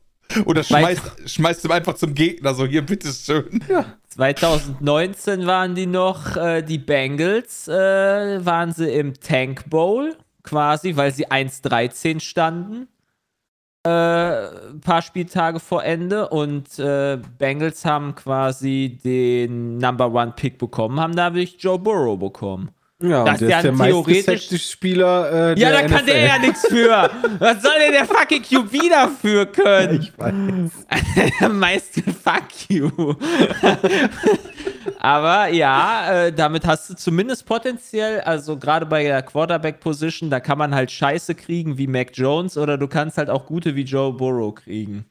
Oder 0.47 0.65
schmeißt, 0.65 1.31
schmeißt 1.31 1.65
ihm 1.65 1.71
einfach 1.71 1.95
zum 1.95 2.15
Gegner, 2.15 2.55
so 2.55 2.67
hier, 2.67 2.83
bitteschön. 2.83 3.63
Ja. 3.69 3.85
2019 4.09 5.47
waren 5.47 5.75
die 5.75 5.87
noch, 5.87 6.37
äh, 6.37 6.63
die 6.63 6.79
Bengals, 6.79 7.69
äh, 7.69 7.73
waren 8.45 8.73
sie 8.73 8.91
im 8.91 9.15
Tank 9.15 9.69
Bowl 9.69 10.17
quasi, 10.43 10.97
weil 10.97 11.13
sie 11.13 11.29
1-13 11.29 12.21
standen 12.21 12.89
ein 13.85 13.91
äh, 13.91 14.81
paar 14.81 15.03
Spieltage 15.03 15.61
vor 15.61 15.85
Ende 15.85 16.29
und 16.29 16.79
äh, 16.79 17.19
Bengals 17.39 17.85
haben 17.85 18.15
quasi 18.15 18.99
den 19.05 19.79
Number 19.79 20.13
One 20.13 20.33
Pick 20.35 20.59
bekommen, 20.59 20.99
haben 20.99 21.15
dadurch 21.15 21.57
Joe 21.59 21.79
Burrow 21.79 22.19
bekommen. 22.19 22.71
Ja, 23.03 23.25
das 23.25 23.41
der 23.41 23.59
ist 23.59 23.65
der 23.65 23.77
theoretisch 23.77 24.71
Spieler. 24.71 25.53
Äh, 25.53 25.61
ja, 25.61 25.71
da 25.71 25.83
kann 25.83 26.07
der 26.07 26.21
ja 26.27 26.39
nichts 26.39 26.67
für. 26.67 27.11
Was 27.39 27.61
soll 27.61 27.73
denn 27.79 27.93
der 27.93 28.07
fucking 28.07 28.43
QB 28.43 28.89
dafür 28.89 29.47
können? 29.47 30.01
Ich 30.01 30.13
weiß. 30.17 31.51
Meist 31.53 32.01
fuck 32.23 32.45
you. 32.69 32.91
Aber 34.99 35.49
ja, 35.49 36.27
äh, 36.27 36.33
damit 36.33 36.67
hast 36.67 36.91
du 36.91 36.95
zumindest 36.95 37.47
potenziell, 37.47 38.21
also 38.21 38.59
gerade 38.59 38.87
bei 38.87 39.05
der 39.05 39.23
Quarterback-Position, 39.23 40.31
da 40.31 40.41
kann 40.41 40.59
man 40.59 40.75
halt 40.75 40.91
Scheiße 40.91 41.35
kriegen 41.35 41.79
wie 41.79 41.87
Mac 41.87 42.11
Jones 42.15 42.57
oder 42.57 42.79
du 42.79 42.89
kannst 42.89 43.19
halt 43.19 43.31
auch 43.31 43.47
gute 43.47 43.75
wie 43.77 43.83
Joe 43.83 44.13
Burrow 44.13 44.55
kriegen. 44.55 45.07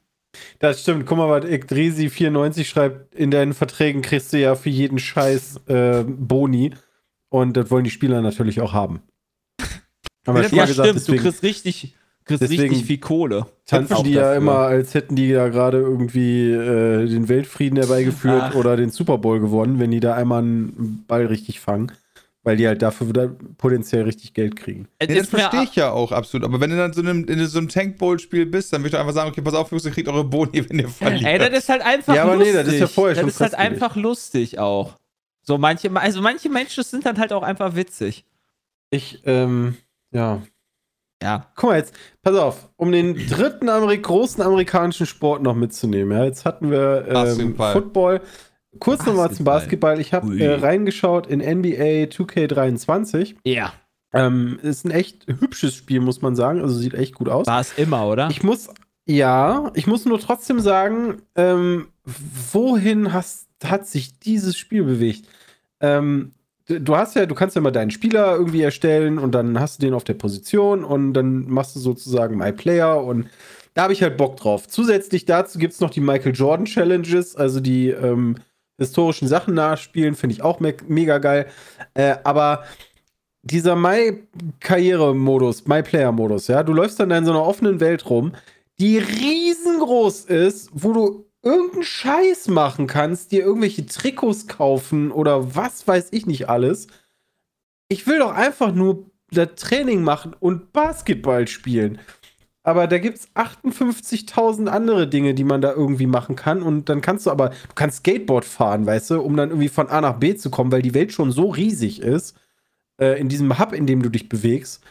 Das 0.60 0.82
stimmt. 0.82 1.06
Guck 1.06 1.18
mal, 1.18 1.30
was 1.30 1.46
Ekdrisi94 1.46 2.66
schreibt, 2.66 3.14
in 3.16 3.32
deinen 3.32 3.54
Verträgen 3.54 4.02
kriegst 4.02 4.34
du 4.34 4.40
ja 4.40 4.56
für 4.56 4.70
jeden 4.70 5.00
Scheiß 5.00 5.62
äh, 5.68 6.04
Boni. 6.04 6.74
Und 7.30 7.58
das 7.58 7.72
wollen 7.72 7.84
die 7.84 7.90
Spieler 7.90 8.22
natürlich 8.22 8.62
auch 8.62 8.74
haben. 8.74 9.02
Aber 10.26 10.42
ja, 10.44 10.50
ja 10.50 10.66
gesagt, 10.66 10.88
stimmt. 10.88 11.02
Deswegen, 11.02 11.18
du 11.18 11.24
kriegst 11.24 11.44
richtig, 11.44 11.96
kriegst 12.26 12.50
richtig 12.50 12.86
viel 12.86 12.98
Kohle. 12.98 13.46
Tanzen 13.66 14.04
die 14.04 14.14
ja 14.14 14.34
immer, 14.36 14.60
als 14.60 14.94
hätten 14.94 15.16
die 15.16 15.30
ja 15.30 15.48
gerade 15.50 15.80
irgendwie 15.80 16.52
äh, 16.52 17.08
den 17.08 17.30
Weltfrieden 17.30 17.78
herbeigeführt 17.78 18.44
Ach. 18.52 18.56
oder 18.56 18.78
den 18.78 18.90
Super 18.90 19.18
Bowl 19.18 19.40
gewonnen, 19.40 19.80
wenn 19.80 19.92
die 19.92 20.00
da 20.00 20.16
einmal 20.16 20.42
einen 20.42 21.06
Ball 21.08 21.26
richtig 21.26 21.60
fangen. 21.60 21.92
Weil 22.46 22.58
die 22.58 22.68
halt 22.68 22.82
dafür 22.82 23.08
wieder 23.08 23.30
potenziell 23.58 24.04
richtig 24.04 24.34
Geld 24.34 24.58
kriegen. 24.58 24.90
Ja, 25.02 25.08
das 25.08 25.30
verstehe 25.30 25.64
ich 25.64 25.78
ja 25.78 25.92
auch 25.92 26.12
absolut. 26.12 26.46
Aber 26.46 26.60
wenn 26.60 26.72
du 26.72 26.76
dann 26.76 26.92
so 26.92 27.02
in, 27.02 27.24
in 27.24 27.46
so 27.48 27.58
einem 27.58 27.70
Tank 27.70 27.98
Bowl-Spiel 27.98 28.46
bist, 28.46 28.74
dann 28.74 28.82
würde 28.82 28.98
ich 28.98 29.00
einfach 29.00 29.14
sagen: 29.14 29.30
Okay, 29.30 29.42
pass 29.42 29.54
auf, 29.54 29.72
Jungs, 29.72 29.86
ihr 29.86 29.92
kriegt 29.92 30.10
eure 30.10 30.26
Boni, 30.26 30.70
wenn 30.70 30.80
ihr 30.80 30.90
verliert. 30.90 31.24
Ey, 31.24 31.40
das 31.40 31.60
ist 31.60 31.70
halt 31.70 31.82
einfach 31.82 32.14
ja, 32.14 32.24
aber 32.24 32.36
lustig. 32.36 32.54
Nee, 32.54 32.64
das 32.64 32.74
ist 32.74 32.80
ja 32.82 32.88
vorher 32.88 33.16
das 33.16 33.22
schon 33.22 33.28
Das 33.28 33.36
ist 33.36 33.42
halt 33.42 33.56
einfach 33.56 33.96
lustig 33.96 34.60
auch. 34.60 34.98
So 35.42 35.58
manche, 35.58 35.90
also 35.96 36.22
manche 36.22 36.50
Menschen 36.50 36.84
sind 36.84 37.06
dann 37.06 37.18
halt 37.18 37.32
auch 37.32 37.44
einfach 37.44 37.78
witzig. 37.78 38.26
Ich, 38.90 39.22
ähm, 39.26 39.78
ja. 40.12 40.42
Ja. 41.24 41.48
Guck 41.56 41.70
mal 41.70 41.78
jetzt, 41.78 41.96
pass 42.22 42.36
auf, 42.36 42.70
um 42.76 42.92
den 42.92 43.16
dritten 43.28 43.70
Amerik 43.70 44.04
großen 44.04 44.44
amerikanischen 44.44 45.06
Sport 45.06 45.42
noch 45.42 45.56
mitzunehmen. 45.56 46.18
Ja, 46.18 46.26
jetzt 46.26 46.46
hatten 46.46 46.70
wir 46.70 47.06
ähm, 47.08 47.56
Football. 47.56 48.22
Kurz 48.80 49.06
nochmal 49.06 49.32
zum 49.32 49.46
Basketball. 49.46 50.00
Ich 50.00 50.14
habe 50.14 50.38
äh, 50.38 50.56
reingeschaut 50.56 51.28
in 51.28 51.40
NBA 51.40 52.10
2K23. 52.10 53.36
Ja. 53.44 53.72
Ähm, 54.14 54.60
ist 54.62 54.86
ein 54.86 54.92
echt 54.92 55.26
hübsches 55.28 55.76
Spiel, 55.76 56.02
muss 56.02 56.22
man 56.22 56.36
sagen. 56.36 56.62
Also 56.62 56.76
sieht 56.76 56.94
echt 56.94 57.16
gut 57.16 57.30
aus. 57.30 57.48
War 57.48 57.62
es 57.62 57.74
immer, 57.78 58.08
oder? 58.08 58.30
Ich 58.30 58.44
muss, 58.44 58.70
ja, 59.06 59.72
ich 59.76 59.88
muss 59.88 60.06
nur 60.06 60.20
trotzdem 60.20 60.60
sagen, 60.60 61.22
ähm, 61.36 61.88
wohin 62.52 63.14
hast, 63.14 63.48
hat 63.64 63.88
sich 63.88 64.20
dieses 64.20 64.58
Spiel 64.58 64.84
bewegt? 64.84 65.28
Ähm, 65.80 66.34
du 66.68 66.96
hast 66.96 67.16
ja, 67.16 67.26
du 67.26 67.36
kannst 67.36 67.56
ja 67.56 67.62
mal 67.62 67.72
deinen 67.72 67.92
Spieler 67.92 68.36
irgendwie 68.36 68.62
erstellen 68.62 69.20
und 69.20 69.34
dann 69.34 69.60
hast 69.60 69.82
du 69.82 69.86
den 69.86 69.94
auf 69.94 70.04
der 70.04 70.14
Position 70.14 70.84
und 70.84 71.14
dann 71.14 71.48
machst 71.50 71.76
du 71.76 71.80
sozusagen 71.80 72.38
My 72.38 72.52
Player 72.52 73.04
und 73.04 73.28
da 73.74 73.84
habe 73.84 73.94
ich 73.94 74.04
halt 74.04 74.18
Bock 74.18 74.38
drauf. 74.38 74.68
Zusätzlich 74.68 75.26
dazu 75.26 75.58
gibt 75.60 75.74
es 75.74 75.80
noch 75.80 75.90
die 75.90 76.00
Michael 76.00 76.36
Jordan 76.36 76.66
Challenges, 76.66 77.36
also 77.36 77.60
die 77.60 77.90
ähm, 77.90 78.36
historischen 78.78 79.28
Sachen 79.28 79.54
nachspielen, 79.54 80.16
finde 80.16 80.36
ich 80.36 80.42
auch 80.42 80.60
me 80.60 80.76
mega 80.88 81.18
geil. 81.18 81.48
Äh, 81.94 82.16
aber 82.24 82.64
dieser 83.42 83.76
My-Karriere-Modus, 83.76 85.68
My-Player-Modus, 85.68 86.48
ja, 86.48 86.64
du 86.64 86.74
läufst 86.74 87.00
dann 87.00 87.12
in 87.12 87.26
so 87.26 87.32
einer 87.32 87.46
offenen 87.46 87.80
Welt 87.80 88.10
rum, 88.10 88.34
die 88.80 88.98
riesengroß 88.98 90.26
ist, 90.26 90.70
wo 90.74 90.94
du 90.94 91.26
irgendeinen 91.44 91.84
Scheiß 91.84 92.48
machen 92.48 92.88
kannst, 92.88 93.32
dir 93.32 93.44
irgendwelche 93.44 93.86
Trikots 93.86 94.48
kaufen 94.48 95.12
oder 95.12 95.56
was 95.56 95.88
weiß 95.88 96.10
ich 96.12 96.26
nicht 96.26 96.50
alles. 96.50 96.88
Ich 97.90 98.08
will 98.08 98.20
doch 98.20 98.34
einfach 98.34 98.74
nur 98.74 99.12
das 99.32 99.50
Training 99.56 100.04
machen 100.04 100.36
und 100.40 100.74
Basketball 100.74 101.48
spielen. 101.48 102.00
aber 102.64 102.88
da 102.88 102.98
gibt 102.98 103.18
es 103.20 103.30
58.000 103.36 104.68
andere 104.68 105.08
Dinge, 105.08 105.34
die 105.34 105.44
man 105.44 105.62
da 105.62 105.74
irgendwie 105.74 106.08
machen 106.08 106.36
kann. 106.38 106.64
Und 106.64 106.88
dann 106.90 107.02
kannst 107.02 107.26
du 107.26 107.32
aber, 107.32 107.50
du 107.50 107.76
kannst 107.76 107.98
Skateboard 108.00 108.46
fahren, 108.46 108.86
weißt 108.86 109.12
du, 109.12 109.22
um 109.22 109.36
dann 109.36 109.50
irgendwie 109.50 109.70
von 109.70 109.90
A 109.90 110.00
nach 110.02 110.20
B 110.20 110.36
zu 110.36 110.50
kommen, 110.50 110.72
weil 110.72 110.82
die 110.82 110.94
Welt 110.94 111.12
schon 111.12 111.32
so 111.32 111.50
riesig 111.50 112.02
ist, 112.02 112.38
äh, 113.00 113.20
in 113.20 113.30
diesem 113.30 113.60
Hub, 113.60 113.74
in 113.74 113.86
dem 113.88 114.02
du 114.02 114.10
dich 114.10 114.30
bewegst, 114.30 114.84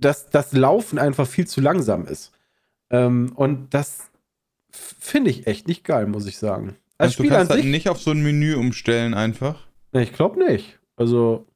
dass 0.00 0.30
das 0.30 0.52
Laufen 0.52 0.98
einfach 0.98 1.26
viel 1.28 1.46
zu 1.46 1.60
langsam 1.60 2.06
ist. 2.06 2.32
Ähm, 2.90 3.32
und 3.36 3.72
das 3.74 4.11
finde 4.72 5.30
ich 5.30 5.46
echt 5.46 5.68
nicht 5.68 5.84
geil, 5.84 6.06
muss 6.06 6.26
ich 6.26 6.38
sagen. 6.38 6.76
Als 6.98 7.12
also, 7.12 7.14
Spiel 7.14 7.30
du 7.30 7.36
kannst 7.36 7.52
an 7.52 7.58
halt 7.58 7.66
nicht 7.66 7.88
auf 7.88 8.00
so 8.00 8.10
ein 8.10 8.22
Menü 8.22 8.54
umstellen 8.54 9.14
einfach? 9.14 9.66
Ich 9.92 10.12
glaube 10.12 10.44
nicht. 10.44 10.78
Also. 10.96 11.46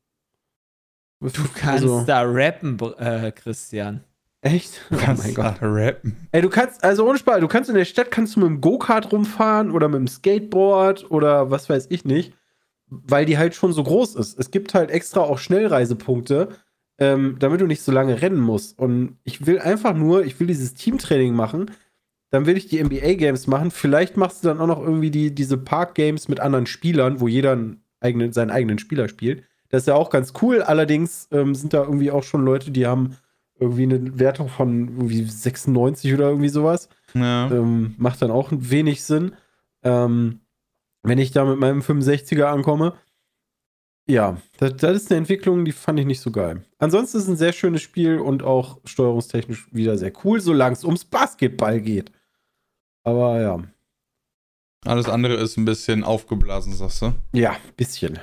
Du 1.20 1.30
kannst 1.54 1.84
also, 1.84 2.04
da 2.04 2.22
rappen, 2.22 2.78
äh, 2.98 3.32
Christian. 3.32 4.04
Echt? 4.42 4.82
Du 4.90 4.96
kannst 4.96 5.22
oh 5.22 5.26
mein 5.26 5.34
Gott. 5.34 5.56
rappen. 5.60 6.28
Ey, 6.30 6.42
du 6.42 6.50
kannst, 6.50 6.84
also 6.84 7.08
ohne 7.08 7.18
Spaß, 7.18 7.40
du 7.40 7.48
kannst 7.48 7.70
in 7.70 7.74
der 7.74 7.84
Stadt 7.84 8.10
kannst 8.10 8.36
du 8.36 8.40
mit 8.40 8.48
dem 8.48 8.60
Go-Kart 8.60 9.10
rumfahren 9.10 9.70
oder 9.70 9.88
mit 9.88 9.98
dem 9.98 10.08
Skateboard 10.08 11.10
oder 11.10 11.50
was 11.50 11.68
weiß 11.68 11.86
ich 11.90 12.04
nicht, 12.04 12.34
weil 12.88 13.24
die 13.24 13.38
halt 13.38 13.54
schon 13.54 13.72
so 13.72 13.82
groß 13.82 14.14
ist. 14.16 14.38
Es 14.38 14.50
gibt 14.50 14.74
halt 14.74 14.90
extra 14.90 15.20
auch 15.20 15.38
Schnellreisepunkte, 15.38 16.50
ähm, 16.98 17.36
damit 17.38 17.60
du 17.60 17.66
nicht 17.66 17.82
so 17.82 17.92
lange 17.92 18.20
rennen 18.20 18.40
musst. 18.40 18.78
Und 18.78 19.18
ich 19.24 19.46
will 19.46 19.58
einfach 19.58 19.94
nur, 19.94 20.24
ich 20.24 20.38
will 20.38 20.46
dieses 20.46 20.74
Teamtraining 20.74 21.34
machen, 21.34 21.70
dann 22.30 22.46
will 22.46 22.56
ich 22.56 22.68
die 22.68 22.82
NBA-Games 22.82 23.46
machen. 23.46 23.70
Vielleicht 23.70 24.16
machst 24.16 24.42
du 24.42 24.48
dann 24.48 24.60
auch 24.60 24.66
noch 24.66 24.80
irgendwie 24.80 25.10
die, 25.10 25.34
diese 25.34 25.58
Park-Games 25.58 26.28
mit 26.28 26.40
anderen 26.40 26.66
Spielern, 26.66 27.20
wo 27.20 27.28
jeder 27.28 27.58
eigenen, 28.00 28.32
seinen 28.32 28.50
eigenen 28.50 28.78
Spieler 28.78 29.08
spielt. 29.08 29.44
Das 29.68 29.82
ist 29.82 29.86
ja 29.88 29.94
auch 29.94 30.10
ganz 30.10 30.32
cool. 30.42 30.62
Allerdings 30.62 31.28
ähm, 31.30 31.54
sind 31.54 31.72
da 31.72 31.82
irgendwie 31.82 32.10
auch 32.10 32.22
schon 32.22 32.44
Leute, 32.44 32.70
die 32.70 32.86
haben 32.86 33.16
irgendwie 33.58 33.84
eine 33.84 34.18
Wertung 34.18 34.48
von 34.48 34.88
irgendwie 34.88 35.24
96 35.24 36.12
oder 36.14 36.28
irgendwie 36.28 36.48
sowas. 36.48 36.88
Ja. 37.14 37.50
Ähm, 37.50 37.94
macht 37.98 38.22
dann 38.22 38.30
auch 38.30 38.50
wenig 38.52 39.02
Sinn. 39.02 39.32
Ähm, 39.82 40.40
wenn 41.02 41.18
ich 41.18 41.30
da 41.30 41.44
mit 41.44 41.58
meinem 41.58 41.80
65er 41.80 42.44
ankomme. 42.44 42.94
Ja, 44.08 44.36
das, 44.58 44.76
das, 44.76 44.96
ist 44.96 45.10
eine 45.10 45.18
Entwicklung, 45.18 45.64
die 45.64 45.72
fand 45.72 45.98
ich 45.98 46.06
nicht 46.06 46.20
so 46.20 46.30
geil. 46.30 46.64
Ansonsten 46.78 47.18
ist 47.18 47.24
es 47.24 47.28
ein 47.28 47.36
sehr 47.36 47.52
schönes 47.52 47.82
Spiel 47.82 48.18
und 48.18 48.44
auch 48.44 48.78
steuerungstechnisch 48.84 49.68
wieder 49.72 49.98
sehr 49.98 50.12
cool, 50.24 50.40
solange 50.40 50.74
es 50.74 50.84
ums 50.84 51.04
Basketball 51.04 51.80
geht. 51.80 52.12
Aber 53.06 53.40
ja. 53.40 53.62
Alles 54.84 55.08
andere 55.08 55.34
ist 55.34 55.56
ein 55.56 55.64
bisschen 55.64 56.02
aufgeblasen, 56.02 56.74
sagst 56.74 57.02
du? 57.02 57.12
Ja, 57.32 57.56
bisschen. 57.76 58.18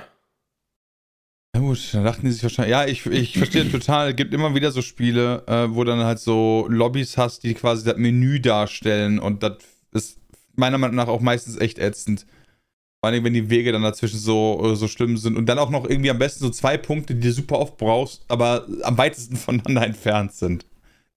Ja 1.54 1.60
gut, 1.60 1.78
da 1.92 2.02
dachten 2.02 2.26
die 2.26 2.32
sich 2.32 2.42
wahrscheinlich, 2.42 2.72
ja, 2.72 2.84
ich, 2.84 3.06
ich 3.06 3.38
verstehe 3.38 3.70
total, 3.70 4.10
es 4.10 4.16
gibt 4.16 4.34
immer 4.34 4.54
wieder 4.54 4.72
so 4.72 4.82
Spiele, 4.82 5.44
äh, 5.46 5.74
wo 5.74 5.84
dann 5.84 6.00
halt 6.00 6.18
so 6.18 6.66
Lobbys 6.68 7.16
hast, 7.16 7.44
die 7.44 7.54
quasi 7.54 7.84
das 7.84 7.96
Menü 7.96 8.40
darstellen 8.40 9.20
und 9.20 9.42
das 9.42 9.58
ist 9.92 10.18
meiner 10.56 10.78
Meinung 10.78 10.96
nach 10.96 11.08
auch 11.08 11.20
meistens 11.20 11.56
echt 11.56 11.78
ätzend. 11.78 12.26
Vor 13.00 13.10
allem, 13.10 13.24
wenn 13.24 13.34
die 13.34 13.50
Wege 13.50 13.70
dann 13.72 13.82
dazwischen 13.82 14.18
so, 14.18 14.72
äh, 14.72 14.76
so 14.76 14.88
schlimm 14.88 15.16
sind. 15.16 15.36
Und 15.36 15.46
dann 15.46 15.58
auch 15.58 15.70
noch 15.70 15.88
irgendwie 15.88 16.10
am 16.10 16.18
besten 16.18 16.44
so 16.44 16.50
zwei 16.50 16.76
Punkte, 16.76 17.14
die 17.14 17.28
du 17.28 17.32
super 17.32 17.58
oft 17.58 17.76
brauchst, 17.76 18.24
aber 18.28 18.66
am 18.82 18.98
weitesten 18.98 19.36
voneinander 19.36 19.86
entfernt 19.86 20.32
sind. 20.32 20.66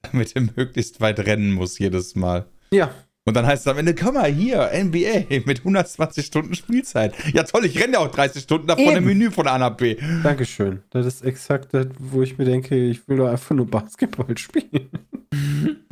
Damit 0.03 0.35
du 0.35 0.41
möglichst 0.41 1.01
weit 1.01 1.19
rennen 1.19 1.53
musst 1.53 1.79
jedes 1.79 2.15
Mal. 2.15 2.45
Ja. 2.71 2.93
Und 3.27 3.33
dann 3.33 3.45
heißt 3.45 3.67
es 3.67 3.67
am 3.69 3.77
Ende, 3.77 3.93
komm 3.93 4.13
mal 4.13 4.31
hier, 4.31 4.71
NBA 4.73 5.41
mit 5.45 5.59
120 5.59 6.25
Stunden 6.25 6.55
Spielzeit. 6.55 7.13
Ja 7.33 7.43
toll, 7.43 7.65
ich 7.65 7.77
renne 7.77 7.93
ja 7.93 7.99
auch 7.99 8.07
30 8.09 8.41
Stunden 8.41 8.67
davon 8.67 8.95
im 8.95 9.03
Menü 9.03 9.31
von 9.31 9.47
A 9.47 9.57
nach 9.57 9.75
B. 9.75 9.97
Dankeschön. 10.23 10.81
Das 10.91 11.05
ist 11.05 11.25
exakt 11.25 11.73
das, 11.73 11.87
wo 11.99 12.21
ich 12.21 12.37
mir 12.37 12.45
denke, 12.45 12.77
ich 12.77 13.05
will 13.09 13.17
doch 13.17 13.27
einfach 13.27 13.53
nur 13.53 13.67
Basketball 13.67 14.37
spielen. 14.37 14.89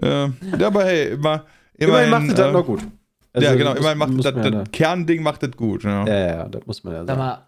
ja, 0.01 0.31
aber 0.61 0.86
hey, 0.86 1.09
immer. 1.09 1.45
Immerhin, 1.77 2.05
immerhin 2.05 2.09
macht 2.09 2.23
es 2.27 2.31
äh, 2.31 2.36
das 2.36 2.53
noch 2.53 2.65
gut. 2.65 2.88
Also, 3.33 3.47
ja, 3.47 3.55
genau, 3.55 3.73
immerhin 3.73 3.97
macht 3.97 4.17
das, 4.17 4.33
das, 4.33 4.51
das 4.51 4.71
Kernding 4.71 5.21
macht 5.21 5.43
das 5.43 5.51
gut. 5.51 5.83
Ja. 5.83 6.07
ja, 6.07 6.17
ja, 6.17 6.47
das 6.47 6.65
muss 6.65 6.86
man 6.86 6.93
ja 6.93 6.99
sagen. 6.99 7.07
Sag 7.07 7.17
mal, 7.17 7.47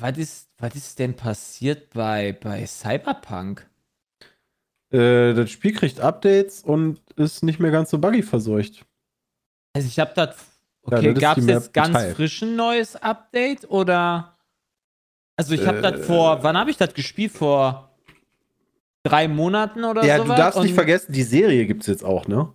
was 0.00 0.18
ist, 0.18 0.48
was 0.58 0.74
ist 0.74 0.98
denn 0.98 1.14
passiert 1.14 1.90
bei, 1.90 2.36
bei 2.42 2.66
Cyberpunk? 2.66 3.64
Äh, 4.90 5.34
das 5.34 5.48
Spiel 5.52 5.74
kriegt 5.74 6.00
Updates 6.00 6.64
und 6.64 7.00
ist 7.14 7.44
nicht 7.44 7.60
mehr 7.60 7.70
ganz 7.70 7.90
so 7.90 8.00
buggy 8.00 8.24
verseucht. 8.24 8.84
Also 9.78 9.88
ich 9.88 9.98
habe 10.00 10.10
das. 10.14 10.34
Okay, 10.82 11.06
ja, 11.06 11.12
gab 11.12 11.38
es 11.38 11.46
jetzt 11.46 11.72
ganz 11.72 11.92
Teil. 11.92 12.14
frisch 12.14 12.42
ein 12.42 12.56
neues 12.56 12.96
Update 12.96 13.70
oder? 13.70 14.36
Also 15.36 15.54
ich 15.54 15.64
habe 15.64 15.78
äh, 15.78 15.82
das 15.82 16.04
vor. 16.04 16.42
Wann 16.42 16.56
habe 16.56 16.70
ich 16.70 16.76
das 16.76 16.94
gespielt? 16.94 17.30
Vor 17.30 17.96
drei 19.04 19.28
Monaten 19.28 19.84
oder 19.84 20.02
so? 20.02 20.08
Ja, 20.08 20.16
sowas? 20.16 20.28
du 20.28 20.34
darfst 20.36 20.58
und 20.58 20.64
nicht 20.64 20.74
vergessen, 20.74 21.12
die 21.12 21.22
Serie 21.22 21.64
gibt 21.66 21.82
es 21.82 21.86
jetzt 21.86 22.04
auch, 22.04 22.26
ne? 22.26 22.52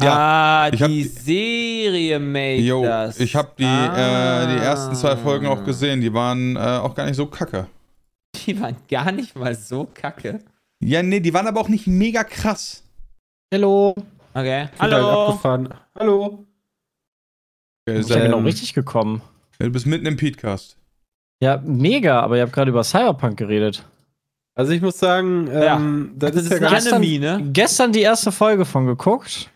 Ja, 0.00 0.66
ah, 0.66 0.70
die 0.70 1.02
Serie 1.02 2.20
made 2.20 2.60
yo, 2.60 2.84
das. 2.84 3.18
Ich 3.18 3.34
habe 3.34 3.50
die, 3.58 3.64
ah. 3.64 4.44
äh, 4.44 4.54
die 4.54 4.64
ersten 4.64 4.94
zwei 4.94 5.16
Folgen 5.16 5.46
auch 5.46 5.64
gesehen. 5.64 6.00
Die 6.00 6.14
waren 6.14 6.54
äh, 6.54 6.60
auch 6.60 6.94
gar 6.94 7.06
nicht 7.06 7.16
so 7.16 7.26
kacke. 7.26 7.66
Die 8.36 8.60
waren 8.60 8.76
gar 8.88 9.10
nicht 9.10 9.34
mal 9.34 9.54
so 9.56 9.88
kacke. 9.92 10.40
Ja, 10.80 11.02
nee, 11.02 11.18
die 11.18 11.34
waren 11.34 11.48
aber 11.48 11.60
auch 11.60 11.68
nicht 11.68 11.88
mega 11.88 12.22
krass. 12.22 12.84
Hallo. 13.52 13.94
Okay. 14.34 14.68
Hallo. 14.78 15.38
Hallo. 15.98 16.46
Okay, 17.86 18.00
ich 18.00 18.06
bin 18.06 18.22
genau 18.22 18.38
richtig 18.38 18.72
gekommen. 18.72 19.20
Du 19.58 19.70
bist 19.70 19.86
mitten 19.86 20.06
im 20.06 20.16
Podcast. 20.16 20.78
Ja, 21.42 21.60
mega, 21.62 22.20
aber 22.20 22.36
ihr 22.36 22.42
habt 22.42 22.52
gerade 22.52 22.70
über 22.70 22.82
Cyberpunk 22.82 23.36
geredet. 23.36 23.84
Also 24.54 24.72
ich 24.72 24.80
muss 24.80 24.98
sagen, 24.98 25.48
ähm, 25.52 26.12
das, 26.16 26.32
das, 26.32 26.44
ist, 26.44 26.52
ist 26.52 26.62
ja 26.62 26.68
gestern, 26.70 27.02
Enemy, 27.02 27.18
ne? 27.18 27.50
gestern 27.52 27.92
die 27.92 28.00
erste 28.00 28.32
Folge 28.32 28.64
von 28.64 28.86
geguckt 28.86 29.50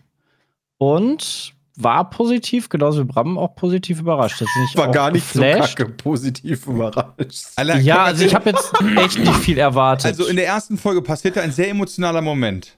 und 0.77 1.53
war 1.75 2.09
positiv, 2.09 2.69
genauso 2.69 3.01
wie 3.01 3.05
Bram 3.05 3.37
auch 3.37 3.55
positiv 3.55 3.99
überrascht. 3.99 4.41
Jetzt 4.41 4.55
nicht 4.59 4.77
war 4.77 4.91
gar 4.91 5.11
nicht 5.11 5.31
geflasht. 5.31 5.77
so 5.77 5.83
kacke 5.83 5.91
positiv 5.93 6.67
überrascht. 6.67 7.47
Alter, 7.55 7.77
ja, 7.79 8.03
also 8.03 8.25
ich 8.25 8.35
habe 8.35 8.51
jetzt 8.51 8.73
echt 8.97 9.19
nicht 9.19 9.35
viel 9.35 9.57
erwartet. 9.57 10.05
Also 10.07 10.27
in 10.27 10.35
der 10.35 10.47
ersten 10.47 10.77
Folge 10.77 11.01
passierte 11.01 11.41
ein 11.41 11.51
sehr 11.51 11.69
emotionaler 11.69 12.21
Moment. 12.21 12.77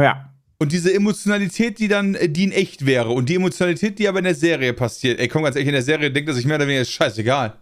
Ja. 0.00 0.32
Und 0.58 0.72
diese 0.72 0.92
Emotionalität, 0.92 1.78
die 1.78 1.88
dann, 1.88 2.14
äh, 2.14 2.28
die 2.28 2.44
in 2.44 2.52
echt 2.52 2.86
wäre 2.86 3.10
und 3.10 3.28
die 3.28 3.34
Emotionalität, 3.34 3.98
die 3.98 4.08
aber 4.08 4.18
in 4.18 4.24
der 4.24 4.34
Serie 4.34 4.72
passiert, 4.72 5.20
ey, 5.20 5.28
komm 5.28 5.42
ganz 5.42 5.56
ehrlich, 5.56 5.68
in 5.68 5.74
der 5.74 5.82
Serie 5.82 6.10
denkt 6.10 6.28
er 6.28 6.34
sich 6.34 6.46
mehr 6.46 6.56
oder 6.56 6.66
weniger, 6.66 6.82
ist 6.82 6.92
scheißegal. 6.92 7.54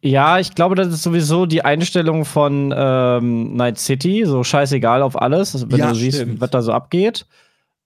Ja, 0.00 0.38
ich 0.38 0.54
glaube, 0.54 0.74
das 0.74 0.88
ist 0.88 1.02
sowieso 1.02 1.46
die 1.46 1.64
Einstellung 1.64 2.24
von 2.24 2.74
ähm, 2.76 3.54
Night 3.54 3.78
City, 3.78 4.24
so 4.26 4.42
scheißegal 4.42 5.00
auf 5.02 5.20
alles, 5.20 5.70
wenn 5.70 5.78
ja, 5.78 5.90
du 5.90 5.94
siehst, 5.94 6.40
was 6.40 6.50
da 6.50 6.62
so 6.62 6.72
abgeht. 6.72 7.26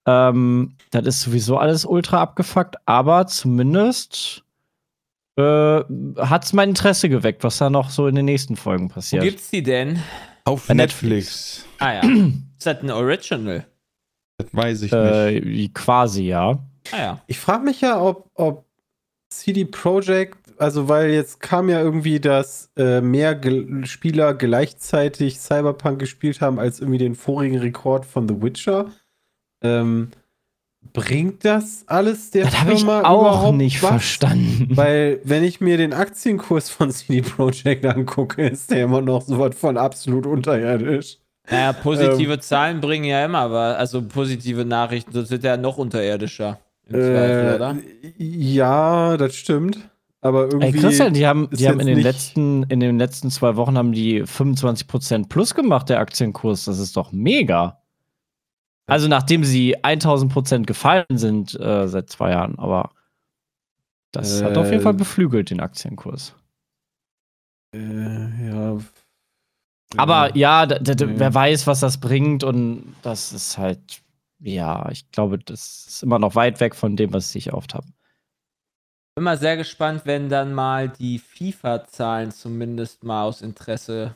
Ähm, 0.06 0.76
das 0.92 1.04
ist 1.04 1.22
sowieso 1.22 1.58
alles 1.58 1.84
ultra 1.84 2.22
abgefuckt, 2.22 2.76
aber 2.86 3.26
zumindest 3.26 4.44
äh, 5.36 5.42
hat 5.42 6.44
es 6.44 6.52
mein 6.52 6.70
Interesse 6.70 7.08
geweckt, 7.08 7.44
was 7.44 7.58
da 7.58 7.68
noch 7.68 7.90
so 7.90 8.06
in 8.06 8.14
den 8.14 8.24
nächsten 8.24 8.56
Folgen 8.56 8.88
passiert. 8.88 9.22
Wo 9.22 9.26
gibt's 9.26 9.50
die 9.50 9.62
denn? 9.62 10.00
Auf 10.44 10.68
Netflix. 10.68 11.64
Netflix. 11.64 11.64
Ah 11.78 11.94
ja. 11.94 12.00
ist 12.56 12.66
das 12.66 12.82
ein 12.82 12.90
Original? 12.90 13.66
Das 14.38 14.48
weiß 14.52 14.82
ich 14.82 14.92
äh, 14.92 15.40
nicht. 15.40 15.74
Quasi, 15.74 16.24
ja. 16.24 16.58
Ah 16.92 16.98
ja. 16.98 17.20
Ich 17.26 17.38
frage 17.38 17.64
mich 17.64 17.80
ja, 17.80 18.00
ob, 18.00 18.30
ob 18.34 18.66
CD 19.30 19.64
Projekt, 19.64 20.38
also 20.58 20.88
weil 20.88 21.10
jetzt 21.10 21.40
kam 21.40 21.68
ja 21.68 21.80
irgendwie, 21.80 22.20
dass 22.20 22.70
äh, 22.76 23.00
mehr 23.00 23.34
Ge 23.34 23.84
Spieler 23.86 24.34
gleichzeitig 24.34 25.38
Cyberpunk 25.38 25.98
gespielt 25.98 26.40
haben 26.40 26.58
als 26.58 26.80
irgendwie 26.80 26.98
den 26.98 27.14
vorigen 27.14 27.58
Rekord 27.58 28.06
von 28.06 28.28
The 28.28 28.40
Witcher. 28.40 28.86
Ähm, 29.62 30.10
bringt 30.92 31.44
das 31.44 31.84
alles 31.86 32.30
der 32.30 32.44
das 32.44 32.54
Firma 32.54 33.00
ich 33.00 33.06
auch 33.06 33.52
nicht 33.52 33.82
was? 33.82 33.90
verstanden. 33.90 34.76
Weil 34.76 35.20
wenn 35.24 35.42
ich 35.42 35.60
mir 35.60 35.76
den 35.76 35.92
Aktienkurs 35.92 36.70
von 36.70 36.90
CD 36.90 37.22
Projekt 37.22 37.84
angucke, 37.84 38.46
ist 38.46 38.70
der 38.70 38.84
immer 38.84 39.00
noch 39.00 39.22
so 39.22 39.38
was 39.38 39.56
von 39.56 39.76
absolut 39.76 40.26
unterirdisch. 40.26 41.18
Naja, 41.50 41.72
positive 41.72 42.34
ähm, 42.34 42.40
Zahlen 42.40 42.80
bringen 42.80 43.04
ja 43.04 43.24
immer, 43.24 43.38
aber 43.38 43.78
also 43.78 44.02
positive 44.02 44.64
Nachrichten, 44.64 45.12
sonst 45.12 45.30
wird 45.30 45.44
er 45.44 45.56
noch 45.56 45.78
unterirdischer. 45.78 46.58
Im 46.88 46.96
äh, 46.96 46.98
Zweifel, 46.98 47.54
oder? 47.54 47.76
Ja, 48.18 49.16
das 49.16 49.34
stimmt. 49.36 49.78
Aber 50.20 50.44
irgendwie. 50.46 50.66
Ey, 50.66 50.72
Christian, 50.72 51.14
die 51.14 51.26
haben, 51.26 51.48
die 51.52 51.68
haben 51.68 51.78
in 51.80 51.86
den 51.86 52.00
letzten, 52.00 52.64
in 52.64 52.80
den 52.80 52.98
letzten 52.98 53.30
zwei 53.30 53.56
Wochen 53.56 53.78
haben 53.78 53.92
die 53.92 54.24
25% 54.24 55.28
plus 55.28 55.54
gemacht, 55.54 55.88
der 55.88 56.00
Aktienkurs. 56.00 56.64
Das 56.64 56.78
ist 56.78 56.96
doch 56.96 57.12
mega. 57.12 57.80
Also 58.86 59.08
nachdem 59.08 59.44
sie 59.44 59.76
1000% 59.78 60.64
gefallen 60.64 61.06
sind 61.10 61.58
äh, 61.58 61.88
seit 61.88 62.08
zwei 62.08 62.30
Jahren, 62.30 62.58
aber 62.58 62.90
das 64.12 64.40
äh, 64.40 64.44
hat 64.44 64.56
auf 64.56 64.70
jeden 64.70 64.82
Fall 64.82 64.94
beflügelt 64.94 65.50
den 65.50 65.60
Aktienkurs. 65.60 66.34
Äh, 67.74 68.48
ja. 68.48 68.78
Aber 69.96 70.36
ja, 70.36 70.66
wer 70.68 71.34
weiß, 71.34 71.66
was 71.66 71.80
das 71.80 71.98
bringt 71.98 72.42
und 72.44 72.94
das 73.02 73.32
ist 73.32 73.56
halt, 73.56 74.02
ja, 74.40 74.88
ich 74.90 75.10
glaube, 75.10 75.38
das 75.38 75.86
ist 75.86 76.02
immer 76.02 76.18
noch 76.18 76.34
weit 76.34 76.60
weg 76.60 76.74
von 76.74 76.96
dem, 76.96 77.12
was 77.12 77.34
ich 77.34 77.52
oft 77.52 77.74
habe. 77.74 77.86
Bin 79.14 79.24
mal 79.24 79.38
sehr 79.38 79.56
gespannt, 79.56 80.02
wenn 80.04 80.28
dann 80.28 80.52
mal 80.52 80.88
die 80.88 81.18
FIFA-Zahlen 81.18 82.32
zumindest 82.32 83.04
mal 83.04 83.22
aus 83.24 83.40
Interesse 83.40 84.14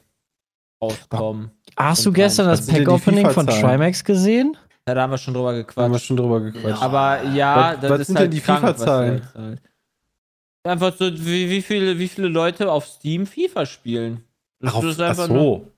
rauskommen. 0.82 1.52
Hast 1.76 2.04
du 2.04 2.12
gestern 2.12 2.48
das 2.48 2.66
Pack-Opening 2.66 3.30
von 3.30 3.46
Trimax 3.46 4.04
gesehen? 4.04 4.56
Ja, 4.86 4.94
da 4.94 5.02
haben 5.02 5.10
wir 5.10 5.18
schon 5.18 5.34
drüber 5.34 5.54
gequatscht. 5.54 5.78
Da 5.78 5.82
haben 5.84 5.92
wir 5.92 5.98
schon 5.98 6.16
drüber 6.16 6.40
gequatscht. 6.40 6.82
Aber 6.82 7.22
ja, 7.30 7.74
was, 7.74 7.80
das 7.80 7.90
was 7.90 8.00
ist 8.00 8.06
sind 8.08 8.18
halt 8.18 8.24
denn 8.26 8.30
die 8.32 8.40
FIFA-Zahlen? 8.40 9.28
Halt. 9.34 9.62
Einfach 10.64 10.94
so, 10.94 11.10
wie, 11.10 11.48
wie, 11.48 11.62
viele, 11.62 11.98
wie 11.98 12.08
viele 12.08 12.28
Leute 12.28 12.70
auf 12.70 12.86
Steam 12.86 13.26
FIFA 13.26 13.64
spielen. 13.64 14.24
Das, 14.60 14.74
ach, 14.74 14.82
ist 14.82 15.00
einfach 15.00 15.24
ach 15.24 15.28
so. 15.28 15.34
Nur, 15.34 15.72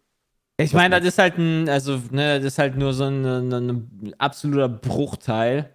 ich 0.59 0.73
meine, 0.75 0.99
das 0.99 1.09
ist 1.09 1.19
halt 1.19 1.39
ein, 1.39 1.69
also, 1.69 2.01
ne, 2.11 2.39
das 2.39 2.53
ist 2.53 2.59
halt 2.59 2.77
nur 2.77 2.93
so 2.93 3.05
ein, 3.05 3.25
ein, 3.25 3.53
ein 3.53 4.15
absoluter 4.19 4.69
Bruchteil. 4.69 5.71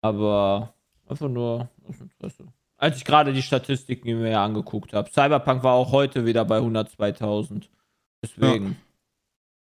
Aber 0.00 0.74
einfach 1.08 1.28
nur 1.28 1.68
aus 1.88 2.00
Interesse. 2.00 2.44
Als 2.76 2.96
ich 2.96 3.04
gerade 3.04 3.32
die 3.32 3.42
Statistiken 3.42 4.20
mir 4.20 4.38
angeguckt 4.38 4.92
habe. 4.92 5.10
Cyberpunk 5.10 5.64
war 5.64 5.74
auch 5.74 5.90
heute 5.90 6.24
wieder 6.24 6.44
bei 6.44 6.58
102.000. 6.58 7.64
Deswegen. 8.22 8.66
Ja. 8.66 8.87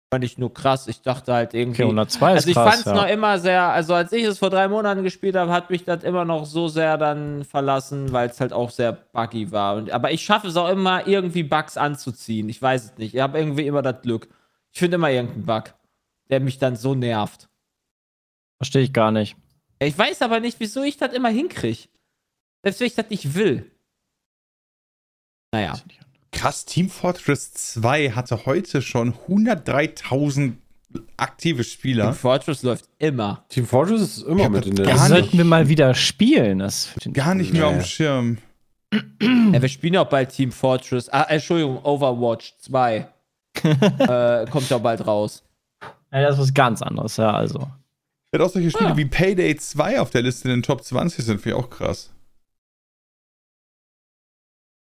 Fand 0.10 0.24
ich 0.24 0.38
nur 0.38 0.53
krass. 0.53 0.88
Ich 0.88 1.01
dachte 1.01 1.34
halt 1.34 1.53
irgendwie. 1.53 1.84
Okay, 1.84 1.89
102 1.89 2.32
ist 2.32 2.36
also 2.36 2.49
ich 2.49 2.53
fand 2.55 2.76
es 2.76 2.86
ja. 2.86 2.93
noch 2.93 3.08
immer 3.08 3.39
sehr, 3.39 3.64
also 3.64 3.93
als 3.93 4.14
ich 4.14 4.24
es 4.24 4.39
vor 4.39 4.49
drei 4.49 4.70
Monaten 4.70 5.03
gespielt 5.03 5.36
habe, 5.36 5.51
hat 5.51 5.70
mich 5.70 5.84
das 5.84 6.03
immer 6.03 6.24
noch 6.24 6.45
so 6.45 6.70
sehr 6.70 6.97
dann 6.97 7.43
verlassen, 7.43 8.14
weil 8.14 8.30
es 8.30 8.39
halt 8.39 8.53
auch 8.53 8.70
sehr 8.70 8.93
buggy 8.93 9.51
war. 9.51 9.76
Und, 9.76 9.91
aber 9.91 10.12
ich 10.12 10.22
schaffe 10.22 10.47
es 10.47 10.55
auch 10.55 10.70
immer, 10.70 11.08
irgendwie 11.08 11.43
Bugs 11.43 11.76
anzuziehen. 11.76 12.47
Ich 12.47 12.62
weiß 12.62 12.86
es 12.86 12.97
nicht. 12.97 13.16
Ich 13.16 13.20
habe 13.20 13.38
irgendwie 13.38 13.68
immer 13.68 13.82
das 13.82 14.01
Glück. 14.01 14.30
Ich 14.72 14.80
finde 14.80 14.95
immer 14.95 15.12
irgendeinen 15.12 15.45
Bug, 15.45 15.74
der 16.30 16.39
mich 16.39 16.58
dann 16.58 16.78
so 16.78 16.95
nervt. 16.95 17.49
Verstehe 18.60 18.84
ich 18.84 18.93
gar 18.93 19.12
nicht. 19.12 19.36
Ich 19.80 19.97
weiß 19.97 20.22
aber 20.22 20.39
nicht, 20.39 20.60
wieso 20.62 20.84
ich 20.84 20.95
das 20.95 21.12
immer 21.14 21.30
hinkriege. 21.30 21.89
Selbst 22.64 22.80
wenn 22.80 22.88
ich 22.88 22.95
das 22.95 23.10
nicht 23.10 23.36
will. 23.36 23.72
Naja. 25.51 25.74
Krass, 26.38 26.65
Team 26.65 26.89
Fortress 26.89 27.51
2 27.53 28.11
hatte 28.11 28.45
heute 28.45 28.83
schon 28.83 29.15
103.000 29.27 30.53
aktive 31.17 31.63
Spieler. 31.63 32.05
Team 32.05 32.13
Fortress 32.13 32.61
läuft 32.61 32.85
immer. 32.99 33.43
Team 33.49 33.65
Fortress 33.65 34.01
ist 34.01 34.23
immer 34.23 34.43
ja, 34.43 34.49
mit 34.49 34.67
in 34.67 34.75
der 34.75 34.85
Das 34.85 35.07
sollten 35.07 35.35
wir 35.35 35.45
mal 35.45 35.67
wieder 35.67 35.95
spielen. 35.95 36.59
Das 36.59 36.91
gar 37.13 37.33
nicht 37.33 37.53
mehr 37.53 37.67
auf 37.67 37.73
dem 37.73 37.83
Schirm. 37.83 38.38
Ja, 39.51 39.61
wir 39.61 39.69
spielen 39.69 39.95
ja 39.95 40.01
auch 40.01 40.09
bald 40.09 40.29
Team 40.29 40.51
Fortress. 40.51 41.09
Ah, 41.09 41.23
Entschuldigung, 41.29 41.83
Overwatch 41.83 42.55
2. 42.59 43.07
äh, 43.63 44.45
kommt 44.49 44.69
ja 44.69 44.77
bald 44.77 45.05
raus. 45.05 45.43
Ja, 46.11 46.21
das 46.21 46.35
ist 46.35 46.41
was 46.41 46.53
ganz 46.53 46.81
anderes, 46.81 47.17
ja, 47.17 47.31
also. 47.31 47.67
Ja, 48.33 48.39
auch 48.39 48.49
solche 48.49 48.71
Spiele 48.71 48.91
ah. 48.91 48.97
wie 48.97 49.05
Payday 49.05 49.55
2 49.55 49.99
auf 49.99 50.09
der 50.09 50.21
Liste 50.21 50.47
in 50.47 50.57
den 50.57 50.63
Top 50.63 50.83
20 50.83 51.25
sind, 51.25 51.41
finde 51.41 51.57
ich 51.57 51.63
auch 51.63 51.69
krass. 51.69 52.11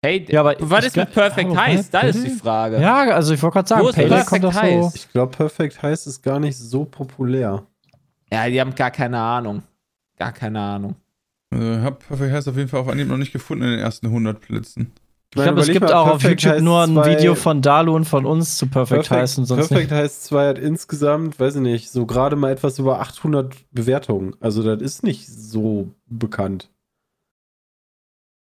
Hey, 0.03 0.25
ja, 0.31 0.41
aber 0.41 0.57
was 0.61 0.87
ist 0.87 0.97
mit 0.97 1.13
Perfect 1.13 1.55
Heist? 1.55 1.93
Da 1.93 2.01
ist 2.01 2.25
die 2.25 2.31
Frage. 2.31 2.81
Ja, 2.81 3.01
also 3.11 3.35
ich 3.35 3.43
wollte 3.43 3.55
gerade 3.55 3.69
sagen, 3.69 3.87
Payday 3.93 4.25
kommt 4.25 4.45
doch 4.45 4.53
so. 4.55 4.93
Ich 4.95 5.13
glaube, 5.13 5.37
Perfect 5.37 5.83
Heist 5.83 6.07
ist 6.07 6.23
gar 6.23 6.41
nicht 6.41 6.57
so 6.57 6.87
populär. 6.87 7.67
Ja, 8.33 8.49
die 8.49 8.59
haben 8.61 8.75
gar 8.75 8.91
keine 8.91 9.19
Ahnung. 9.19 9.63
Gar 10.17 10.33
keine 10.33 10.59
Ahnung. 10.59 10.97
Also, 11.51 11.73
ich 11.73 11.81
habe 11.81 11.97
Perfect 11.97 12.33
Heist 12.33 12.49
auf 12.49 12.57
jeden 12.57 12.69
Fall 12.69 12.81
auf 12.81 12.89
Anhieb 12.89 13.09
noch 13.09 13.19
nicht 13.19 13.33
gefunden 13.33 13.65
in 13.65 13.71
den 13.73 13.81
ersten 13.81 14.07
100 14.07 14.41
Plätzen. 14.41 14.93
Ich 15.35 15.43
glaube, 15.43 15.61
es 15.61 15.69
gibt 15.69 15.93
auch 15.93 16.09
auf 16.09 16.23
YouTube 16.23 16.55
Heist 16.55 16.65
nur 16.65 16.83
ein 16.83 16.97
Video 16.97 17.35
von 17.35 17.61
Dalu 17.61 17.95
und 17.95 18.07
von 18.07 18.25
uns 18.25 18.57
zu 18.57 18.69
Perfect, 18.69 19.03
Perfect 19.03 19.11
Heist 19.11 19.39
und 19.39 19.45
sonst 19.45 19.69
Perfect 19.69 19.91
nicht. 19.91 20.01
Heist 20.01 20.25
2 20.25 20.49
hat 20.49 20.59
insgesamt, 20.59 21.39
weiß 21.39 21.57
ich 21.57 21.61
nicht, 21.61 21.91
so 21.91 22.07
gerade 22.07 22.37
mal 22.37 22.51
etwas 22.51 22.79
über 22.79 23.01
800 23.01 23.55
Bewertungen. 23.71 24.35
Also 24.41 24.63
das 24.63 24.81
ist 24.81 25.05
nicht 25.05 25.27
so 25.29 25.91
bekannt. 26.07 26.71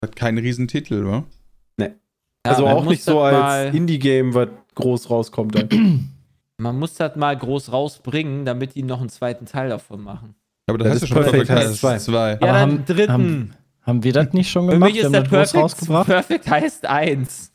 Hat 0.03 0.17
keinen 0.17 0.39
Riesentitel, 0.39 1.05
wa? 1.05 1.25
Ja, 2.45 2.53
also 2.53 2.67
auch 2.67 2.85
nicht 2.85 3.03
so 3.03 3.21
als 3.21 3.75
Indie-Game, 3.75 4.35
was 4.35 4.49
groß 4.75 5.11
rauskommt 5.11 5.55
dann. 5.55 6.13
Man 6.59 6.79
muss 6.79 6.95
das 6.95 7.17
mal 7.17 7.37
groß 7.37 7.73
rausbringen, 7.73 8.45
damit 8.45 8.75
die 8.75 8.83
noch 8.83 9.01
einen 9.01 9.09
zweiten 9.09 9.47
Teil 9.47 9.69
davon 9.69 10.03
machen. 10.03 10.35
Aber 10.69 10.79
das, 10.79 10.95
das 10.95 11.03
ist 11.03 11.09
schon 11.09 11.23
Perfect 11.23 11.51
Heist 11.51 11.77
2. 11.81 11.99
2. 11.99 12.31
Ja, 12.31 12.37
dann 12.37 12.55
haben, 12.55 12.85
dritten. 12.85 13.13
Haben, 13.13 13.55
haben, 13.83 14.05
wir 14.05 14.13
das 14.13 14.33
nicht 14.33 14.51
schon 14.51 14.69
gemacht? 14.69 14.91
Für 14.91 14.95
mich 14.95 15.05
ist 15.05 15.13
der 15.13 15.23
Perfect, 15.23 16.07
Perfect 16.07 16.51
Heist 16.51 16.87
1. 16.87 17.53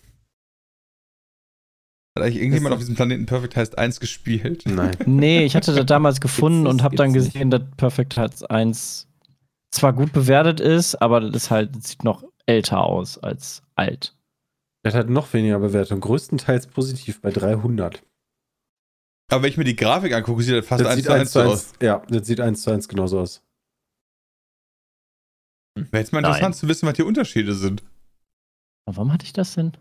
Hat 2.18 2.24
eigentlich 2.24 2.38
irgendjemand 2.38 2.74
auf 2.74 2.80
diesem 2.80 2.96
Planeten 2.96 3.26
Perfect 3.26 3.56
Heist 3.56 3.78
1 3.78 4.00
gespielt? 4.00 4.64
Nein. 4.66 4.92
nee, 5.06 5.46
ich 5.46 5.56
hatte 5.56 5.74
das 5.74 5.86
damals 5.86 6.20
gefunden 6.20 6.68
und 6.68 6.84
habe 6.84 6.96
dann 6.96 7.14
gesehen, 7.14 7.50
dass 7.50 7.62
Perfect 7.78 8.18
Heist 8.18 8.50
1 8.50 9.08
zwar 9.72 9.94
gut 9.94 10.12
bewertet 10.12 10.60
ist, 10.60 10.96
aber 10.96 11.22
das 11.22 11.44
ist 11.44 11.52
halt, 11.52 11.76
das 11.76 11.90
sieht 11.90 12.04
noch 12.04 12.24
älter 12.46 12.84
aus 12.84 13.18
als 13.18 13.62
alt. 13.76 14.17
Das 14.88 14.96
hat 14.96 15.10
noch 15.10 15.34
weniger 15.34 15.60
Bewertung. 15.60 16.00
Größtenteils 16.00 16.68
positiv 16.68 17.20
bei 17.20 17.30
300. 17.30 18.02
Aber 19.30 19.44
wenn 19.44 19.50
ich 19.50 19.58
mir 19.58 19.66
die 19.66 19.76
Grafik 19.76 20.14
angucke, 20.14 20.42
sieht 20.42 20.56
das 20.56 20.66
fast 20.66 20.86
das 20.86 20.96
1 20.96 21.04
zu 21.04 21.12
1 21.12 21.38
aus. 21.38 21.74
Ja, 21.82 22.04
das 22.08 22.26
sieht 22.26 22.40
1 22.40 22.62
zu 22.62 22.72
1 22.72 22.88
genauso 22.88 23.20
aus. 23.20 23.44
Wäre 25.76 25.98
jetzt 25.98 26.14
mal 26.14 26.20
interessant 26.20 26.42
Nein. 26.42 26.54
zu 26.54 26.70
wissen, 26.70 26.88
was 26.88 26.94
die 26.94 27.04
Unterschiede 27.04 27.54
sind. 27.54 27.84
Warum 28.86 29.12
hatte 29.12 29.26
ich 29.26 29.34
das 29.34 29.56
denn? 29.56 29.74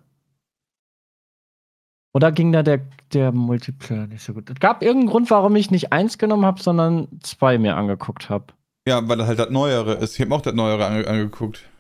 Oder 2.13 2.33
ging 2.33 2.51
da 2.51 2.65
der, 2.65 2.81
der 3.13 3.31
Multiplayer 3.31 4.09
nicht 4.09 4.25
so 4.25 4.35
gut? 4.35 4.51
Es 4.51 4.59
gab 4.59 4.83
irgendeinen 4.83 5.11
Grund, 5.11 5.31
warum 5.31 5.55
ich 5.55 5.71
nicht 5.71 5.93
1 5.93 6.19
genommen 6.19 6.45
habe, 6.45 6.61
sondern 6.61 7.07
2 7.21 7.59
mir 7.59 7.77
angeguckt 7.77 8.29
habe. 8.29 8.47
Ja, 8.89 9.09
weil 9.09 9.19
das 9.19 9.29
halt 9.29 9.39
das 9.39 9.51
Neuere 9.51 9.95
ist. 9.99 10.15
Ich 10.15 10.21
habe 10.25 10.35
auch 10.35 10.43
das 10.43 10.55
Neuere 10.55 10.85
ange 10.85 11.07
angeguckt. 11.07 11.71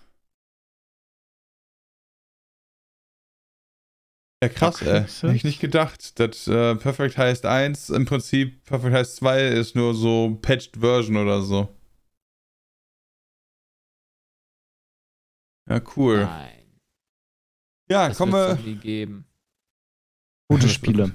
Ja, 4.47 4.53
krass, 4.53 4.80
okay, 4.80 4.90
ey. 4.90 5.01
Hätte 5.03 5.34
ich 5.34 5.44
nicht 5.44 5.61
gedacht. 5.61 6.20
dass 6.20 6.47
äh, 6.47 6.76
Perfect 6.76 7.18
Heist 7.18 7.47
1 7.47 7.90
im 7.90 8.05
Prinzip 8.05 8.64
Perfect 8.64 8.94
Heist 8.94 9.16
2 9.16 9.49
ist 9.49 9.74
nur 9.74 9.92
so 9.94 10.38
patched 10.40 10.76
Version 10.76 11.16
oder 11.16 11.42
so. 11.42 11.68
Ja, 15.68 15.80
cool. 15.97 16.24
Nein. 16.24 16.78
Ja, 17.90 18.09
das 18.09 18.18
kommen 18.18 18.32
wir. 18.32 18.57
Gute 20.49 20.68
Spiele. 20.68 21.11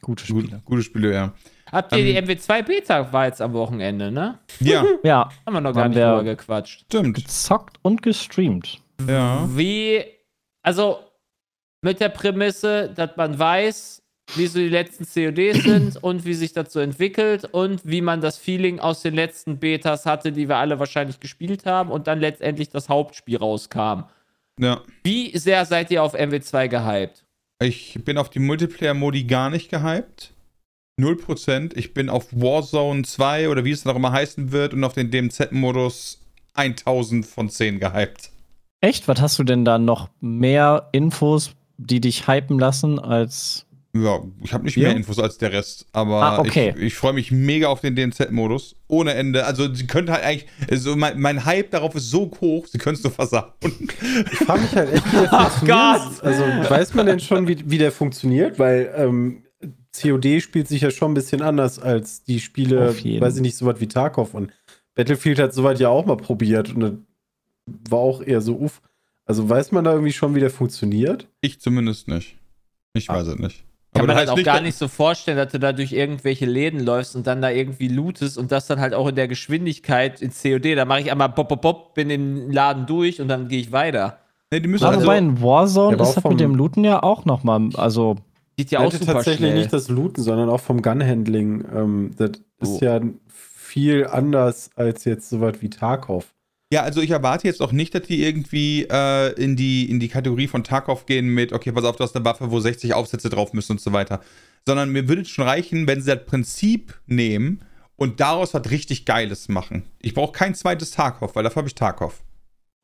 Gute 0.00 0.24
Spiele. 0.24 0.42
Gute, 0.42 0.62
gute 0.64 0.82
Spiele, 0.82 1.12
ja. 1.12 1.34
Habt 1.72 1.92
ihr 1.92 1.98
ähm, 1.98 2.26
die 2.26 2.36
MW2 2.36 2.62
Beta 2.62 3.12
war 3.12 3.26
jetzt 3.26 3.42
am 3.42 3.52
Wochenende, 3.52 4.12
ne? 4.12 4.38
Ja. 4.60 4.84
ja. 5.02 5.28
Haben 5.44 5.54
wir 5.54 5.60
noch 5.60 5.74
gar 5.74 5.88
nicht 5.88 5.98
drüber 5.98 6.22
gequatscht. 6.22 6.84
Stimmt. 6.86 7.16
Gezockt 7.16 7.78
und 7.82 8.02
gestreamt. 8.02 8.80
Ja. 9.08 9.48
Wie, 9.56 10.04
also 10.62 11.00
mit 11.82 12.00
der 12.00 12.08
Prämisse, 12.08 12.92
dass 12.94 13.16
man 13.16 13.38
weiß, 13.38 14.02
wie 14.34 14.46
so 14.46 14.58
die 14.58 14.68
letzten 14.68 15.04
CODs 15.04 15.62
sind 15.64 15.96
und 16.02 16.24
wie 16.24 16.34
sich 16.34 16.52
das 16.52 16.72
so 16.72 16.80
entwickelt 16.80 17.44
und 17.44 17.80
wie 17.84 18.00
man 18.00 18.20
das 18.20 18.38
Feeling 18.38 18.80
aus 18.80 19.02
den 19.02 19.14
letzten 19.14 19.58
Betas 19.58 20.06
hatte, 20.06 20.32
die 20.32 20.48
wir 20.48 20.56
alle 20.56 20.78
wahrscheinlich 20.78 21.20
gespielt 21.20 21.66
haben 21.66 21.90
und 21.90 22.06
dann 22.06 22.20
letztendlich 22.20 22.70
das 22.70 22.88
Hauptspiel 22.88 23.36
rauskam. 23.36 24.04
Ja. 24.58 24.82
Wie 25.04 25.36
sehr 25.36 25.64
seid 25.66 25.90
ihr 25.90 26.02
auf 26.02 26.14
MW2 26.14 26.68
gehypt? 26.68 27.24
Ich 27.62 27.98
bin 28.04 28.18
auf 28.18 28.30
die 28.30 28.38
Multiplayer-Modi 28.38 29.24
gar 29.24 29.50
nicht 29.50 29.70
gehypt. 29.70 30.32
0%. 31.00 31.76
Ich 31.76 31.92
bin 31.92 32.08
auf 32.08 32.26
Warzone 32.32 33.02
2 33.02 33.50
oder 33.50 33.64
wie 33.64 33.70
es 33.70 33.84
noch 33.84 33.96
immer 33.96 34.12
heißen 34.12 34.50
wird 34.50 34.72
und 34.72 34.82
auf 34.82 34.94
den 34.94 35.10
DMZ-Modus 35.10 36.20
1000 36.54 37.26
von 37.26 37.50
10 37.50 37.80
gehypt. 37.80 38.30
Echt? 38.80 39.06
Was 39.08 39.20
hast 39.20 39.38
du 39.38 39.44
denn 39.44 39.64
da 39.64 39.78
noch 39.78 40.08
mehr 40.20 40.88
Infos 40.92 41.54
die 41.78 42.00
dich 42.00 42.26
hypen 42.26 42.58
lassen 42.58 42.98
als. 42.98 43.66
Ja, 43.94 44.20
ich 44.42 44.52
habe 44.52 44.64
nicht 44.64 44.76
mehr 44.76 44.94
Infos 44.94 45.18
als 45.18 45.38
der 45.38 45.52
Rest, 45.52 45.86
aber 45.92 46.22
ah, 46.22 46.38
okay. 46.38 46.74
ich, 46.76 46.82
ich 46.82 46.94
freue 46.94 47.14
mich 47.14 47.32
mega 47.32 47.68
auf 47.68 47.80
den 47.80 47.96
DMZ-Modus. 47.96 48.76
Ohne 48.88 49.14
Ende. 49.14 49.46
Also, 49.46 49.72
sie 49.72 49.86
könnte 49.86 50.12
halt 50.12 50.22
eigentlich. 50.22 50.46
Also 50.70 50.96
mein, 50.96 51.18
mein, 51.18 51.46
Hype 51.46 51.70
darauf 51.70 51.94
ist 51.94 52.10
so 52.10 52.30
hoch, 52.40 52.66
sie 52.66 52.76
können 52.76 52.96
es 52.96 53.02
nur 53.02 53.12
versagen. 53.12 53.54
Ich 54.30 54.38
frage 54.38 54.60
mich 54.60 54.76
halt 54.76 54.92
echt, 54.92 55.06
wie 55.06 55.16
der 55.16 55.32
oh 55.32 55.48
funktioniert. 55.48 56.24
Also, 56.24 56.70
weiß 56.70 56.94
man 56.94 57.06
denn 57.06 57.20
schon, 57.20 57.48
wie, 57.48 57.58
wie 57.70 57.78
der 57.78 57.90
funktioniert? 57.90 58.58
Weil 58.58 58.92
ähm, 58.96 59.42
COD 59.98 60.42
spielt 60.42 60.68
sich 60.68 60.82
ja 60.82 60.90
schon 60.90 61.12
ein 61.12 61.14
bisschen 61.14 61.40
anders 61.40 61.78
als 61.78 62.22
die 62.22 62.40
Spiele, 62.40 62.94
weiß 62.94 63.36
ich 63.36 63.42
nicht, 63.42 63.56
so 63.56 63.64
was 63.64 63.80
wie 63.80 63.88
Tarkov. 63.88 64.34
Und 64.34 64.52
Battlefield 64.94 65.38
hat 65.38 65.54
soweit 65.54 65.80
ja 65.80 65.88
auch 65.88 66.04
mal 66.04 66.16
probiert 66.16 66.74
und 66.74 67.06
war 67.88 67.98
auch 67.98 68.22
eher 68.22 68.40
so, 68.40 68.56
uff. 68.56 68.82
Also 69.26 69.48
weiß 69.48 69.72
man 69.72 69.84
da 69.84 69.92
irgendwie 69.92 70.12
schon, 70.12 70.34
wie 70.34 70.40
der 70.40 70.50
funktioniert? 70.50 71.28
Ich 71.40 71.60
zumindest 71.60 72.08
nicht. 72.08 72.36
Ich 72.94 73.08
weiß 73.08 73.28
ah. 73.28 73.32
es 73.32 73.38
nicht. 73.38 73.64
Kann 73.92 74.02
Aber 74.02 74.06
man 74.08 74.16
halt 74.16 74.28
auch 74.28 74.42
gar 74.42 74.60
nicht 74.60 74.76
so 74.76 74.88
vorstellen, 74.88 75.36
dass 75.36 75.52
du 75.52 75.58
da 75.58 75.72
durch 75.72 75.92
irgendwelche 75.92 76.44
Läden 76.44 76.80
läufst 76.80 77.16
und 77.16 77.26
dann 77.26 77.40
da 77.40 77.50
irgendwie 77.50 77.88
lootest 77.88 78.36
und 78.36 78.52
das 78.52 78.66
dann 78.66 78.78
halt 78.78 78.94
auch 78.94 79.08
in 79.08 79.16
der 79.16 79.26
Geschwindigkeit 79.26 80.20
in 80.20 80.30
COD. 80.30 80.76
Da 80.76 80.84
mache 80.84 81.00
ich 81.00 81.10
einmal 81.10 81.30
pop, 81.30 81.48
pop, 81.48 81.62
pop, 81.62 81.94
bin 81.94 82.10
im 82.10 82.50
Laden 82.50 82.86
durch 82.86 83.20
und 83.20 83.28
dann 83.28 83.48
gehe 83.48 83.58
ich 83.58 83.72
weiter. 83.72 84.18
Nee, 84.50 84.60
die 84.60 84.68
müssen 84.68 84.84
also, 84.84 85.02
wobei 85.02 85.18
in 85.18 85.40
Warzone 85.40 85.96
ist 85.96 86.14
das 86.14 86.24
mit 86.24 86.40
dem 86.40 86.54
Looten 86.54 86.84
ja 86.84 87.02
auch 87.02 87.24
nochmal, 87.24 87.70
also 87.74 88.16
Sieht 88.58 88.70
ja 88.70 88.80
auch 88.80 88.92
super 88.92 89.14
tatsächlich 89.14 89.50
schnell. 89.50 89.58
nicht 89.58 89.72
das 89.72 89.88
Looten, 89.88 90.22
sondern 90.22 90.48
auch 90.48 90.60
vom 90.60 90.80
Gunhandling. 90.80 91.64
Ähm, 91.74 92.10
das 92.16 92.30
oh. 92.60 92.64
ist 92.64 92.80
ja 92.80 93.00
viel 93.28 94.06
anders 94.06 94.70
als 94.76 95.04
jetzt 95.04 95.28
so 95.28 95.40
was 95.40 95.60
wie 95.60 95.68
Tarkov. 95.68 96.34
Ja, 96.72 96.82
also 96.82 97.00
ich 97.00 97.10
erwarte 97.10 97.46
jetzt 97.46 97.62
auch 97.62 97.70
nicht, 97.70 97.94
dass 97.94 98.02
die 98.02 98.24
irgendwie 98.24 98.86
äh, 98.90 99.32
in, 99.40 99.54
die, 99.54 99.88
in 99.88 100.00
die 100.00 100.08
Kategorie 100.08 100.48
von 100.48 100.64
Tarkov 100.64 101.06
gehen 101.06 101.28
mit, 101.28 101.52
okay, 101.52 101.70
pass 101.70 101.84
auf, 101.84 101.96
du 101.96 102.02
hast 102.02 102.16
eine 102.16 102.24
Waffe, 102.24 102.50
wo 102.50 102.58
60 102.58 102.92
Aufsätze 102.92 103.28
drauf 103.28 103.52
müssen 103.52 103.72
und 103.72 103.80
so 103.80 103.92
weiter. 103.92 104.20
Sondern 104.66 104.90
mir 104.90 105.08
würde 105.08 105.22
es 105.22 105.28
schon 105.28 105.46
reichen, 105.46 105.86
wenn 105.86 106.00
sie 106.00 106.12
das 106.12 106.24
Prinzip 106.24 106.98
nehmen 107.06 107.60
und 107.94 108.18
daraus 108.18 108.52
was 108.52 108.68
richtig 108.70 109.04
Geiles 109.04 109.48
machen. 109.48 109.84
Ich 110.02 110.12
brauche 110.12 110.32
kein 110.32 110.56
zweites 110.56 110.90
Tarkov, 110.90 111.36
weil 111.36 111.44
dafür 111.44 111.60
habe 111.60 111.68
ich 111.68 111.76
Tarkov. 111.76 112.22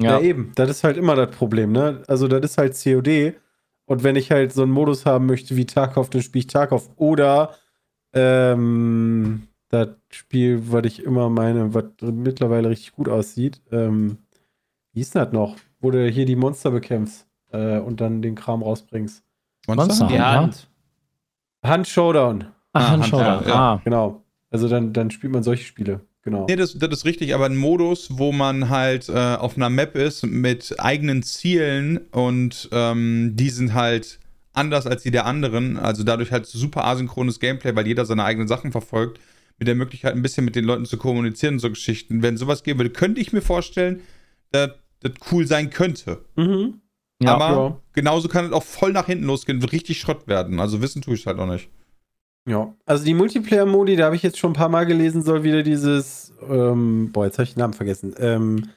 Ja. 0.01 0.19
ja. 0.19 0.21
eben. 0.21 0.53
Das 0.55 0.71
ist 0.71 0.85
halt 0.85 0.97
immer 0.97 1.17
das 1.17 1.35
Problem, 1.35 1.73
ne? 1.73 2.03
Also, 2.07 2.29
das 2.29 2.43
ist 2.43 2.59
halt 2.59 2.81
COD. 2.81 3.35
Und 3.85 4.05
wenn 4.05 4.15
ich 4.15 4.31
halt 4.31 4.53
so 4.53 4.63
einen 4.63 4.73
Modus 4.73 5.07
haben 5.07 5.27
möchte 5.27 5.57
wie 5.57 5.67
Tarkov, 5.67 6.09
dann 6.09 6.23
spiele 6.23 6.41
ich 6.41 6.47
Tarkov. 6.47 6.89
Oder 6.97 7.57
ähm, 8.15 9.49
das 9.73 9.89
Spiel, 10.11 10.71
was 10.71 10.85
ich 10.85 11.03
immer 11.03 11.31
meine, 11.31 11.73
was 11.73 11.85
mittlerweile 12.03 12.69
richtig 12.69 12.93
gut 12.93 13.09
aussieht. 13.09 13.63
Ähm, 13.73 14.19
wie 14.93 15.01
ist 15.01 15.15
das 15.15 15.33
noch? 15.33 15.57
Wo 15.81 15.91
du 15.91 16.09
hier 16.09 16.27
die 16.27 16.37
Monster 16.37 16.71
bekämpfst 16.71 17.27
äh, 17.53 17.79
und 17.79 18.01
dann 18.01 18.21
den 18.21 18.35
Kram 18.35 18.63
rausbringst. 18.63 19.25
Monster? 19.67 20.07
Die 20.09 20.21
Hand. 20.21 20.69
Hand 21.65 21.89
Showdown. 21.89 22.45
Ach, 22.75 22.91
Hand 22.91 23.07
Showdown. 23.07 23.49
Ja. 23.49 23.55
Ah. 23.55 23.81
Genau. 23.83 24.23
Also 24.51 24.69
dann, 24.69 24.93
dann 24.93 25.11
spielt 25.11 25.33
man 25.33 25.43
solche 25.43 25.65
Spiele. 25.65 26.01
Genau. 26.21 26.47
Nee, 26.49 26.57
das, 26.57 26.79
das 26.79 26.91
ist 26.91 27.05
richtig, 27.07 27.35
aber 27.35 27.47
ein 27.47 27.57
Modus, 27.57 28.19
wo 28.19 28.31
man 28.31 28.69
halt 28.69 29.09
äh, 29.09 29.37
auf 29.37 29.57
einer 29.57 29.71
Map 29.71 29.97
ist 29.97 30.25
mit 30.25 30.77
eigenen 30.79 31.23
Zielen 31.23 31.97
und 32.13 32.69
ähm, 32.73 33.33
die 33.35 33.51
sind 33.51 33.73
halt 33.73 34.21
anders 34.53 34.87
als 34.87 35.03
die 35.03 35.11
der 35.11 35.25
anderen. 35.25 35.79
Also 35.79 36.05
dadurch 36.05 36.31
halt 36.31 36.45
super 36.47 36.85
asynchrones 36.85 37.41
Gameplay, 37.41 37.75
weil 37.75 37.87
jeder 37.87 38.05
seine 38.05 38.25
eigenen 38.25 38.49
Sachen 38.49 38.71
verfolgt. 38.71 39.19
Mit 39.63 39.69
der 39.69 39.77
Möglichkeit, 39.77 40.13
ein 40.13 40.23
bisschen 40.23 40.45
mit 40.45 40.57
den 40.57 40.65
Leuten 40.65 40.87
zu 40.87 40.97
kommunizieren 40.97 41.55
und 41.55 41.61
so 41.61 41.69
Geschichten. 41.69 42.21
Wenn 42.21 42.37
sowas 42.37 42.65
geben 42.65 42.81
würde, 42.81 42.91
könnte 42.91 43.21
ich 43.21 43.33
mir 43.33 43.43
vorstellen, 43.43 44.01
dass 44.51 44.73
das 44.99 45.13
cool 45.31 45.47
sein 45.47 45.71
könnte. 45.71 46.25
Mhm. 46.35 46.81
Ja, 47.23 47.37
aber 47.37 47.57
ja. 47.57 47.79
genauso 47.93 48.27
kann 48.27 48.47
es 48.47 48.53
auch 48.53 48.65
voll 48.65 48.93
nach 48.93 49.07
hinten 49.07 49.27
losgehen, 49.27 49.63
wird 49.63 49.71
richtig 49.71 50.01
Schrott 50.01 50.27
werden. 50.27 50.59
Also 50.59 50.83
wissen 50.83 51.01
tue 51.01 51.15
ich 51.15 51.21
es 51.21 51.27
halt 51.29 51.37
noch 51.37 51.47
nicht. 51.47 51.71
Ja, 52.45 52.75
also 52.87 53.05
die 53.05 53.15
Multiplayer-Modi, 53.15 53.95
da 53.95 54.07
habe 54.07 54.17
ich 54.17 54.25
jetzt 54.25 54.37
schon 54.37 54.51
ein 54.51 54.57
paar 54.57 54.69
Mal 54.69 54.85
gelesen, 54.85 55.23
soll 55.23 55.45
wieder 55.45 55.63
dieses, 55.63 56.35
ähm, 56.51 57.13
boah, 57.13 57.27
jetzt 57.27 57.39
habe 57.39 57.45
ich 57.45 57.55
den 57.55 57.61
Namen 57.61 57.75
vergessen, 57.75 58.17
ähm, 58.19 58.69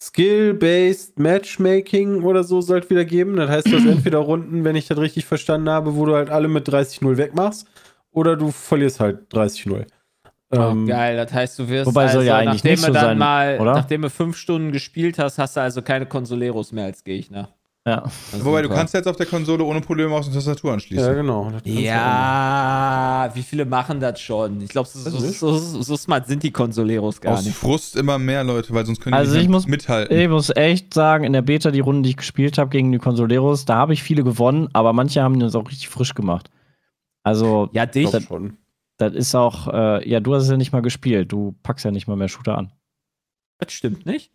Skill-Based 0.00 1.18
Matchmaking 1.18 2.22
oder 2.22 2.42
so 2.42 2.62
sollte 2.62 2.88
wieder 2.88 3.04
geben. 3.04 3.36
Das 3.36 3.50
heißt, 3.50 3.66
du 3.66 3.76
hast 3.76 3.84
entweder 3.86 4.16
Runden, 4.16 4.64
wenn 4.64 4.76
ich 4.76 4.88
das 4.88 4.96
richtig 4.96 5.26
verstanden 5.26 5.68
habe, 5.68 5.94
wo 5.94 6.06
du 6.06 6.14
halt 6.14 6.30
alle 6.30 6.48
mit 6.48 6.66
30-0 6.66 7.18
wegmachst, 7.18 7.66
oder 8.12 8.36
du 8.36 8.50
verlierst 8.50 9.00
halt 9.00 9.30
30-0. 9.32 9.86
Oh, 10.52 10.60
ähm, 10.60 10.86
geil, 10.86 11.16
das 11.16 11.32
heißt, 11.32 11.58
du 11.58 11.68
wirst 11.68 11.86
wobei 11.86 12.02
also, 12.02 12.18
soll 12.18 12.24
ja 12.24 12.36
also, 12.36 12.50
eigentlich 12.50 12.62
nachdem 12.62 12.70
nicht 12.72 12.86
so 12.86 12.92
dann 12.92 13.04
sein, 13.04 13.18
mal, 13.18 13.58
oder? 13.58 13.74
nachdem 13.74 14.02
du 14.02 14.10
fünf 14.10 14.36
Stunden 14.36 14.70
gespielt 14.70 15.18
hast, 15.18 15.38
hast 15.38 15.56
du 15.56 15.60
also 15.60 15.80
keine 15.80 16.04
Consoleros 16.04 16.72
mehr 16.72 16.84
als 16.84 17.02
Gegner. 17.04 17.48
Ja. 17.84 18.04
Wobei, 18.38 18.62
du 18.62 18.68
kannst 18.68 18.94
jetzt 18.94 19.08
auf 19.08 19.16
der 19.16 19.26
Konsole 19.26 19.64
ohne 19.64 19.80
Probleme 19.80 20.08
Maus 20.08 20.28
und 20.28 20.34
Tastatur 20.34 20.72
anschließen. 20.72 21.04
Ja, 21.04 21.14
genau. 21.14 21.50
Ja, 21.64 23.30
wie 23.34 23.42
viele 23.42 23.64
machen 23.64 23.98
das 23.98 24.20
schon? 24.20 24.60
Ich 24.60 24.68
glaube, 24.68 24.88
so, 24.88 25.10
so, 25.10 25.58
so, 25.58 25.82
so, 25.82 25.96
smart 25.96 26.28
sind 26.28 26.44
die 26.44 26.52
Konsoleros 26.52 27.20
gar 27.20 27.34
Aus 27.34 27.44
nicht. 27.44 27.56
Frust 27.56 27.96
immer 27.96 28.18
mehr 28.18 28.44
Leute, 28.44 28.72
weil 28.72 28.86
sonst 28.86 29.00
können 29.00 29.14
also 29.14 29.32
die 29.32 29.40
nicht 29.40 29.50
muss, 29.50 29.66
mithalten. 29.66 30.16
Ich 30.16 30.28
muss 30.28 30.50
echt 30.54 30.94
sagen, 30.94 31.24
in 31.24 31.32
der 31.32 31.42
Beta, 31.42 31.72
die 31.72 31.80
Runde, 31.80 32.02
die 32.02 32.10
ich 32.10 32.18
gespielt 32.18 32.56
habe 32.56 32.70
gegen 32.70 32.92
die 32.92 32.98
Konsoleros, 32.98 33.64
da 33.64 33.74
habe 33.74 33.94
ich 33.94 34.02
viele 34.04 34.22
gewonnen, 34.22 34.68
aber 34.74 34.92
manche 34.92 35.20
haben 35.20 35.40
das 35.40 35.56
auch 35.56 35.68
richtig 35.68 35.88
frisch 35.88 36.14
gemacht. 36.14 36.50
Also, 37.24 37.68
ja, 37.72 37.84
dich 37.86 38.10
das, 38.10 38.22
schon. 38.22 38.58
Das 38.98 39.14
ist 39.14 39.34
auch, 39.34 39.68
äh, 39.68 40.08
ja, 40.08 40.20
du 40.20 40.34
hast 40.34 40.44
es 40.44 40.50
ja 40.50 40.56
nicht 40.56 40.72
mal 40.72 40.82
gespielt. 40.82 41.32
Du 41.32 41.54
packst 41.62 41.84
ja 41.84 41.90
nicht 41.90 42.06
mal 42.06 42.16
mehr 42.16 42.28
Shooter 42.28 42.56
an. 42.58 42.72
Das 43.58 43.72
stimmt 43.72 44.06
nicht. 44.06 44.30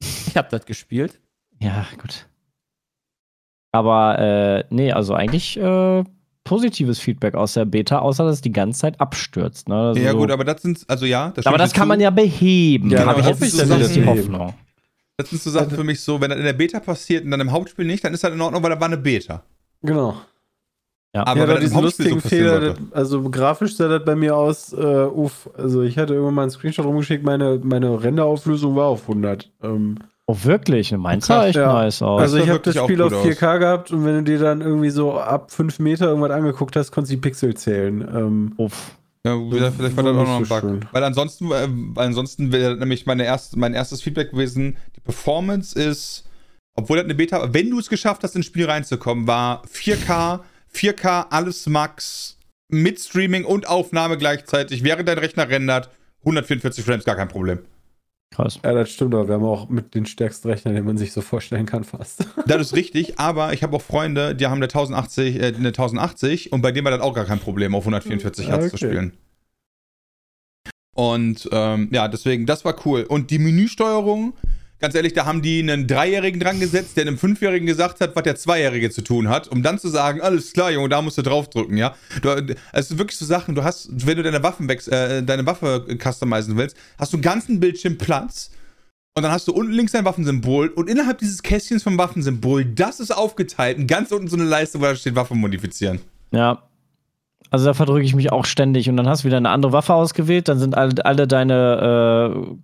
Ich 0.00 0.36
habe 0.36 0.48
das 0.50 0.66
gespielt. 0.66 1.20
Ja, 1.60 1.86
gut. 2.00 2.26
Aber 3.72 4.18
äh, 4.18 4.64
nee, 4.70 4.92
also 4.92 5.14
eigentlich 5.14 5.58
äh, 5.58 6.04
positives 6.44 6.98
Feedback 6.98 7.34
aus 7.34 7.52
der 7.54 7.66
Beta, 7.66 7.98
außer 7.98 8.24
dass 8.24 8.36
es 8.36 8.40
die 8.40 8.52
ganze 8.52 8.80
Zeit 8.80 9.00
abstürzt. 9.00 9.68
Ne? 9.68 9.74
Also 9.74 10.00
ja, 10.00 10.12
gut, 10.12 10.30
aber 10.30 10.44
das 10.44 10.62
sind, 10.62 10.84
also 10.88 11.04
ja. 11.04 11.30
Das 11.34 11.46
aber 11.46 11.58
das 11.58 11.72
kann 11.72 11.84
zu. 11.84 11.88
man 11.88 12.00
ja 12.00 12.10
beheben. 12.10 12.90
Ja, 12.90 13.04
habe 13.04 13.20
ich 13.20 13.26
jetzt 13.26 13.40
so 13.40 13.78
das 13.78 13.92
die 13.92 14.04
Hoffnung. 14.04 14.54
Das 15.18 15.30
sind 15.30 15.42
so 15.42 15.50
Sachen 15.50 15.70
für 15.70 15.84
mich 15.84 16.00
so, 16.00 16.20
wenn 16.20 16.30
das 16.30 16.38
in 16.38 16.44
der 16.44 16.52
Beta 16.52 16.80
passiert 16.80 17.24
und 17.24 17.32
dann 17.32 17.40
im 17.40 17.50
Hauptspiel 17.50 17.84
nicht, 17.84 18.04
dann 18.04 18.14
ist 18.14 18.22
das 18.24 18.32
in 18.32 18.40
Ordnung, 18.40 18.62
weil 18.62 18.70
da 18.70 18.80
war 18.80 18.86
eine 18.86 18.96
Beta. 18.96 19.42
Genau. 19.82 20.20
Ja, 21.18 21.26
aber 21.26 21.48
ja, 21.48 21.58
diesen 21.58 21.82
lustigen 21.82 22.20
so 22.20 22.28
Fehler, 22.28 22.74
also 22.92 23.28
grafisch 23.28 23.76
sah 23.76 23.88
das 23.88 24.04
bei 24.04 24.14
mir 24.14 24.36
aus, 24.36 24.72
äh, 24.72 24.76
uff, 24.76 25.50
also 25.58 25.82
ich 25.82 25.98
hatte 25.98 26.14
irgendwann 26.14 26.34
mal 26.34 26.42
einen 26.42 26.50
Screenshot 26.52 26.84
rumgeschickt, 26.84 27.24
meine, 27.24 27.60
meine 27.62 28.02
Renderauflösung 28.02 28.76
war 28.76 28.86
auf 28.86 29.02
100. 29.02 29.50
Ähm, 29.62 29.96
Oh, 30.30 30.36
wirklich? 30.42 30.92
Meins 30.92 31.26
sah 31.26 31.46
echt 31.46 31.56
ja. 31.56 31.72
nice 31.72 32.02
aus. 32.02 32.20
Also, 32.20 32.36
ich 32.36 32.50
habe 32.50 32.58
das 32.58 32.76
Spiel 32.76 33.00
auf 33.00 33.14
4K 33.14 33.54
aus. 33.54 33.60
gehabt 33.60 33.90
und 33.92 34.04
wenn 34.04 34.16
du 34.16 34.22
dir 34.24 34.38
dann 34.38 34.60
irgendwie 34.60 34.90
so 34.90 35.18
ab 35.18 35.50
5 35.50 35.78
Meter 35.78 36.08
irgendwas 36.08 36.32
angeguckt 36.32 36.76
hast, 36.76 36.92
konntest 36.92 37.12
du 37.12 37.16
die 37.16 37.22
Pixel 37.22 37.54
zählen. 37.54 38.06
Ähm, 38.14 38.52
Uff. 38.58 38.92
Ja, 39.24 39.34
vielleicht 39.70 39.96
war 39.96 40.04
das 40.04 40.16
auch 40.16 40.26
noch 40.26 40.36
ein 40.36 40.46
Bug. 40.46 40.60
Schön. 40.60 40.80
Weil 40.92 41.04
ansonsten, 41.04 41.46
äh, 41.46 41.66
weil 41.94 42.08
ansonsten 42.08 42.52
wäre 42.52 42.76
nämlich 42.76 43.06
meine 43.06 43.24
erst, 43.24 43.56
mein 43.56 43.72
erstes 43.72 44.02
Feedback 44.02 44.32
gewesen, 44.32 44.76
die 44.96 45.00
Performance 45.00 45.78
ist, 45.78 46.28
obwohl 46.74 46.98
das 46.98 47.04
eine 47.04 47.14
Beta, 47.14 47.40
war, 47.40 47.54
wenn 47.54 47.70
du 47.70 47.78
es 47.78 47.88
geschafft 47.88 48.22
hast, 48.22 48.36
ins 48.36 48.46
Spiel 48.46 48.66
reinzukommen, 48.66 49.26
war 49.26 49.62
4K, 49.64 50.40
4K, 50.74 51.26
alles 51.30 51.66
Max, 51.66 52.38
mit 52.68 53.00
Streaming 53.00 53.44
und 53.44 53.68
Aufnahme 53.68 54.18
gleichzeitig, 54.18 54.84
während 54.84 55.08
dein 55.08 55.18
Rechner 55.18 55.48
rendert, 55.48 55.90
144 56.20 56.84
Frames, 56.84 57.04
gar 57.04 57.16
kein 57.16 57.28
Problem. 57.28 57.60
Krass. 58.30 58.60
Ja, 58.62 58.72
das 58.74 58.90
stimmt, 58.90 59.14
aber 59.14 59.26
wir 59.26 59.34
haben 59.36 59.44
auch 59.44 59.70
mit 59.70 59.94
den 59.94 60.04
stärksten 60.04 60.48
Rechnern, 60.50 60.74
den 60.74 60.84
man 60.84 60.98
sich 60.98 61.12
so 61.12 61.22
vorstellen 61.22 61.64
kann, 61.64 61.84
fast. 61.84 62.26
Das 62.46 62.60
ist 62.60 62.76
richtig, 62.76 63.18
aber 63.18 63.54
ich 63.54 63.62
habe 63.62 63.76
auch 63.76 63.82
Freunde, 63.82 64.34
die 64.34 64.46
haben 64.46 64.58
eine 64.58 64.66
1080, 64.66 65.36
äh, 65.36 65.46
eine 65.46 65.68
1080 65.68 66.52
und 66.52 66.60
bei 66.60 66.70
denen 66.70 66.84
war 66.84 66.92
das 66.92 67.00
auch 67.00 67.14
gar 67.14 67.24
kein 67.24 67.38
Problem, 67.38 67.74
auf 67.74 67.84
144 67.84 68.48
Hertz 68.48 68.64
okay. 68.64 68.70
zu 68.70 68.76
spielen. 68.76 69.12
Und 70.94 71.48
ähm, 71.52 71.88
ja, 71.92 72.08
deswegen, 72.08 72.44
das 72.44 72.64
war 72.64 72.74
cool. 72.84 73.02
Und 73.02 73.30
die 73.30 73.38
Menüsteuerung, 73.38 74.34
ganz 74.80 74.94
ehrlich, 74.94 75.12
da 75.12 75.26
haben 75.26 75.42
die 75.42 75.60
einen 75.60 75.86
Dreijährigen 75.86 76.40
dran 76.40 76.60
gesetzt, 76.60 76.96
der 76.96 77.06
einem 77.06 77.18
Fünfjährigen 77.18 77.66
gesagt 77.66 78.00
hat, 78.00 78.14
was 78.14 78.22
der 78.22 78.36
Zweijährige 78.36 78.90
zu 78.90 79.02
tun 79.02 79.28
hat, 79.28 79.48
um 79.48 79.62
dann 79.62 79.78
zu 79.78 79.88
sagen, 79.88 80.20
alles 80.20 80.52
klar, 80.52 80.70
Junge, 80.70 80.88
da 80.88 81.02
musst 81.02 81.18
du 81.18 81.22
draufdrücken, 81.22 81.76
ja. 81.76 81.94
Du, 82.22 82.54
es 82.72 82.88
sind 82.88 82.98
wirklich 82.98 83.18
so 83.18 83.24
Sachen, 83.24 83.54
du 83.54 83.64
hast, 83.64 83.88
wenn 84.06 84.16
du 84.16 84.22
deine 84.22 84.42
Waffen 84.42 84.68
äh, 84.68 85.22
deine 85.22 85.46
Waffe 85.46 85.86
customizen 86.00 86.56
willst, 86.56 86.76
hast 86.98 87.12
du 87.12 87.16
einen 87.16 87.22
ganzen 87.22 87.60
Bildschirm 87.60 87.98
Platz 87.98 88.50
und 89.14 89.22
dann 89.22 89.32
hast 89.32 89.48
du 89.48 89.52
unten 89.52 89.72
links 89.72 89.94
ein 89.94 90.04
Waffensymbol 90.04 90.68
und 90.68 90.88
innerhalb 90.88 91.18
dieses 91.18 91.42
Kästchens 91.42 91.82
vom 91.82 91.98
Waffensymbol, 91.98 92.64
das 92.64 93.00
ist 93.00 93.10
aufgeteilt 93.10 93.78
und 93.78 93.86
ganz 93.86 94.12
unten 94.12 94.28
so 94.28 94.36
eine 94.36 94.44
Leiste, 94.44 94.78
wo 94.80 94.84
da 94.84 94.94
steht 94.94 95.16
Waffe 95.16 95.34
modifizieren. 95.34 96.00
Ja. 96.30 96.62
Also 97.50 97.64
da 97.64 97.74
verdrücke 97.74 98.04
ich 98.04 98.14
mich 98.14 98.30
auch 98.30 98.44
ständig 98.44 98.90
und 98.90 98.96
dann 98.96 99.08
hast 99.08 99.24
du 99.24 99.26
wieder 99.26 99.38
eine 99.38 99.48
andere 99.48 99.72
Waffe 99.72 99.94
ausgewählt, 99.94 100.48
dann 100.48 100.58
sind 100.58 100.76
alle, 100.76 101.04
alle 101.04 101.26
deine 101.26 102.36
äh, 102.36 102.56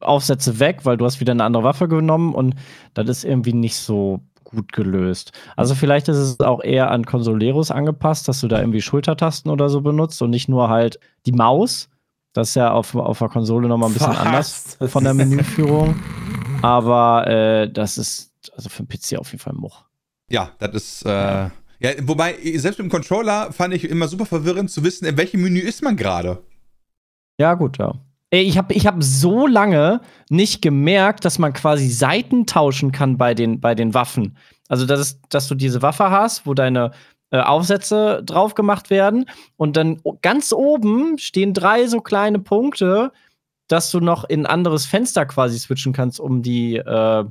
Aufsätze 0.00 0.58
weg, 0.60 0.80
weil 0.84 0.96
du 0.96 1.04
hast 1.04 1.20
wieder 1.20 1.32
eine 1.32 1.44
andere 1.44 1.64
Waffe 1.64 1.88
genommen 1.88 2.34
und 2.34 2.54
das 2.94 3.08
ist 3.08 3.24
irgendwie 3.24 3.52
nicht 3.52 3.76
so 3.76 4.20
gut 4.44 4.72
gelöst. 4.72 5.32
Also 5.56 5.74
vielleicht 5.74 6.08
ist 6.08 6.16
es 6.16 6.40
auch 6.40 6.62
eher 6.62 6.90
an 6.90 7.04
Consoleros 7.04 7.70
angepasst, 7.70 8.28
dass 8.28 8.40
du 8.40 8.48
da 8.48 8.58
irgendwie 8.58 8.82
Schultertasten 8.82 9.50
oder 9.50 9.68
so 9.68 9.80
benutzt 9.80 10.20
und 10.22 10.30
nicht 10.30 10.48
nur 10.48 10.68
halt 10.68 10.98
die 11.26 11.32
Maus. 11.32 11.88
Das 12.32 12.50
ist 12.50 12.54
ja 12.54 12.72
auf, 12.72 12.94
auf 12.94 13.18
der 13.18 13.28
Konsole 13.28 13.68
nochmal 13.68 13.90
ein 13.90 13.94
bisschen 13.94 14.10
Was? 14.10 14.18
anders 14.18 14.78
von 14.92 15.04
der 15.04 15.14
Menüführung. 15.14 15.96
Aber 16.62 17.26
äh, 17.26 17.70
das 17.70 17.98
ist 17.98 18.30
also 18.54 18.68
für 18.68 18.82
den 18.82 18.88
PC 18.88 19.18
auf 19.18 19.32
jeden 19.32 19.42
Fall 19.42 19.54
Much. 19.54 19.84
Ja, 20.28 20.50
das 20.58 20.74
ist. 20.74 21.06
Äh, 21.06 21.10
ja. 21.10 21.50
ja. 21.80 21.90
wobei, 22.02 22.36
selbst 22.56 22.78
mit 22.78 22.86
dem 22.86 22.90
Controller 22.90 23.52
fand 23.52 23.74
ich 23.74 23.88
immer 23.88 24.08
super 24.08 24.26
verwirrend 24.26 24.70
zu 24.70 24.84
wissen, 24.84 25.06
in 25.06 25.16
welchem 25.16 25.42
Menü 25.42 25.60
ist 25.60 25.82
man 25.82 25.96
gerade. 25.96 26.42
Ja, 27.38 27.54
gut, 27.54 27.78
ja. 27.78 27.94
Ich 28.30 28.56
habe 28.56 28.72
ich 28.74 28.86
hab 28.86 29.02
so 29.02 29.46
lange 29.46 30.00
nicht 30.28 30.62
gemerkt, 30.62 31.24
dass 31.24 31.38
man 31.38 31.52
quasi 31.52 31.88
Seiten 31.88 32.46
tauschen 32.46 32.92
kann 32.92 33.18
bei 33.18 33.34
den, 33.34 33.60
bei 33.60 33.74
den 33.74 33.92
Waffen. 33.92 34.36
Also, 34.68 34.86
das 34.86 35.00
ist, 35.00 35.20
dass 35.30 35.48
du 35.48 35.56
diese 35.56 35.82
Waffe 35.82 36.10
hast, 36.10 36.46
wo 36.46 36.54
deine 36.54 36.92
äh, 37.30 37.40
Aufsätze 37.40 38.22
drauf 38.24 38.54
gemacht 38.54 38.90
werden. 38.90 39.26
Und 39.56 39.76
dann 39.76 40.00
ganz 40.22 40.52
oben 40.52 41.18
stehen 41.18 41.54
drei 41.54 41.86
so 41.86 42.00
kleine 42.00 42.38
Punkte, 42.38 43.12
dass 43.68 43.90
du 43.90 44.00
noch 44.00 44.24
in 44.24 44.42
ein 44.42 44.46
anderes 44.46 44.86
Fenster 44.86 45.26
quasi 45.26 45.58
switchen 45.58 45.92
kannst, 45.92 46.20
um 46.20 46.42
die 46.42 46.76
äh, 46.76 47.24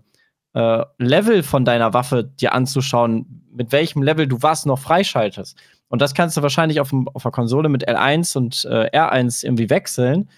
äh, 0.53 0.85
Level 0.97 1.43
von 1.43 1.65
deiner 1.65 1.93
Waffe 1.93 2.23
dir 2.23 2.53
anzuschauen, 2.53 3.45
mit 3.53 3.71
welchem 3.71 4.01
Level 4.03 4.27
du 4.27 4.41
was 4.41 4.65
noch 4.65 4.79
freischaltest. 4.79 5.57
Und 5.89 6.01
das 6.01 6.13
kannst 6.13 6.37
du 6.37 6.41
wahrscheinlich 6.41 6.79
auf, 6.79 6.93
auf 7.13 7.23
der 7.23 7.31
Konsole 7.31 7.67
mit 7.67 7.89
L1 7.89 8.37
und 8.37 8.65
äh, 8.65 8.89
R1 8.97 9.43
irgendwie 9.43 9.69
wechseln. 9.69 10.29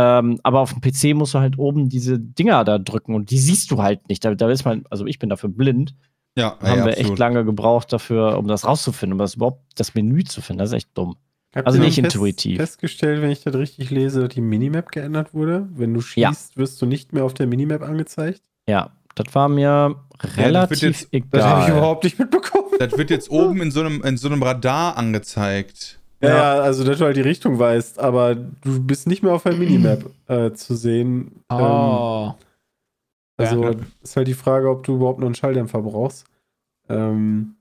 Ähm, 0.00 0.38
aber 0.44 0.60
auf 0.60 0.72
dem 0.72 0.80
PC 0.80 1.16
musst 1.16 1.34
du 1.34 1.40
halt 1.40 1.58
oben 1.58 1.88
diese 1.88 2.20
Dinger 2.20 2.62
da 2.62 2.78
drücken 2.78 3.16
und 3.16 3.32
die 3.32 3.38
siehst 3.38 3.72
du 3.72 3.82
halt 3.82 4.08
nicht. 4.08 4.24
Da, 4.24 4.32
da 4.36 4.48
ist 4.48 4.64
man, 4.64 4.84
also 4.90 5.06
ich 5.06 5.18
bin 5.18 5.28
dafür 5.28 5.48
blind. 5.48 5.96
Ja, 6.36 6.56
da 6.60 6.68
haben 6.68 6.78
ja, 6.78 6.84
wir 6.84 6.92
absolut. 6.92 7.10
echt 7.10 7.18
lange 7.18 7.44
gebraucht 7.44 7.92
dafür, 7.92 8.38
um 8.38 8.46
das 8.46 8.64
rauszufinden, 8.64 9.14
um 9.14 9.18
das 9.18 9.34
überhaupt 9.34 9.64
das 9.74 9.96
Menü 9.96 10.22
zu 10.22 10.40
finden. 10.40 10.60
Das 10.60 10.70
ist 10.70 10.76
echt 10.76 10.90
dumm. 10.94 11.16
Habt 11.52 11.66
also 11.66 11.80
nicht 11.80 12.00
fest, 12.00 12.14
intuitiv. 12.14 12.58
festgestellt, 12.58 13.22
wenn 13.22 13.30
ich 13.30 13.42
das 13.42 13.56
richtig 13.56 13.90
lese, 13.90 14.20
dass 14.20 14.28
die 14.28 14.40
Minimap 14.40 14.92
geändert 14.92 15.34
wurde? 15.34 15.68
Wenn 15.72 15.94
du 15.94 16.00
schießt, 16.00 16.54
ja. 16.54 16.56
wirst 16.56 16.80
du 16.80 16.86
nicht 16.86 17.12
mehr 17.12 17.24
auf 17.24 17.34
der 17.34 17.48
Minimap 17.48 17.82
angezeigt? 17.82 18.42
Ja, 18.68 18.92
das 19.16 19.34
war 19.34 19.48
mir 19.48 19.96
relativ 20.22 20.80
ja, 20.80 20.90
das 20.90 21.08
egal. 21.10 21.28
Das 21.32 21.44
habe 21.44 21.62
ich 21.62 21.68
überhaupt 21.70 22.04
nicht 22.04 22.18
mitbekommen. 22.20 22.68
Das 22.78 22.96
wird 22.96 23.10
jetzt 23.10 23.30
oben 23.30 23.62
in 23.62 23.72
so 23.72 23.80
einem, 23.80 24.04
in 24.04 24.16
so 24.16 24.28
einem 24.28 24.44
Radar 24.44 24.96
angezeigt. 24.96 25.97
Ja, 26.20 26.28
ja, 26.28 26.54
also 26.60 26.82
dass 26.84 26.98
du 26.98 27.04
halt 27.04 27.16
die 27.16 27.22
Richtung 27.22 27.58
weißt, 27.58 28.00
aber 28.00 28.34
du 28.34 28.82
bist 28.82 29.06
nicht 29.06 29.22
mehr 29.22 29.32
auf 29.34 29.44
der 29.44 29.54
Minimap 29.54 30.04
äh, 30.26 30.52
zu 30.52 30.74
sehen. 30.74 31.42
Oh. 31.48 31.54
Ähm, 31.56 32.34
also 33.36 33.62
ja. 33.62 33.70
ist 34.02 34.16
halt 34.16 34.26
die 34.26 34.34
Frage, 34.34 34.68
ob 34.68 34.82
du 34.82 34.96
überhaupt 34.96 35.20
noch 35.20 35.26
einen 35.26 35.36
Schalldämpfer 35.36 35.80
brauchst. 35.80 36.26
Ähm, 36.88 37.54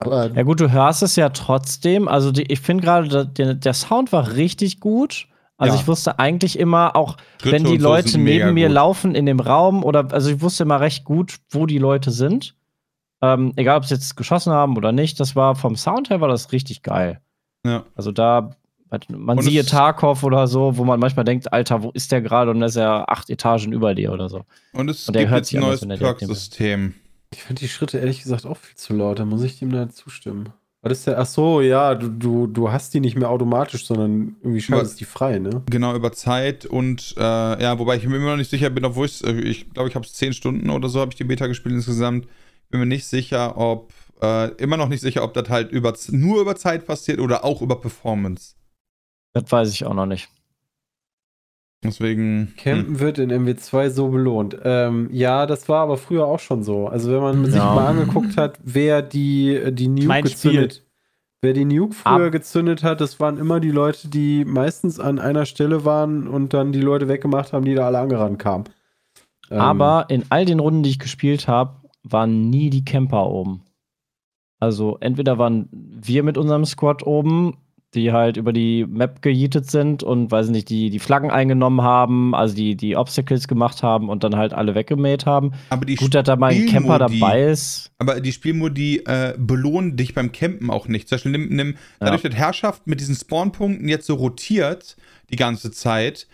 aber 0.00 0.30
ja 0.32 0.42
gut, 0.42 0.60
du 0.60 0.72
hörst 0.72 1.02
es 1.02 1.14
ja 1.14 1.28
trotzdem. 1.28 2.08
Also 2.08 2.32
die, 2.32 2.42
ich 2.50 2.60
finde 2.60 2.82
gerade, 2.82 3.26
der, 3.26 3.54
der 3.54 3.74
Sound 3.74 4.12
war 4.12 4.32
richtig 4.32 4.80
gut. 4.80 5.28
Also 5.56 5.76
ja. 5.76 5.80
ich 5.80 5.86
wusste 5.86 6.18
eigentlich 6.18 6.58
immer, 6.58 6.96
auch 6.96 7.16
Dritte 7.38 7.52
wenn 7.52 7.64
die 7.64 7.76
Leute 7.76 8.18
neben 8.18 8.54
mir 8.54 8.66
gut. 8.66 8.74
laufen 8.74 9.14
in 9.14 9.24
dem 9.24 9.38
Raum 9.38 9.84
oder 9.84 10.12
also 10.12 10.30
ich 10.30 10.40
wusste 10.40 10.64
immer 10.64 10.80
recht 10.80 11.04
gut, 11.04 11.36
wo 11.50 11.66
die 11.66 11.78
Leute 11.78 12.10
sind. 12.10 12.56
Ähm, 13.22 13.52
egal, 13.54 13.78
ob 13.78 13.84
sie 13.84 13.94
jetzt 13.94 14.16
geschossen 14.16 14.52
haben 14.52 14.76
oder 14.76 14.90
nicht, 14.90 15.20
das 15.20 15.36
war 15.36 15.54
vom 15.54 15.76
Sound 15.76 16.10
her 16.10 16.20
war 16.20 16.28
das 16.28 16.50
richtig 16.50 16.82
geil. 16.82 17.20
Ja. 17.64 17.84
Also 17.94 18.12
da, 18.12 18.50
man 19.08 19.38
und 19.38 19.44
sieht 19.44 19.68
Tarkov 19.68 20.22
oder 20.22 20.46
so, 20.46 20.76
wo 20.76 20.84
man 20.84 21.00
manchmal 21.00 21.24
denkt, 21.24 21.52
Alter, 21.52 21.82
wo 21.82 21.90
ist 21.90 22.12
der 22.12 22.22
gerade? 22.22 22.50
Und 22.50 22.60
dann 22.60 22.68
ist 22.68 22.76
er 22.76 23.10
acht 23.10 23.30
Etagen 23.30 23.72
über 23.72 23.94
dir 23.94 24.12
oder 24.12 24.28
so. 24.28 24.44
Und 24.72 24.88
es 24.88 25.08
und 25.08 25.14
der 25.14 25.22
gibt 25.22 25.32
hört 25.32 25.46
sich 25.46 25.58
ein 25.58 25.62
neues 25.62 25.86
Perk-System. 25.86 26.94
Ich 27.32 27.42
finde 27.42 27.60
die 27.60 27.68
Schritte 27.68 27.98
ehrlich 27.98 28.22
gesagt 28.22 28.46
auch 28.46 28.56
viel 28.56 28.76
zu 28.76 28.94
laut, 28.94 29.18
da 29.18 29.24
muss 29.24 29.42
ich 29.42 29.58
dem 29.58 29.72
da 29.72 29.88
zustimmen. 29.88 30.50
Was 30.82 30.98
ist 30.98 31.06
der? 31.06 31.18
Ach 31.18 31.26
so, 31.26 31.62
ja, 31.62 31.94
du, 31.94 32.08
du, 32.08 32.46
du 32.46 32.70
hast 32.70 32.92
die 32.92 33.00
nicht 33.00 33.16
mehr 33.16 33.30
automatisch, 33.30 33.86
sondern 33.86 34.36
irgendwie 34.42 34.60
schaltest 34.60 35.00
die 35.00 35.06
frei, 35.06 35.38
ne? 35.38 35.62
Genau, 35.70 35.94
über 35.96 36.12
Zeit 36.12 36.66
und 36.66 37.14
äh, 37.16 37.20
ja, 37.20 37.78
wobei 37.78 37.96
ich 37.96 38.06
mir 38.06 38.16
immer 38.16 38.32
noch 38.32 38.36
nicht 38.36 38.50
sicher 38.50 38.68
bin, 38.68 38.84
obwohl 38.84 39.06
ich, 39.06 39.24
ich 39.24 39.70
glaube, 39.70 39.88
ich 39.88 39.94
habe 39.94 40.04
es 40.04 40.12
zehn 40.12 40.34
Stunden 40.34 40.68
oder 40.68 40.90
so, 40.90 41.00
habe 41.00 41.10
ich 41.10 41.16
die 41.16 41.24
Beta 41.24 41.46
gespielt 41.46 41.74
insgesamt. 41.74 42.28
Bin 42.68 42.80
mir 42.80 42.86
nicht 42.86 43.06
sicher, 43.06 43.56
ob 43.56 43.94
äh, 44.24 44.62
immer 44.62 44.76
noch 44.76 44.88
nicht 44.88 45.00
sicher, 45.00 45.22
ob 45.22 45.34
das 45.34 45.48
halt 45.48 45.70
über, 45.72 45.94
nur 46.10 46.40
über 46.40 46.56
Zeit 46.56 46.86
passiert 46.86 47.20
oder 47.20 47.44
auch 47.44 47.62
über 47.62 47.80
Performance. 47.80 48.54
Das 49.32 49.50
weiß 49.50 49.70
ich 49.70 49.84
auch 49.84 49.94
noch 49.94 50.06
nicht. 50.06 50.28
Deswegen. 51.82 52.54
Campen 52.56 52.94
hm. 52.94 53.00
wird 53.00 53.18
in 53.18 53.30
MW2 53.30 53.90
so 53.90 54.08
belohnt. 54.08 54.56
Ähm, 54.64 55.10
ja, 55.12 55.44
das 55.44 55.68
war 55.68 55.82
aber 55.82 55.98
früher 55.98 56.26
auch 56.26 56.40
schon 56.40 56.62
so. 56.62 56.88
Also, 56.88 57.12
wenn 57.12 57.20
man 57.20 57.44
ja. 57.44 57.50
sich 57.50 57.60
mal 57.60 57.86
angeguckt 57.86 58.36
hat, 58.38 58.58
wer 58.62 59.02
die, 59.02 59.70
die 59.72 59.88
Nuke 59.88 60.06
mein 60.06 60.24
gezündet 60.24 60.74
Spiel. 60.74 60.84
Wer 61.42 61.52
die 61.52 61.66
Nuke 61.66 61.94
früher 61.94 62.26
Ab 62.26 62.32
gezündet 62.32 62.82
hat, 62.82 63.02
das 63.02 63.20
waren 63.20 63.36
immer 63.36 63.60
die 63.60 63.70
Leute, 63.70 64.08
die 64.08 64.46
meistens 64.46 64.98
an 64.98 65.18
einer 65.18 65.44
Stelle 65.44 65.84
waren 65.84 66.26
und 66.26 66.54
dann 66.54 66.72
die 66.72 66.80
Leute 66.80 67.06
weggemacht 67.06 67.52
haben, 67.52 67.66
die 67.66 67.74
da 67.74 67.86
alle 67.86 67.98
angerannt 67.98 68.38
kamen. 68.38 68.64
Ähm, 69.50 69.60
aber 69.60 70.06
in 70.08 70.24
all 70.30 70.46
den 70.46 70.58
Runden, 70.58 70.82
die 70.82 70.88
ich 70.88 70.98
gespielt 70.98 71.46
habe, 71.46 71.76
waren 72.02 72.48
nie 72.48 72.70
die 72.70 72.86
Camper 72.86 73.26
oben. 73.26 73.63
Also 74.64 74.96
entweder 75.00 75.36
waren 75.38 75.68
wir 75.70 76.22
mit 76.22 76.38
unserem 76.38 76.64
Squad 76.64 77.06
oben, 77.06 77.58
die 77.94 78.12
halt 78.12 78.38
über 78.38 78.52
die 78.52 78.86
Map 78.86 79.20
gejietet 79.20 79.70
sind 79.70 80.02
und 80.02 80.30
weiß 80.30 80.48
nicht, 80.48 80.70
die 80.70 80.88
die 80.88 80.98
Flaggen 80.98 81.30
eingenommen 81.30 81.82
haben, 81.82 82.34
also 82.34 82.56
die 82.56 82.76
die 82.76 82.96
Obstacles 82.96 83.46
gemacht 83.46 83.82
haben 83.82 84.08
und 84.08 84.24
dann 84.24 84.36
halt 84.36 84.54
alle 84.54 84.74
weggemäht 84.74 85.26
haben. 85.26 85.52
Aber 85.68 85.84
die 85.84 85.96
Gut, 85.96 86.14
dass 86.14 86.24
da 86.24 86.36
mal 86.36 86.52
ein 86.52 86.66
Camper 86.66 86.98
dabei 86.98 87.44
ist. 87.44 87.92
Aber 87.98 88.20
die 88.20 88.32
Spielmodi 88.32 89.02
äh, 89.06 89.34
belohnen 89.36 89.96
dich 89.96 90.14
beim 90.14 90.32
Campen 90.32 90.70
auch 90.70 90.88
nicht. 90.88 91.08
Zum 91.08 91.16
Beispiel 91.16 91.32
nimm, 91.32 91.48
nimm 91.50 91.76
dadurch, 92.00 92.22
ja. 92.22 92.30
dass 92.30 92.38
Herrschaft 92.38 92.86
mit 92.86 93.00
diesen 93.00 93.14
Spawnpunkten 93.14 93.86
jetzt 93.86 94.06
so 94.06 94.14
rotiert 94.14 94.96
die 95.30 95.36
ganze 95.36 95.70
Zeit, 95.70 96.26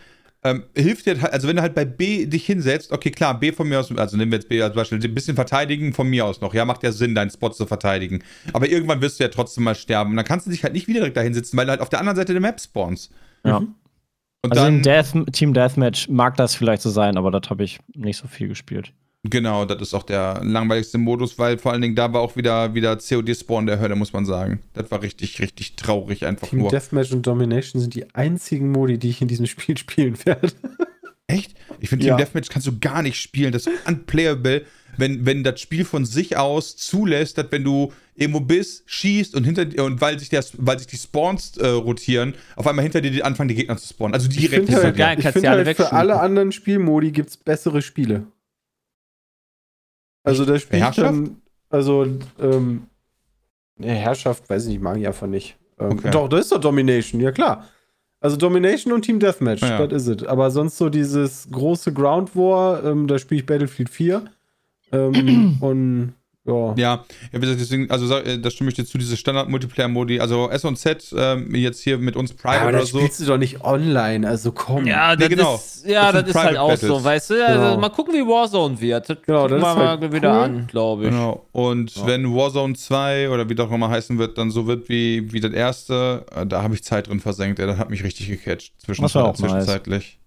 ähm, 0.43 0.63
hilft 0.75 1.05
dir 1.05 1.21
halt, 1.21 1.33
also 1.33 1.47
wenn 1.47 1.55
du 1.55 1.61
halt 1.61 1.75
bei 1.75 1.85
B 1.85 2.25
dich 2.25 2.45
hinsetzt, 2.45 2.91
okay, 2.91 3.11
klar, 3.11 3.39
B 3.39 3.51
von 3.51 3.69
mir 3.69 3.79
aus, 3.79 3.95
also 3.95 4.17
nehmen 4.17 4.31
wir 4.31 4.39
jetzt 4.39 4.49
B 4.49 4.61
als 4.61 4.73
Beispiel, 4.73 5.03
ein 5.03 5.13
bisschen 5.13 5.35
verteidigen 5.35 5.93
von 5.93 6.07
mir 6.07 6.25
aus 6.25 6.41
noch, 6.41 6.53
ja, 6.53 6.65
macht 6.65 6.81
ja 6.83 6.91
Sinn, 6.91 7.13
deinen 7.13 7.29
Spot 7.29 7.49
zu 7.49 7.67
verteidigen. 7.67 8.23
Aber 8.53 8.67
irgendwann 8.67 9.01
wirst 9.01 9.19
du 9.19 9.23
ja 9.23 9.29
trotzdem 9.29 9.63
mal 9.63 9.75
sterben. 9.75 10.11
Und 10.11 10.17
dann 10.17 10.25
kannst 10.25 10.47
du 10.47 10.51
dich 10.51 10.63
halt 10.63 10.73
nicht 10.73 10.87
wieder 10.87 11.01
direkt 11.01 11.17
da 11.17 11.21
hinsetzen, 11.21 11.57
weil 11.57 11.65
du 11.65 11.71
halt 11.71 11.81
auf 11.81 11.89
der 11.89 11.99
anderen 11.99 12.15
Seite 12.15 12.33
der 12.33 12.41
Map 12.41 12.59
spawnst. 12.59 13.11
Ja. 13.45 13.59
Mhm. 13.59 13.75
Und 14.43 14.51
also 14.51 14.63
dann, 14.63 14.77
in 14.77 14.81
Death, 14.81 15.13
Team 15.31 15.53
Deathmatch 15.53 16.09
mag 16.09 16.35
das 16.37 16.55
vielleicht 16.55 16.81
so 16.81 16.89
sein, 16.89 17.17
aber 17.17 17.29
das 17.29 17.49
habe 17.51 17.63
ich 17.63 17.79
nicht 17.93 18.17
so 18.17 18.27
viel 18.27 18.47
gespielt. 18.47 18.93
Genau, 19.23 19.65
das 19.65 19.79
ist 19.81 19.93
auch 19.93 20.03
der 20.03 20.41
langweiligste 20.43 20.97
Modus, 20.97 21.37
weil 21.37 21.59
vor 21.59 21.71
allen 21.71 21.81
Dingen 21.81 21.95
da 21.95 22.11
war 22.11 22.21
auch 22.21 22.35
wieder, 22.35 22.73
wieder 22.73 22.97
COD-Spawn 22.97 23.67
der 23.67 23.79
Hölle, 23.79 23.95
muss 23.95 24.13
man 24.13 24.25
sagen. 24.25 24.61
Das 24.73 24.89
war 24.89 25.03
richtig, 25.03 25.39
richtig 25.39 25.75
traurig 25.75 26.25
einfach 26.25 26.47
Team 26.47 26.59
nur. 26.59 26.71
Deathmatch 26.71 27.11
und 27.11 27.27
Domination 27.27 27.79
sind 27.79 27.93
die 27.93 28.13
einzigen 28.15 28.71
Modi, 28.71 28.97
die 28.97 29.09
ich 29.09 29.21
in 29.21 29.27
diesem 29.27 29.45
Spiel 29.45 29.77
spielen 29.77 30.17
werde. 30.25 30.51
Echt? 31.27 31.53
Ich 31.79 31.89
finde, 31.89 32.05
Team 32.05 32.11
ja. 32.11 32.17
Deathmatch 32.17 32.49
kannst 32.49 32.67
du 32.67 32.79
gar 32.79 33.03
nicht 33.03 33.21
spielen. 33.21 33.51
Das 33.51 33.67
ist 33.67 33.87
unplayable, 33.87 34.65
wenn, 34.97 35.23
wenn 35.23 35.43
das 35.43 35.61
Spiel 35.61 35.85
von 35.85 36.03
sich 36.03 36.37
aus 36.37 36.75
zulässt, 36.75 37.37
dass 37.37 37.45
wenn 37.51 37.63
du 37.63 37.93
irgendwo 38.15 38.39
bist, 38.39 38.83
schießt 38.87 39.35
und 39.35 39.43
hinter 39.43 39.65
dir, 39.65 39.83
und 39.83 40.01
weil 40.01 40.17
sich, 40.17 40.29
der, 40.29 40.43
weil 40.57 40.79
sich 40.79 40.87
die 40.87 40.97
Spawns 40.97 41.57
äh, 41.57 41.67
rotieren, 41.67 42.33
auf 42.55 42.65
einmal 42.65 42.83
hinter 42.83 43.01
dir 43.01 43.23
anfangen 43.23 43.49
die 43.49 43.55
Gegner 43.55 43.77
zu 43.77 43.87
spawnen. 43.87 44.15
Also 44.15 44.27
direkt 44.27 44.67
ich 44.67 44.75
finde 44.75 44.97
halt, 44.97 45.19
ich 45.19 45.27
find 45.27 45.47
halt 45.47 45.75
für 45.77 45.93
alle 45.93 46.19
anderen 46.19 46.51
Spielmodi 46.51 47.11
gibt 47.11 47.29
es 47.29 47.37
bessere 47.37 47.83
Spiele. 47.83 48.25
Also 50.23 50.45
der 50.45 50.59
spielt 50.59 50.83
Herrschaft? 50.83 51.07
dann, 51.07 51.41
also 51.69 52.05
ähm, 52.39 52.83
Herrschaft, 53.79 54.49
weiß 54.49 54.63
ich 54.65 54.73
nicht, 54.73 54.81
mag 54.81 54.97
ich 54.97 55.07
einfach 55.07 55.27
nicht. 55.27 55.57
Ähm, 55.79 55.91
okay. 55.93 56.11
Doch, 56.11 56.27
das 56.27 56.41
ist 56.41 56.51
doch 56.51 56.59
Domination, 56.59 57.21
ja 57.21 57.31
klar. 57.31 57.65
Also 58.19 58.37
Domination 58.37 58.93
und 58.93 59.01
Team 59.01 59.19
Deathmatch, 59.19 59.63
ja. 59.63 59.87
das 59.87 60.03
ist 60.07 60.21
es. 60.21 60.27
Aber 60.27 60.51
sonst 60.51 60.77
so 60.77 60.89
dieses 60.89 61.49
große 61.49 61.91
Ground 61.91 62.35
War, 62.35 62.83
ähm, 62.83 63.07
da 63.07 63.17
spiele 63.17 63.41
ich 63.41 63.47
Battlefield 63.47 63.89
4. 63.89 64.25
Ähm, 64.91 65.57
und 65.61 66.13
ja. 66.45 66.73
Ja, 66.75 67.05
wie 67.31 67.39
gesagt, 67.39 67.59
deswegen, 67.59 67.91
also 67.91 68.15
äh, 68.15 68.39
da 68.39 68.49
stimme 68.49 68.69
ich 68.69 68.75
dir 68.75 68.85
zu, 68.85 68.97
diese 68.97 69.15
Standard-Multiplayer-Modi, 69.15 70.19
also 70.19 70.49
S 70.49 70.65
und 70.65 70.77
Z 70.77 71.13
ähm, 71.15 71.53
jetzt 71.53 71.81
hier 71.81 71.99
mit 71.99 72.15
uns 72.15 72.33
Private 72.33 72.55
ja, 72.55 72.61
aber 72.61 72.77
oder 72.77 72.85
so. 72.85 72.97
spielst 72.97 73.19
du 73.19 73.25
doch 73.25 73.37
nicht 73.37 73.63
online, 73.63 74.27
also 74.27 74.51
komm. 74.51 74.87
Ja, 74.87 75.15
das 75.15 75.29
ja, 75.29 75.35
genau. 75.35 75.55
Ist, 75.55 75.85
ja, 75.85 76.11
das, 76.11 76.21
das 76.21 76.29
ist 76.31 76.35
halt 76.35 76.57
auch 76.57 76.69
Battles. 76.69 76.89
so, 76.89 77.03
weißt 77.03 77.29
du? 77.29 77.33
Genau. 77.35 77.45
Also, 77.45 77.79
mal 77.79 77.89
gucken, 77.89 78.13
wie 78.15 78.21
Warzone 78.21 78.81
wird. 78.81 79.09
Das 79.09 79.17
genau, 79.23 79.47
das 79.47 79.61
wir 79.61 79.75
halt 79.75 80.01
mal 80.01 80.13
wieder 80.13 80.31
an, 80.33 80.65
glaube 80.65 81.03
ich. 81.03 81.09
Genau, 81.11 81.45
und 81.51 81.95
ja. 81.95 82.07
wenn 82.07 82.35
Warzone 82.35 82.73
2 82.73 83.29
oder 83.29 83.47
wie 83.47 83.55
das 83.55 83.67
auch 83.67 83.71
immer 83.71 83.89
heißen 83.89 84.17
wird, 84.17 84.37
dann 84.39 84.49
so 84.49 84.65
wird 84.65 84.89
wie, 84.89 85.31
wie 85.31 85.41
das 85.41 85.51
erste, 85.51 86.25
äh, 86.35 86.47
da 86.47 86.63
habe 86.63 86.73
ich 86.73 86.83
Zeit 86.83 87.07
drin 87.07 87.19
versenkt, 87.19 87.59
ey, 87.59 87.67
das 87.67 87.77
hat 87.77 87.91
mich 87.91 88.03
richtig 88.03 88.27
gecatcht, 88.27 88.73
zwischen, 88.81 89.07
zwischenzeitlich. 89.07 90.03
Nice. 90.03 90.20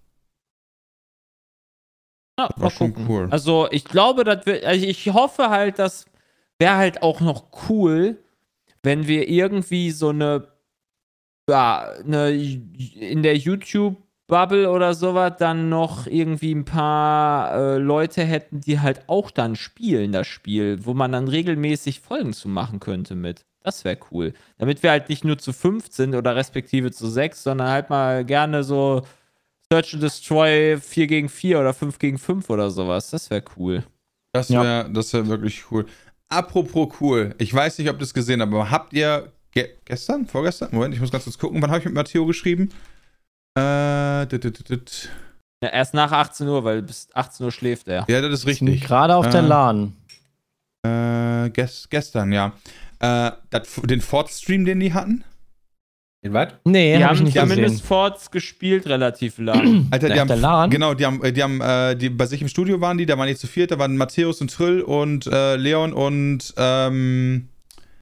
Ja, 2.37 2.49
mal 2.57 2.71
gucken. 2.71 3.05
Cool. 3.07 3.27
Also 3.31 3.67
ich 3.71 3.85
glaube, 3.85 4.23
dass 4.23 4.45
wir, 4.45 4.67
also 4.67 4.85
ich 4.85 5.13
hoffe 5.13 5.49
halt, 5.49 5.79
dass 5.79 6.05
wäre 6.59 6.75
halt 6.75 7.01
auch 7.01 7.21
noch 7.21 7.45
cool, 7.69 8.17
wenn 8.83 9.07
wir 9.07 9.27
irgendwie 9.27 9.91
so 9.91 10.09
eine, 10.09 10.47
ja, 11.49 11.91
eine 12.03 12.31
in 12.31 13.23
der 13.23 13.37
YouTube 13.37 13.97
Bubble 14.27 14.71
oder 14.71 14.95
sowas 14.95 15.33
dann 15.37 15.69
noch 15.69 16.07
irgendwie 16.07 16.53
ein 16.53 16.65
paar 16.65 17.53
äh, 17.53 17.77
Leute 17.77 18.23
hätten, 18.23 18.59
die 18.61 18.79
halt 18.79 19.07
auch 19.07 19.29
dann 19.29 19.55
spielen, 19.55 20.11
das 20.11 20.25
Spiel, 20.25 20.83
wo 20.83 20.95
man 20.95 21.11
dann 21.11 21.27
regelmäßig 21.27 21.99
Folgen 21.99 22.33
zu 22.33 22.49
machen 22.49 22.79
könnte 22.79 23.13
mit. 23.13 23.45
Das 23.61 23.83
wäre 23.83 23.97
cool. 24.11 24.33
Damit 24.57 24.81
wir 24.81 24.91
halt 24.91 25.09
nicht 25.09 25.25
nur 25.25 25.37
zu 25.37 25.53
fünf 25.53 25.91
sind 25.91 26.15
oder 26.15 26.35
respektive 26.35 26.91
zu 26.91 27.07
sechs, 27.07 27.43
sondern 27.43 27.69
halt 27.69 27.89
mal 27.91 28.25
gerne 28.25 28.63
so 28.63 29.03
Search 29.71 29.93
and 29.93 30.03
Destroy 30.03 30.77
4 30.79 31.07
gegen 31.07 31.29
4 31.29 31.59
oder 31.59 31.73
5 31.73 31.99
gegen 31.99 32.17
5 32.17 32.49
oder 32.49 32.69
sowas. 32.69 33.09
Das 33.09 33.29
wäre 33.29 33.43
cool. 33.57 33.83
Das 34.33 34.49
wäre 34.49 34.65
ja. 34.65 34.83
das 34.83 35.13
wär 35.13 35.27
wirklich 35.27 35.63
cool. 35.71 35.85
Apropos 36.27 36.89
cool, 36.99 37.35
ich 37.37 37.53
weiß 37.53 37.77
nicht, 37.77 37.89
ob 37.89 37.97
ihr 37.97 37.99
das 37.99 38.13
gesehen 38.13 38.41
habt, 38.41 38.51
aber 38.51 38.69
habt 38.69 38.93
ihr 38.93 39.31
ge 39.51 39.69
gestern, 39.85 40.25
vorgestern? 40.25 40.69
Moment, 40.71 40.93
ich 40.93 40.99
muss 40.99 41.11
ganz 41.11 41.23
kurz 41.23 41.37
gucken. 41.37 41.61
Wann 41.61 41.69
habe 41.69 41.79
ich 41.79 41.85
mit 41.85 41.93
Matteo 41.93 42.25
geschrieben? 42.25 42.69
Äh, 43.57 44.25
dit, 44.27 44.43
dit, 44.43 44.69
dit. 44.69 45.09
Ja, 45.63 45.69
erst 45.69 45.93
nach 45.93 46.11
18 46.11 46.47
Uhr, 46.47 46.63
weil 46.63 46.81
bis 46.81 47.07
18 47.13 47.45
Uhr 47.45 47.51
schläft 47.51 47.87
er. 47.87 48.05
Ja, 48.07 48.21
das 48.21 48.41
ist 48.41 48.47
richtig. 48.47 48.81
Gerade 48.83 49.15
auf 49.15 49.27
äh, 49.27 49.31
der 49.31 49.41
LAN. 49.43 49.95
Äh, 50.85 51.49
gest 51.51 51.89
gestern, 51.89 52.31
ja. 52.31 52.53
Äh, 52.99 53.31
dat, 53.49 53.67
den 53.83 54.01
Ford-Stream, 54.01 54.65
den 54.65 54.79
die 54.79 54.93
hatten? 54.93 55.23
Den 56.25 56.33
was? 56.33 56.47
Nee, 56.63 56.97
die 56.97 57.03
hab 57.03 57.11
haben, 57.11 57.23
nicht 57.23 57.35
die 57.35 57.39
haben 57.39 57.51
in 57.51 57.77
Forts 57.77 58.31
gespielt 58.31 58.87
relativ 58.87 59.37
lang. 59.37 59.87
Alter, 59.91 60.09
die 60.09 60.19
haben, 60.19 60.41
LAN? 60.41 60.71
genau, 60.71 60.95
die 60.95 61.05
haben, 61.05 61.21
die 61.21 61.43
haben, 61.43 61.61
äh, 61.61 61.95
die, 61.95 62.09
bei 62.09 62.25
sich 62.25 62.41
im 62.41 62.47
Studio 62.47 62.81
waren 62.81 62.97
die, 62.97 63.05
da 63.05 63.15
waren 63.15 63.27
die 63.27 63.35
zu 63.35 63.45
viert, 63.45 63.69
da 63.69 63.77
waren 63.77 63.95
Matthäus 63.95 64.41
und 64.41 64.51
Trill 64.51 64.81
und 64.81 65.27
äh, 65.27 65.55
Leon 65.55 65.93
und, 65.93 66.51
ähm, 66.57 67.49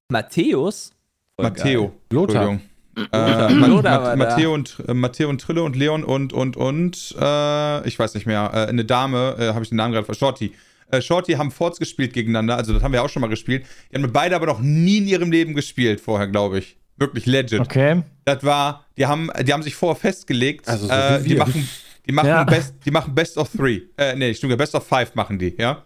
Matthäus? 0.10 0.92
Matteo. 1.38 1.94
Lothar. 2.12 2.60
Äh, 3.12 3.52
Lothar 3.52 4.16
Matteo 4.16 4.54
und, 4.54 4.78
äh, 4.88 4.94
Matteo 4.94 5.28
und 5.28 5.42
Trille 5.42 5.64
und 5.64 5.76
Leon 5.76 6.04
und, 6.04 6.32
und, 6.32 6.56
und, 6.56 7.16
äh, 7.20 7.88
ich 7.88 7.98
weiß 7.98 8.14
nicht 8.14 8.28
mehr, 8.28 8.52
äh, 8.54 8.70
eine 8.70 8.86
Dame, 8.86 9.36
äh, 9.40 9.48
habe 9.48 9.64
ich 9.64 9.70
den 9.70 9.78
Namen 9.78 9.94
gerade, 9.94 10.14
Shorty. 10.14 10.54
Äh, 10.92 11.02
Shorty 11.02 11.34
haben 11.34 11.50
Forts 11.50 11.80
gespielt 11.80 12.14
gegeneinander, 12.14 12.56
also 12.56 12.72
das 12.72 12.84
haben 12.84 12.94
wir 12.94 13.02
auch 13.04 13.10
schon 13.10 13.22
mal 13.22 13.30
gespielt. 13.30 13.66
Die 13.92 13.96
haben 14.00 14.14
beide 14.14 14.36
aber 14.36 14.46
noch 14.46 14.60
nie 14.60 15.00
in 15.00 15.08
ihrem 15.08 15.32
Leben 15.32 15.56
gespielt 15.56 16.02
vorher, 16.02 16.28
glaube 16.28 16.60
ich. 16.60 16.78
Wirklich 16.98 17.26
legit. 17.26 17.60
Okay. 17.60 18.04
Das 18.26 18.44
war, 18.44 18.86
die 18.98 19.06
haben, 19.06 19.30
die 19.42 19.52
haben 19.52 19.64
sich 19.64 19.76
vorher 19.76 20.00
festgelegt, 20.00 20.68
also 20.68 20.88
so 20.88 20.94
äh, 20.94 21.22
die 21.22 21.36
machen, 21.36 21.68
die 22.08 22.12
machen, 22.12 22.28
ja. 22.28 22.44
best, 22.44 22.76
die 22.86 22.92
machen 22.92 23.16
Best 23.16 23.38
of 23.38 23.50
Three. 23.52 23.82
Äh, 23.98 24.16
nee, 24.16 24.34
stimmt, 24.34 24.58
Best 24.58 24.76
of 24.76 24.88
Five 24.88 25.16
machen 25.16 25.40
die, 25.40 25.56
ja. 25.58 25.84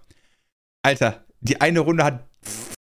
Alter, 0.84 1.24
die 1.42 1.60
eine 1.60 1.80
Runde 1.80 2.04
hat 2.04 2.28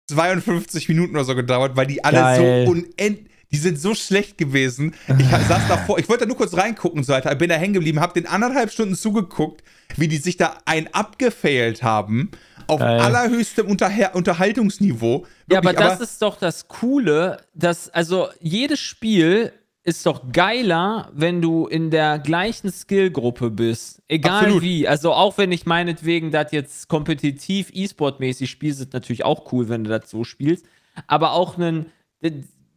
52 0.09 0.87
Minuten 0.89 1.15
oder 1.15 1.25
so 1.25 1.35
gedauert, 1.35 1.75
weil 1.75 1.87
die 1.87 2.03
alle 2.03 2.17
Geil. 2.17 2.65
so 2.65 2.71
unendlich 2.71 3.31
Die 3.51 3.57
sind 3.57 3.77
so 3.79 3.93
schlecht 3.93 4.37
gewesen. 4.37 4.95
Ich 5.19 5.27
saß 5.27 5.67
davor, 5.67 5.99
ich 5.99 6.07
wollte 6.07 6.23
da 6.23 6.27
nur 6.27 6.37
kurz 6.37 6.55
reingucken, 6.55 7.03
so 7.03 7.13
Alter. 7.13 7.33
Ich 7.33 7.37
bin 7.37 7.49
da 7.49 7.55
hängen 7.55 7.73
geblieben, 7.73 7.99
hab 7.99 8.13
den 8.13 8.25
anderthalb 8.25 8.71
Stunden 8.71 8.95
zugeguckt, 8.95 9.61
wie 9.97 10.07
die 10.07 10.17
sich 10.17 10.37
da 10.37 10.57
ein 10.65 10.93
abgefailt 10.93 11.83
haben. 11.83 12.31
Auf 12.67 12.79
Geil. 12.79 12.99
allerhöchstem 12.99 13.67
Unterher 13.67 14.15
Unterhaltungsniveau. 14.15 15.21
Wirklich, 15.21 15.27
ja, 15.51 15.59
aber 15.59 15.73
das 15.73 15.93
aber 15.93 16.03
ist 16.03 16.21
doch 16.21 16.37
das 16.37 16.67
Coole, 16.67 17.37
dass, 17.53 17.89
also 17.89 18.29
jedes 18.39 18.79
Spiel 18.79 19.51
ist 19.83 20.05
doch 20.05 20.31
geiler, 20.31 21.09
wenn 21.13 21.41
du 21.41 21.65
in 21.65 21.89
der 21.89 22.19
gleichen 22.19 22.71
Skillgruppe 22.71 23.49
bist. 23.49 24.01
Egal 24.07 24.43
Absolut. 24.43 24.61
wie. 24.61 24.87
Also 24.87 25.13
auch 25.13 25.37
wenn 25.37 25.51
ich 25.51 25.65
meinetwegen 25.65 26.31
das 26.31 26.51
jetzt 26.51 26.87
kompetitiv 26.87 27.71
E-Sport-mäßig 27.73 28.49
spiele, 28.49 28.73
ist 28.73 28.93
natürlich 28.93 29.25
auch 29.25 29.51
cool, 29.51 29.69
wenn 29.69 29.83
du 29.83 29.89
das 29.89 30.09
so 30.09 30.23
spielst. 30.23 30.65
Aber 31.07 31.31
auch 31.31 31.57
einen 31.57 31.87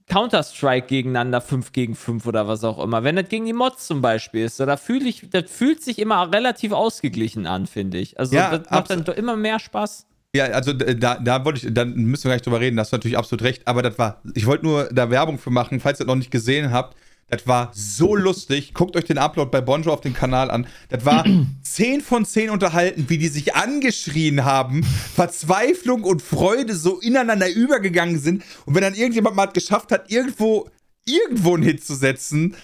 Counter-Strike 0.09 0.87
gegeneinander 0.87 1.41
5 1.41 1.73
gegen 1.73 1.95
5 1.95 2.27
oder 2.27 2.47
was 2.47 2.63
auch 2.65 2.83
immer. 2.83 3.05
Wenn 3.05 3.17
das 3.17 3.29
gegen 3.29 3.47
die 3.47 3.53
Mods 3.53 3.87
zum 3.87 4.03
Beispiel 4.03 4.45
ist, 4.45 4.61
da 4.61 4.77
fühle 4.77 5.09
ich, 5.09 5.31
das 5.31 5.51
fühlt 5.51 5.83
sich 5.83 5.99
immer 5.99 6.33
relativ 6.33 6.73
ausgeglichen 6.73 7.47
an, 7.47 7.67
finde 7.67 7.99
ich. 7.99 8.19
Also 8.19 8.37
ja, 8.37 8.59
das 8.59 8.71
macht 8.71 8.91
dann 8.91 9.05
doch 9.05 9.17
immer 9.17 9.37
mehr 9.37 9.59
Spaß. 9.59 10.07
Ja, 10.37 10.47
also 10.47 10.73
da, 10.73 11.19
da 11.21 11.45
wollte 11.45 11.67
ich, 11.67 11.73
dann 11.73 11.95
müssen 11.95 12.25
wir 12.25 12.33
gleich 12.33 12.43
drüber 12.43 12.61
reden, 12.61 12.77
da 12.77 12.81
hast 12.81 12.93
du 12.93 12.97
natürlich 12.97 13.17
absolut 13.17 13.45
recht, 13.45 13.69
aber 13.69 13.83
das 13.83 13.99
war, 13.99 14.21
ich 14.35 14.47
wollte 14.47 14.65
nur 14.65 14.89
da 14.93 15.09
Werbung 15.09 15.39
für 15.39 15.51
machen, 15.51 15.79
falls 15.79 16.01
ihr 16.01 16.07
das 16.07 16.09
noch 16.09 16.19
nicht 16.19 16.33
gesehen 16.33 16.73
habt. 16.73 16.97
Das 17.37 17.47
war 17.47 17.71
so 17.73 18.15
lustig. 18.15 18.75
Guckt 18.75 18.97
euch 18.97 19.05
den 19.05 19.19
Upload 19.19 19.51
bei 19.51 19.61
Bonjo 19.61 19.93
auf 19.93 20.01
dem 20.01 20.15
Kanal 20.15 20.51
an. 20.51 20.67
Das 20.89 21.05
war 21.05 21.25
10 21.63 22.01
von 22.01 22.25
10 22.25 22.51
unterhalten, 22.51 23.07
wie 23.09 23.19
die 23.19 23.29
sich 23.29 23.55
angeschrien 23.55 24.45
haben, 24.45 24.85
Verzweiflung 24.85 26.05
und 26.05 26.23
Freude 26.23 26.75
so 26.75 27.01
ineinander 27.01 27.49
übergegangen 27.49 28.19
sind. 28.19 28.43
Und 28.67 28.75
wenn 28.75 28.83
dann 28.83 28.95
irgendjemand 28.95 29.37
mal 29.37 29.47
geschafft 29.47 29.93
hat, 29.93 30.11
irgendwo, 30.11 30.69
irgendwo 31.05 31.55
einen 31.55 31.65
Hit 31.65 31.85
zu 31.85 31.95
setzen, 31.95 32.57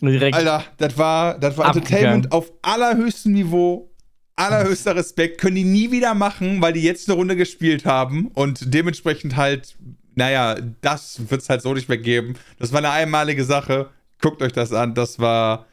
Direkt 0.00 0.36
Alter, 0.36 0.64
das 0.76 0.98
war, 0.98 1.38
das 1.38 1.56
war 1.56 1.66
Entertainment 1.66 2.32
auf 2.32 2.52
allerhöchstem 2.62 3.32
Niveau 3.32 3.94
allerhöchster 4.36 4.96
Respekt, 4.96 5.40
können 5.40 5.56
die 5.56 5.64
nie 5.64 5.90
wieder 5.90 6.14
machen, 6.14 6.60
weil 6.60 6.72
die 6.72 6.82
jetzt 6.82 7.08
eine 7.08 7.16
Runde 7.16 7.36
gespielt 7.36 7.84
haben 7.84 8.28
und 8.28 8.74
dementsprechend 8.74 9.36
halt, 9.36 9.76
naja, 10.14 10.56
das 10.80 11.30
wird 11.30 11.42
es 11.42 11.48
halt 11.48 11.62
so 11.62 11.74
nicht 11.74 11.88
mehr 11.88 11.98
geben. 11.98 12.34
Das 12.58 12.72
war 12.72 12.78
eine 12.78 12.90
einmalige 12.90 13.44
Sache. 13.44 13.90
Guckt 14.24 14.40
euch 14.40 14.52
das 14.52 14.72
an. 14.72 14.94
Das 14.94 15.18
war, 15.18 15.66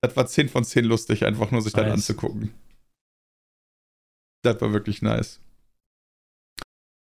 das 0.00 0.16
war 0.16 0.26
10 0.26 0.48
von 0.48 0.64
10 0.64 0.84
lustig, 0.84 1.24
einfach 1.24 1.52
nur 1.52 1.62
sich 1.62 1.74
nice. 1.74 1.84
dann 1.84 1.92
anzugucken. 1.92 2.52
Das 4.42 4.60
war 4.60 4.72
wirklich 4.72 5.00
nice. 5.00 5.38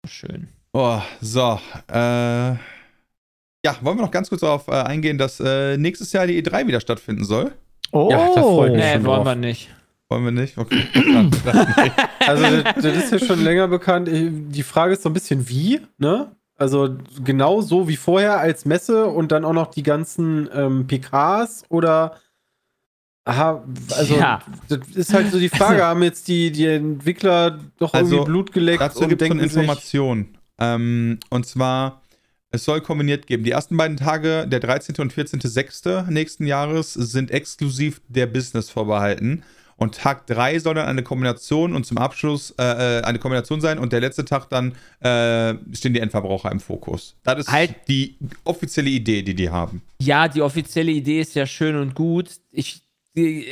Schön. 0.07 0.47
Oh, 0.73 0.99
so. 1.21 1.59
Äh, 1.91 1.93
ja, 1.93 2.57
wollen 3.81 3.99
wir 3.99 4.01
noch 4.01 4.09
ganz 4.09 4.29
kurz 4.29 4.41
darauf 4.41 4.67
äh, 4.67 4.81
eingehen, 4.81 5.19
dass 5.19 5.39
äh, 5.39 5.77
nächstes 5.77 6.11
Jahr 6.11 6.25
die 6.25 6.41
E3 6.41 6.65
wieder 6.65 6.81
stattfinden 6.81 7.23
soll? 7.23 7.53
Oh, 7.91 8.09
ja, 8.09 8.33
das 8.33 8.43
freut 8.43 8.71
mich. 8.71 8.81
Nee, 8.81 9.05
wollen 9.05 9.25
wir 9.25 9.35
nicht. 9.35 9.69
Wollen 10.09 10.25
wir 10.25 10.31
nicht? 10.31 10.57
Okay. 10.57 10.87
also, 12.25 12.63
das, 12.63 12.75
das, 12.77 12.97
ist 12.97 13.11
ja 13.11 13.19
schon 13.19 13.43
länger 13.43 13.67
bekannt. 13.67 14.09
Die 14.11 14.63
Frage 14.63 14.93
ist 14.93 15.03
so 15.03 15.09
ein 15.09 15.13
bisschen 15.13 15.47
wie, 15.49 15.81
ne? 15.99 16.35
Also, 16.59 16.97
genau 17.23 17.61
so 17.61 17.87
wie 17.87 17.95
vorher 17.95 18.39
als 18.39 18.65
Messe 18.65 19.05
und 19.07 19.31
dann 19.31 19.45
auch 19.45 19.53
noch 19.53 19.71
die 19.71 19.83
ganzen 19.83 20.49
ähm, 20.53 20.87
PKs 20.87 21.63
oder. 21.69 22.17
Aha, 23.23 23.63
also, 23.95 24.15
ja. 24.15 24.41
das 24.67 24.79
ist 24.93 25.13
halt 25.13 25.31
so 25.31 25.39
die 25.39 25.49
Frage: 25.49 25.83
Haben 25.85 26.03
jetzt 26.03 26.27
die, 26.27 26.51
die 26.51 26.65
Entwickler 26.65 27.59
doch 27.77 27.93
also, 27.93 28.15
irgendwie 28.15 28.31
Blut 28.31 28.51
geleckt 28.51 28.81
dazu 28.81 29.05
und 29.05 29.21
denken. 29.21 29.39
Dazu 29.39 29.59
Information. 29.59 30.37
Ähm, 30.59 31.19
und 31.29 31.45
zwar. 31.45 32.01
Es 32.51 32.65
soll 32.65 32.81
kombiniert 32.81 33.27
geben. 33.27 33.43
Die 33.43 33.51
ersten 33.51 33.77
beiden 33.77 33.95
Tage, 33.95 34.47
der 34.47 34.59
13. 34.59 34.95
und 34.97 35.13
14.06. 35.13 36.09
nächsten 36.09 36.47
Jahres, 36.47 36.95
sind 36.95 37.29
exklusiv 37.29 38.01
der 38.07 38.25
Business 38.25 38.71
vorbehalten. 38.71 39.43
Und 39.79 39.95
Tag 39.95 40.27
3 40.27 40.59
soll 40.59 40.75
dann 40.75 40.87
eine 40.87 41.03
Kombination 41.03 41.73
und 41.73 41.85
zum 41.85 41.97
Abschluss 41.97 42.53
äh, 42.59 42.99
äh, 42.99 43.01
eine 43.03 43.17
Kombination 43.17 43.61
sein 43.61 43.79
und 43.79 43.93
der 43.93 44.01
letzte 44.01 44.25
Tag 44.25 44.49
dann 44.49 44.73
äh, 44.99 45.55
stehen 45.73 45.93
die 45.93 46.01
Endverbraucher 46.01 46.51
im 46.51 46.59
Fokus. 46.59 47.15
Das 47.23 47.39
ist 47.39 47.51
halt, 47.51 47.75
die 47.87 48.17
offizielle 48.43 48.89
Idee, 48.89 49.21
die 49.21 49.33
die 49.33 49.49
haben. 49.49 49.81
Ja, 50.01 50.27
die 50.27 50.41
offizielle 50.41 50.91
Idee 50.91 51.21
ist 51.21 51.33
ja 51.33 51.45
schön 51.45 51.77
und 51.77 51.95
gut. 51.95 52.29
Ich 52.51 52.81
äh, 53.15 53.45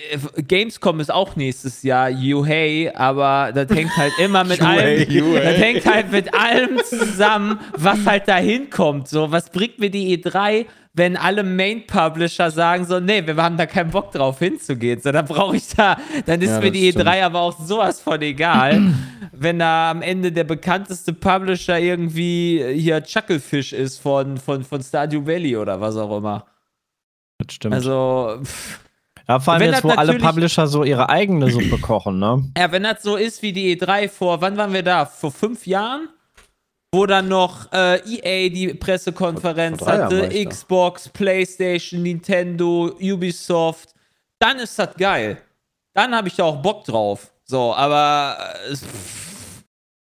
Gamescom 0.46 1.00
ist 1.00 1.12
auch 1.12 1.36
nächstes 1.38 1.82
Jahr, 1.84 2.10
you 2.10 2.46
hey, 2.46 2.92
aber 2.94 3.52
das 3.54 3.70
hängt 3.70 3.96
halt 3.96 4.14
immer 4.20 4.44
mit 4.44 4.62
allem, 4.62 5.08
das 5.08 5.58
hängt 5.58 5.86
halt 5.86 6.12
mit 6.12 6.34
allem 6.34 6.78
zusammen, 6.84 7.60
was 7.76 8.06
halt 8.06 8.28
da 8.28 8.36
hinkommt. 8.36 9.08
So, 9.08 9.32
was 9.32 9.50
bringt 9.50 9.80
mir 9.80 9.90
die 9.90 10.18
E3, 10.18 10.66
wenn 10.98 11.16
alle 11.16 11.44
Main-Publisher 11.44 12.50
sagen 12.50 12.86
so, 12.86 13.00
nee, 13.00 13.26
wir 13.26 13.38
haben 13.38 13.56
da 13.56 13.66
keinen 13.68 13.92
Bock 13.92 14.12
drauf 14.12 14.40
hinzugehen. 14.40 15.00
So, 15.00 15.12
dann 15.12 15.26
brauche 15.26 15.56
ich 15.56 15.70
da, 15.70 15.98
dann 16.26 16.42
ist 16.42 16.50
ja, 16.50 16.60
mir 16.60 16.72
die 16.72 16.92
E3 16.92 17.24
aber 17.24 17.42
auch 17.42 17.58
sowas 17.60 18.02
von 18.02 18.22
egal. 18.22 18.94
wenn 19.40 19.60
da 19.60 19.92
am 19.92 20.02
Ende 20.02 20.32
der 20.32 20.44
bekannteste 20.44 21.14
Publisher 21.14 21.80
irgendwie 21.80 22.64
hier 22.76 23.04
Chucklefish 23.04 23.74
ist 23.74 24.00
von, 24.00 24.38
von, 24.38 24.64
von 24.64 24.82
Stardew 24.82 25.26
Valley 25.26 25.56
oder 25.56 25.80
was 25.80 25.96
auch 25.96 26.18
immer. 26.18 26.46
Das 27.38 27.54
stimmt. 27.54 27.76
Also, 27.76 28.40
pff. 28.44 28.80
Ja, 29.28 29.40
vor 29.40 29.54
allem 29.54 29.64
wenn 29.64 29.72
jetzt, 29.74 29.84
wo 29.84 29.90
alle 29.90 30.18
Publisher 30.18 30.68
so 30.68 30.86
ihre 30.86 31.10
eigene 31.10 31.52
Suppe 31.52 31.78
kochen, 31.80 32.18
ne? 32.18 32.50
Ja, 32.58 32.72
wenn 32.72 32.84
das 32.84 33.04
so 33.04 33.18
ist 33.18 33.42
wie 33.42 33.52
die 33.52 33.78
E3 33.78 34.08
vor, 34.08 34.40
wann 34.42 34.56
waren 34.56 34.72
wir 34.72 34.84
da? 34.84 35.06
Vor 35.06 35.32
fünf 35.32 35.68
Jahren? 35.68 36.08
Wo 36.94 37.06
dann 37.06 37.28
noch 37.28 37.72
äh, 37.72 38.00
EA 38.00 38.50
die 38.50 38.74
Pressekonferenz 38.74 39.86
hatte, 39.86 40.30
Xbox, 40.46 41.10
PlayStation, 41.10 42.02
Nintendo, 42.02 42.96
Ubisoft, 43.02 43.94
dann 44.40 44.60
ist 44.60 44.78
das 44.80 44.96
geil. 44.96 45.38
Dann 45.94 46.16
habe 46.16 46.28
ich 46.28 46.36
da 46.36 46.44
auch 46.44 46.62
Bock 46.62 46.86
drauf. 46.86 47.32
So, 47.44 47.74
aber 47.74 48.38
äh, 48.70 48.76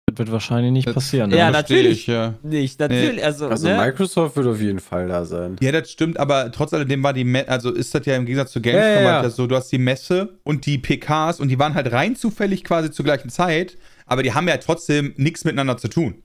das 0.10 0.20
wird 0.20 0.32
wahrscheinlich 0.32 0.72
nicht 0.72 0.94
passieren. 0.94 1.32
Ja, 1.32 1.52
natürlich 1.52 2.02
ich, 2.02 2.08
ja. 2.08 2.34
nicht. 2.42 2.80
Natürlich, 2.80 3.18
nee. 3.18 3.24
also, 3.24 3.48
also 3.50 3.68
ne? 3.68 3.78
Microsoft 3.78 4.36
wird 4.36 4.48
auf 4.48 4.60
jeden 4.60 4.80
Fall 4.80 5.08
da 5.08 5.26
sein. 5.26 5.58
Ja, 5.60 5.72
das 5.72 5.92
stimmt, 5.92 6.20
aber 6.20 6.52
trotz 6.52 6.74
alledem 6.74 7.04
war 7.04 7.14
die 7.14 7.24
Messe, 7.24 7.50
also 7.50 7.72
ist 7.72 7.94
das 7.94 8.06
ja 8.06 8.16
im 8.16 8.26
Gegensatz 8.26 8.52
zu 8.52 8.62
Gamescom 8.62 8.84
ja, 8.84 9.02
ja, 9.02 9.24
ja. 9.24 9.30
so, 9.30 9.46
du 9.46 9.56
hast 9.56 9.72
die 9.72 9.78
Messe 9.78 10.40
und 10.44 10.66
die 10.66 10.78
PKs 10.78 11.40
und 11.40 11.50
die 11.50 11.60
waren 11.60 11.76
halt 11.76 11.92
rein 11.92 12.16
zufällig 12.16 12.64
quasi 12.64 12.90
zur 12.90 13.06
gleichen 13.06 13.30
Zeit, 13.30 13.78
aber 14.06 14.24
die 14.24 14.34
haben 14.34 14.48
ja 14.48 14.58
trotzdem 14.58 15.14
nichts 15.18 15.44
miteinander 15.44 15.78
zu 15.78 15.88
tun. 15.88 16.24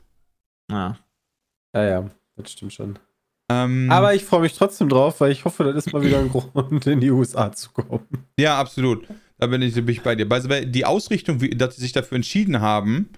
Ja. 0.73 0.99
Ja, 1.75 1.85
ja, 1.85 2.11
das 2.37 2.53
stimmt 2.53 2.73
schon. 2.73 2.99
Ähm, 3.51 3.91
Aber 3.91 4.14
ich 4.14 4.25
freue 4.25 4.41
mich 4.41 4.55
trotzdem 4.55 4.89
drauf, 4.89 5.20
weil 5.20 5.33
ich 5.33 5.45
hoffe, 5.45 5.64
das 5.64 5.87
ist 5.87 5.93
mal 5.93 6.03
wieder 6.03 6.18
ein 6.18 6.29
Grund, 6.31 6.87
in 6.87 7.01
die 7.01 7.11
USA 7.11 7.53
zu 7.53 7.70
kommen. 7.70 8.07
Ja, 8.39 8.59
absolut. 8.59 9.07
Da 9.39 9.47
bin 9.47 9.62
ich, 9.62 9.75
bin 9.75 9.89
ich 9.89 10.03
bei 10.03 10.14
dir. 10.14 10.29
Weil 10.29 10.66
die 10.66 10.85
Ausrichtung, 10.85 11.41
wie, 11.41 11.51
dass 11.51 11.77
sie 11.77 11.83
sich 11.83 11.93
dafür 11.93 12.16
entschieden 12.16 12.61
haben, 12.61 13.11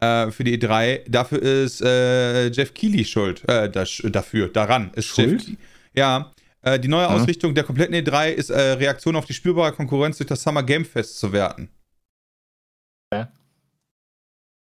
äh, 0.00 0.30
für 0.30 0.44
die 0.44 0.58
E3, 0.58 1.10
dafür 1.10 1.42
ist 1.42 1.82
äh, 1.82 2.48
Jeff 2.48 2.72
Keighley 2.74 3.04
schuld. 3.04 3.46
Äh, 3.48 3.70
das, 3.70 4.02
dafür, 4.04 4.48
daran 4.48 4.92
ist 4.94 5.06
schuld. 5.06 5.46
Jeff, 5.46 5.56
ja. 5.94 6.32
Äh, 6.62 6.78
die 6.78 6.88
neue 6.88 7.02
ja. 7.02 7.08
Ausrichtung 7.08 7.54
der 7.54 7.64
kompletten 7.64 7.94
E3 7.94 8.30
ist 8.30 8.50
äh, 8.50 8.60
Reaktion 8.72 9.16
auf 9.16 9.26
die 9.26 9.34
spürbare 9.34 9.72
Konkurrenz 9.72 10.18
durch 10.18 10.28
das 10.28 10.42
Summer 10.42 10.62
Game 10.62 10.84
Fest 10.84 11.18
zu 11.18 11.32
werten. 11.32 11.68
Ja. 13.12 13.32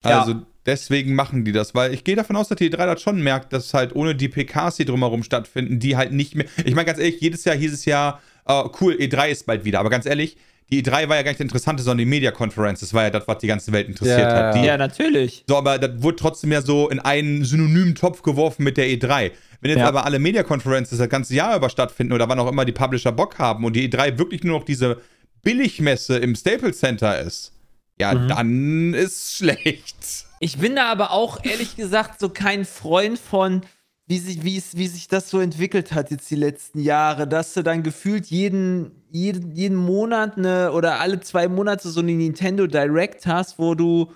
Also, 0.02 0.32
ja 0.32 0.46
Deswegen 0.66 1.14
machen 1.14 1.44
die 1.44 1.52
das, 1.52 1.74
weil 1.74 1.94
ich 1.94 2.02
gehe 2.02 2.16
davon 2.16 2.34
aus, 2.36 2.48
dass 2.48 2.58
die 2.58 2.70
E3 2.70 2.86
das 2.86 3.00
schon 3.00 3.22
merkt, 3.22 3.52
dass 3.52 3.72
halt 3.72 3.94
ohne 3.94 4.16
die 4.16 4.28
PKs, 4.28 4.76
die 4.76 4.84
drumherum 4.84 5.22
stattfinden, 5.22 5.78
die 5.78 5.96
halt 5.96 6.12
nicht 6.12 6.34
mehr. 6.34 6.46
Ich 6.64 6.74
meine, 6.74 6.86
ganz 6.86 6.98
ehrlich, 6.98 7.20
jedes 7.20 7.44
Jahr 7.44 7.54
hieß 7.54 7.72
es 7.72 7.84
ja, 7.84 8.20
uh, 8.48 8.68
cool, 8.80 8.94
E3 8.94 9.28
ist 9.28 9.46
bald 9.46 9.64
wieder, 9.64 9.78
aber 9.78 9.90
ganz 9.90 10.06
ehrlich, 10.06 10.36
die 10.70 10.82
E3 10.82 11.08
war 11.08 11.16
ja 11.16 11.22
gar 11.22 11.30
nicht 11.30 11.40
interessant, 11.40 11.78
sondern 11.78 11.98
die 11.98 12.06
Media 12.06 12.32
Conference, 12.32 12.80
das 12.80 12.92
war 12.92 13.04
ja 13.04 13.10
das, 13.10 13.28
was 13.28 13.38
die 13.38 13.46
ganze 13.46 13.70
Welt 13.70 13.86
interessiert 13.86 14.18
ja, 14.18 14.34
hat. 14.34 14.54
Die, 14.56 14.64
ja, 14.64 14.76
natürlich. 14.76 15.44
So, 15.46 15.56
aber 15.56 15.78
das 15.78 16.02
wurde 16.02 16.16
trotzdem 16.16 16.50
ja 16.50 16.60
so 16.60 16.88
in 16.88 16.98
einen 16.98 17.44
synonymen 17.44 17.94
Topf 17.94 18.22
geworfen 18.22 18.64
mit 18.64 18.76
der 18.76 18.86
E3. 18.86 19.30
Wenn 19.60 19.70
jetzt 19.70 19.80
ja. 19.80 19.88
aber 19.88 20.04
alle 20.04 20.18
Media 20.18 20.42
Conferences 20.42 20.98
das 20.98 21.08
ganze 21.08 21.34
Jahr 21.34 21.56
über 21.56 21.70
stattfinden 21.70 22.12
oder 22.12 22.28
wann 22.28 22.40
auch 22.40 22.50
immer 22.50 22.64
die 22.64 22.72
Publisher 22.72 23.12
Bock 23.12 23.38
haben 23.38 23.64
und 23.64 23.74
die 23.76 23.88
E3 23.88 24.18
wirklich 24.18 24.42
nur 24.42 24.58
noch 24.58 24.64
diese 24.64 25.00
Billigmesse 25.42 26.18
im 26.18 26.34
Staples 26.34 26.78
Center 26.78 27.20
ist, 27.20 27.52
ja, 28.00 28.14
mhm. 28.14 28.28
dann 28.28 28.94
ist 28.94 29.36
schlecht. 29.36 30.25
Ich 30.40 30.58
bin 30.58 30.76
da 30.76 30.90
aber 30.90 31.12
auch 31.12 31.44
ehrlich 31.44 31.76
gesagt 31.76 32.20
so 32.20 32.28
kein 32.28 32.64
Freund 32.64 33.18
von, 33.18 33.62
wie 34.06 34.18
sich, 34.18 34.44
wie, 34.44 34.56
es, 34.56 34.76
wie 34.76 34.86
sich 34.86 35.08
das 35.08 35.30
so 35.30 35.40
entwickelt 35.40 35.92
hat 35.92 36.10
jetzt 36.10 36.30
die 36.30 36.36
letzten 36.36 36.80
Jahre, 36.80 37.26
dass 37.26 37.54
du 37.54 37.62
dann 37.62 37.82
gefühlt 37.82 38.26
jeden, 38.26 39.02
jeden, 39.10 39.52
jeden 39.52 39.76
Monat 39.76 40.36
eine, 40.36 40.72
oder 40.72 41.00
alle 41.00 41.20
zwei 41.20 41.48
Monate 41.48 41.88
so 41.88 42.00
eine 42.00 42.12
Nintendo 42.12 42.66
Direct 42.66 43.26
hast, 43.26 43.58
wo 43.58 43.74
du 43.74 44.12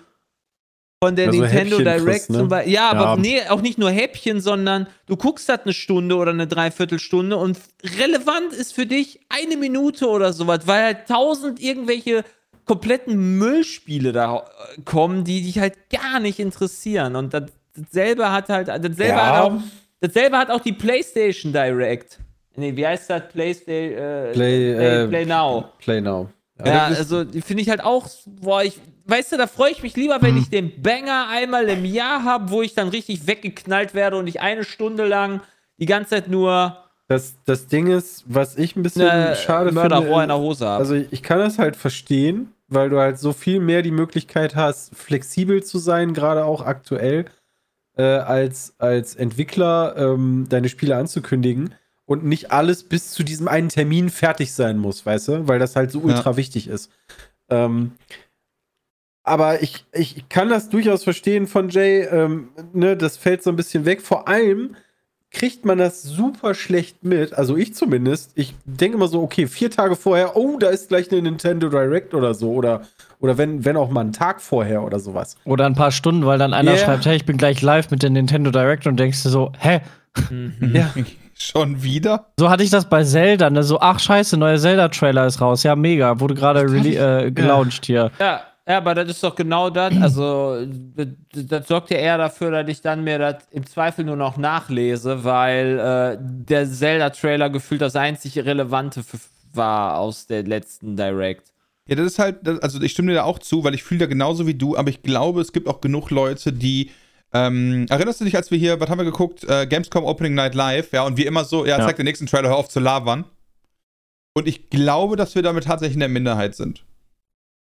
von 1.03 1.15
der 1.15 1.27
also 1.27 1.41
Nintendo 1.41 1.79
Häppchen 1.79 2.05
Direct 2.05 2.29
ne? 2.29 2.37
zum 2.37 2.47
Beispiel. 2.47 2.73
Ja, 2.73 2.91
aber 2.91 3.01
ja. 3.01 3.15
nee, 3.17 3.41
auch 3.49 3.61
nicht 3.61 3.79
nur 3.79 3.89
Häppchen, 3.89 4.39
sondern 4.39 4.87
du 5.07 5.17
guckst 5.17 5.49
halt 5.49 5.63
eine 5.63 5.73
Stunde 5.73 6.15
oder 6.15 6.31
eine 6.31 6.45
Dreiviertelstunde 6.45 7.35
und 7.37 7.57
relevant 7.99 8.53
ist 8.53 8.73
für 8.73 8.85
dich 8.85 9.19
eine 9.27 9.57
Minute 9.57 10.07
oder 10.07 10.31
sowas, 10.31 10.67
weil 10.67 10.83
halt 10.83 11.07
tausend 11.07 11.59
irgendwelche 11.59 12.23
kompletten 12.65 13.37
Müllspiele 13.37 14.11
da 14.11 14.37
äh, 14.37 14.81
kommen, 14.83 15.23
die 15.23 15.41
dich 15.41 15.59
halt 15.59 15.89
gar 15.89 16.19
nicht 16.19 16.39
interessieren. 16.39 17.15
Und 17.15 17.33
das, 17.33 17.43
dasselbe 17.75 18.31
hat 18.31 18.49
halt, 18.49 18.67
dasselbe 18.67 19.05
ja. 19.05 19.25
hat 19.25 19.43
auch 19.43 19.61
Dasselbe 20.01 20.37
hat 20.37 20.49
auch 20.49 20.61
die 20.61 20.73
PlayStation 20.73 21.53
Direct. 21.53 22.19
Nee, 22.55 22.75
wie 22.75 22.85
heißt 22.85 23.09
das? 23.09 23.29
PlayStation. 23.31 23.97
Äh, 23.97 24.31
Play, 24.33 24.73
Play, 24.73 25.03
äh, 25.03 25.07
Play, 25.07 25.25
Now. 25.25 25.65
Play 25.77 26.01
Now. 26.01 26.29
Ja, 26.65 26.87
also 26.87 27.23
finde 27.25 27.61
ich 27.61 27.69
halt 27.69 27.83
auch, 27.83 28.07
boah, 28.25 28.63
ich, 28.63 28.79
weißt 29.05 29.31
du, 29.31 29.37
da 29.37 29.47
freue 29.47 29.71
ich 29.71 29.81
mich 29.81 29.95
lieber, 29.95 30.21
wenn 30.21 30.37
ich 30.37 30.49
den 30.49 30.81
Banger 30.81 31.27
einmal 31.29 31.67
im 31.69 31.85
Jahr 31.85 32.23
habe, 32.23 32.51
wo 32.51 32.61
ich 32.61 32.75
dann 32.75 32.89
richtig 32.89 33.25
weggeknallt 33.25 33.93
werde 33.95 34.17
und 34.17 34.27
ich 34.27 34.41
eine 34.41 34.63
Stunde 34.63 35.07
lang 35.07 35.41
die 35.77 35.85
ganze 35.85 36.11
Zeit 36.11 36.27
nur. 36.27 36.77
Das, 37.11 37.35
das 37.43 37.67
Ding 37.67 37.87
ist, 37.87 38.23
was 38.25 38.57
ich 38.57 38.77
ein 38.77 38.83
bisschen 38.83 39.05
ne, 39.05 39.35
schade 39.35 39.73
Mörderrohr 39.73 40.05
finde. 40.05 40.23
in 40.23 40.29
der 40.29 40.37
Hose 40.37 40.65
habe. 40.65 40.77
Also 40.77 40.95
ich 40.95 41.21
kann 41.21 41.39
das 41.39 41.59
halt 41.59 41.75
verstehen, 41.75 42.53
weil 42.69 42.89
du 42.89 42.99
halt 42.99 43.19
so 43.19 43.33
viel 43.33 43.59
mehr 43.59 43.81
die 43.81 43.91
Möglichkeit 43.91 44.55
hast, 44.55 44.95
flexibel 44.95 45.61
zu 45.61 45.77
sein, 45.77 46.13
gerade 46.13 46.45
auch 46.45 46.65
aktuell, 46.65 47.25
äh, 47.97 48.03
als, 48.03 48.75
als 48.77 49.15
Entwickler 49.15 49.93
ähm, 49.97 50.45
deine 50.47 50.69
Spiele 50.69 50.95
anzukündigen 50.95 51.75
und 52.05 52.23
nicht 52.23 52.53
alles 52.53 52.85
bis 52.85 53.11
zu 53.11 53.23
diesem 53.23 53.49
einen 53.49 53.67
Termin 53.67 54.09
fertig 54.09 54.53
sein 54.53 54.77
muss, 54.77 55.05
weißt 55.05 55.27
du? 55.27 55.47
Weil 55.49 55.59
das 55.59 55.75
halt 55.75 55.91
so 55.91 55.99
ultra 55.99 56.31
ja. 56.31 56.37
wichtig 56.37 56.69
ist. 56.69 56.89
Ähm, 57.49 57.91
aber 59.23 59.61
ich, 59.61 59.83
ich 59.91 60.29
kann 60.29 60.47
das 60.47 60.69
durchaus 60.69 61.03
verstehen 61.03 61.45
von 61.45 61.67
Jay, 61.67 62.03
ähm, 62.03 62.51
ne, 62.71 62.95
das 62.95 63.17
fällt 63.17 63.43
so 63.43 63.49
ein 63.49 63.57
bisschen 63.57 63.83
weg. 63.83 64.01
Vor 64.01 64.29
allem 64.29 64.77
kriegt 65.31 65.63
man 65.63 65.77
das 65.77 66.03
super 66.03 66.53
schlecht 66.53 67.03
mit, 67.03 67.33
also 67.33 67.55
ich 67.55 67.73
zumindest. 67.73 68.31
Ich 68.35 68.53
denke 68.65 68.97
immer 68.97 69.07
so, 69.07 69.21
okay, 69.23 69.47
vier 69.47 69.71
Tage 69.71 69.95
vorher, 69.95 70.35
oh, 70.35 70.57
da 70.59 70.67
ist 70.67 70.89
gleich 70.89 71.09
eine 71.11 71.21
Nintendo 71.21 71.69
Direct 71.69 72.13
oder 72.13 72.33
so. 72.33 72.51
Oder, 72.51 72.81
oder 73.19 73.37
wenn, 73.37 73.63
wenn 73.63 73.77
auch 73.77 73.89
mal 73.89 74.01
ein 74.01 74.11
Tag 74.11 74.41
vorher 74.41 74.83
oder 74.83 74.99
sowas. 74.99 75.37
Oder 75.45 75.65
ein 75.65 75.75
paar 75.75 75.91
Stunden, 75.91 76.25
weil 76.25 76.37
dann 76.37 76.53
einer 76.53 76.71
yeah. 76.71 76.85
schreibt, 76.85 77.05
hey, 77.05 77.15
ich 77.15 77.25
bin 77.25 77.37
gleich 77.37 77.61
live 77.61 77.89
mit 77.91 78.03
der 78.03 78.09
Nintendo 78.09 78.51
Direct 78.51 78.85
und 78.87 78.97
denkst 78.97 79.23
du 79.23 79.29
so, 79.29 79.51
hä? 79.57 79.79
Mhm. 80.29 80.75
Ja. 80.75 80.93
Schon 81.33 81.81
wieder? 81.81 82.27
So 82.37 82.51
hatte 82.51 82.61
ich 82.61 82.69
das 82.69 82.87
bei 82.87 83.03
Zelda, 83.03 83.49
ne? 83.49 83.63
So, 83.63 83.79
ach 83.79 83.99
scheiße, 83.99 84.37
neuer 84.37 84.59
Zelda-Trailer 84.59 85.25
ist 85.25 85.41
raus. 85.41 85.63
Ja, 85.63 85.75
mega. 85.75 86.19
Wurde 86.19 86.35
gerade 86.35 86.61
äh, 86.61 87.31
gelauncht 87.31 87.87
hier. 87.87 88.11
Ja, 88.19 88.41
ja, 88.67 88.77
aber 88.77 88.93
das 88.93 89.09
ist 89.09 89.23
doch 89.23 89.35
genau 89.35 89.69
das. 89.69 89.93
Also, 89.99 90.65
das 91.33 91.67
sorgt 91.67 91.89
ja 91.89 91.97
eher 91.97 92.17
dafür, 92.17 92.51
dass 92.51 92.69
ich 92.69 92.81
dann 92.81 93.03
mir 93.03 93.17
das 93.17 93.35
im 93.51 93.65
Zweifel 93.65 94.05
nur 94.05 94.15
noch 94.15 94.37
nachlese, 94.37 95.23
weil 95.23 95.79
äh, 95.79 96.17
der 96.21 96.69
Zelda-Trailer 96.69 97.49
gefühlt 97.49 97.81
das 97.81 97.95
einzig 97.95 98.37
Relevante 98.37 99.03
war 99.53 99.97
aus 99.97 100.27
der 100.27 100.43
letzten 100.43 100.95
Direct. 100.95 101.51
Ja, 101.87 101.95
das 101.95 102.05
ist 102.05 102.19
halt, 102.19 102.47
also 102.63 102.79
ich 102.81 102.91
stimme 102.91 103.11
dir 103.11 103.15
da 103.15 103.23
auch 103.23 103.39
zu, 103.39 103.63
weil 103.63 103.73
ich 103.73 103.83
fühle 103.83 104.01
da 104.01 104.05
genauso 104.05 104.45
wie 104.45 104.53
du, 104.53 104.77
aber 104.77 104.89
ich 104.89 105.01
glaube, 105.01 105.41
es 105.41 105.51
gibt 105.51 105.67
auch 105.67 105.81
genug 105.81 106.11
Leute, 106.11 106.53
die 106.53 106.91
ähm, 107.33 107.85
erinnerst 107.89 108.21
du 108.21 108.25
dich, 108.25 108.35
als 108.35 108.51
wir 108.51 108.57
hier, 108.57 108.79
was 108.79 108.89
haben 108.89 108.99
wir 108.99 109.05
geguckt? 109.05 109.43
Äh, 109.45 109.65
Gamescom 109.65 110.03
Opening 110.03 110.35
Night 110.35 110.53
Live, 110.53 110.91
ja, 110.93 111.03
und 111.03 111.17
wie 111.17 111.25
immer 111.25 111.45
so, 111.45 111.65
ja, 111.65 111.79
ja. 111.79 111.85
zeig 111.85 111.95
den 111.95 112.05
nächsten 112.05 112.27
Trailer, 112.27 112.49
hör 112.49 112.57
auf 112.57 112.69
zu 112.69 112.79
labern. 112.79 113.25
Und 114.33 114.47
ich 114.47 114.69
glaube, 114.69 115.15
dass 115.15 115.35
wir 115.35 115.41
damit 115.41 115.65
tatsächlich 115.65 115.95
in 115.95 116.01
der 116.01 116.09
Minderheit 116.09 116.55
sind. 116.55 116.85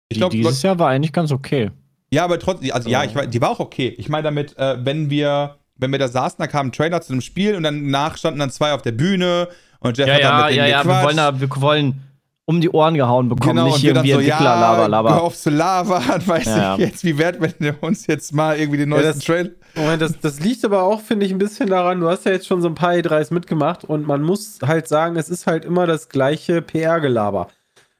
Ich 0.09 0.17
glaub, 0.17 0.31
dieses 0.31 0.61
Jahr 0.61 0.79
war 0.79 0.89
eigentlich 0.89 1.13
ganz 1.13 1.31
okay. 1.31 1.71
Ja, 2.11 2.23
aber 2.23 2.39
trotzdem, 2.39 2.71
also 2.71 2.89
ja, 2.89 3.03
ich, 3.03 3.13
die 3.29 3.41
war 3.41 3.49
auch 3.49 3.59
okay. 3.59 3.93
Ich 3.97 4.09
meine 4.09 4.23
damit, 4.23 4.57
äh, 4.57 4.77
wenn 4.83 5.09
wir, 5.09 5.57
wenn 5.75 5.91
wir 5.91 5.99
da 5.99 6.07
saßen, 6.07 6.37
da 6.39 6.47
kam 6.47 6.67
ein 6.67 6.71
Trailer 6.71 7.01
zu 7.01 7.11
einem 7.11 7.21
Spiel 7.21 7.55
und 7.55 7.63
danach 7.63 8.17
standen 8.17 8.39
dann 8.39 8.49
zwei 8.49 8.73
auf 8.73 8.81
der 8.81 8.93
Bühne 8.93 9.49
und 9.79 9.97
Jeff 9.97 10.07
ja, 10.07 10.13
hat 10.15 10.23
dann 10.23 10.45
mit 10.45 10.55
ja, 10.55 10.63
denen 10.63 10.71
ja, 10.71 10.83
gequatscht. 10.83 11.17
Ja, 11.17 11.39
wir 11.39 11.49
wollen, 11.49 11.51
wir 11.51 11.61
wollen 11.61 12.01
um 12.49 12.61
die 12.61 12.69
Ohren 12.69 12.93
gehauen 12.93 13.27
bekommen, 13.27 13.57
genau, 13.57 13.67
nicht 13.67 13.83
irgendwie 13.83 14.13
so, 14.13 14.19
Entwickler, 14.19 14.45
ja, 14.45 14.85
Laber. 14.87 15.15
Hör 15.15 15.23
auf 15.23 15.35
zu 15.35 15.49
labern, 15.49 16.21
weiß 16.25 16.45
ja. 16.45 16.73
ich 16.75 16.79
jetzt, 16.79 17.03
wie 17.03 17.17
wert, 17.17 17.41
wenn 17.41 17.53
wir 17.59 17.75
uns 17.81 18.07
jetzt 18.07 18.33
mal 18.33 18.57
irgendwie 18.57 18.77
den 18.77 18.87
neuesten 18.87 19.19
ja, 19.19 19.25
Trailer. 19.25 19.49
Moment, 19.75 20.01
das, 20.01 20.17
das 20.21 20.39
liegt 20.39 20.63
aber 20.63 20.83
auch, 20.83 21.01
finde 21.01 21.25
ich, 21.25 21.33
ein 21.33 21.39
bisschen 21.39 21.69
daran, 21.69 21.99
du 21.99 22.07
hast 22.07 22.25
ja 22.25 22.31
jetzt 22.31 22.47
schon 22.47 22.61
so 22.61 22.69
ein 22.69 22.75
paar 22.75 22.93
E3s 22.93 23.33
mitgemacht 23.33 23.83
und 23.83 24.07
man 24.07 24.23
muss 24.23 24.59
halt 24.65 24.87
sagen, 24.87 25.17
es 25.17 25.27
ist 25.27 25.45
halt 25.45 25.65
immer 25.65 25.87
das 25.87 26.07
gleiche 26.07 26.61
PR-Gelaber. 26.61 27.49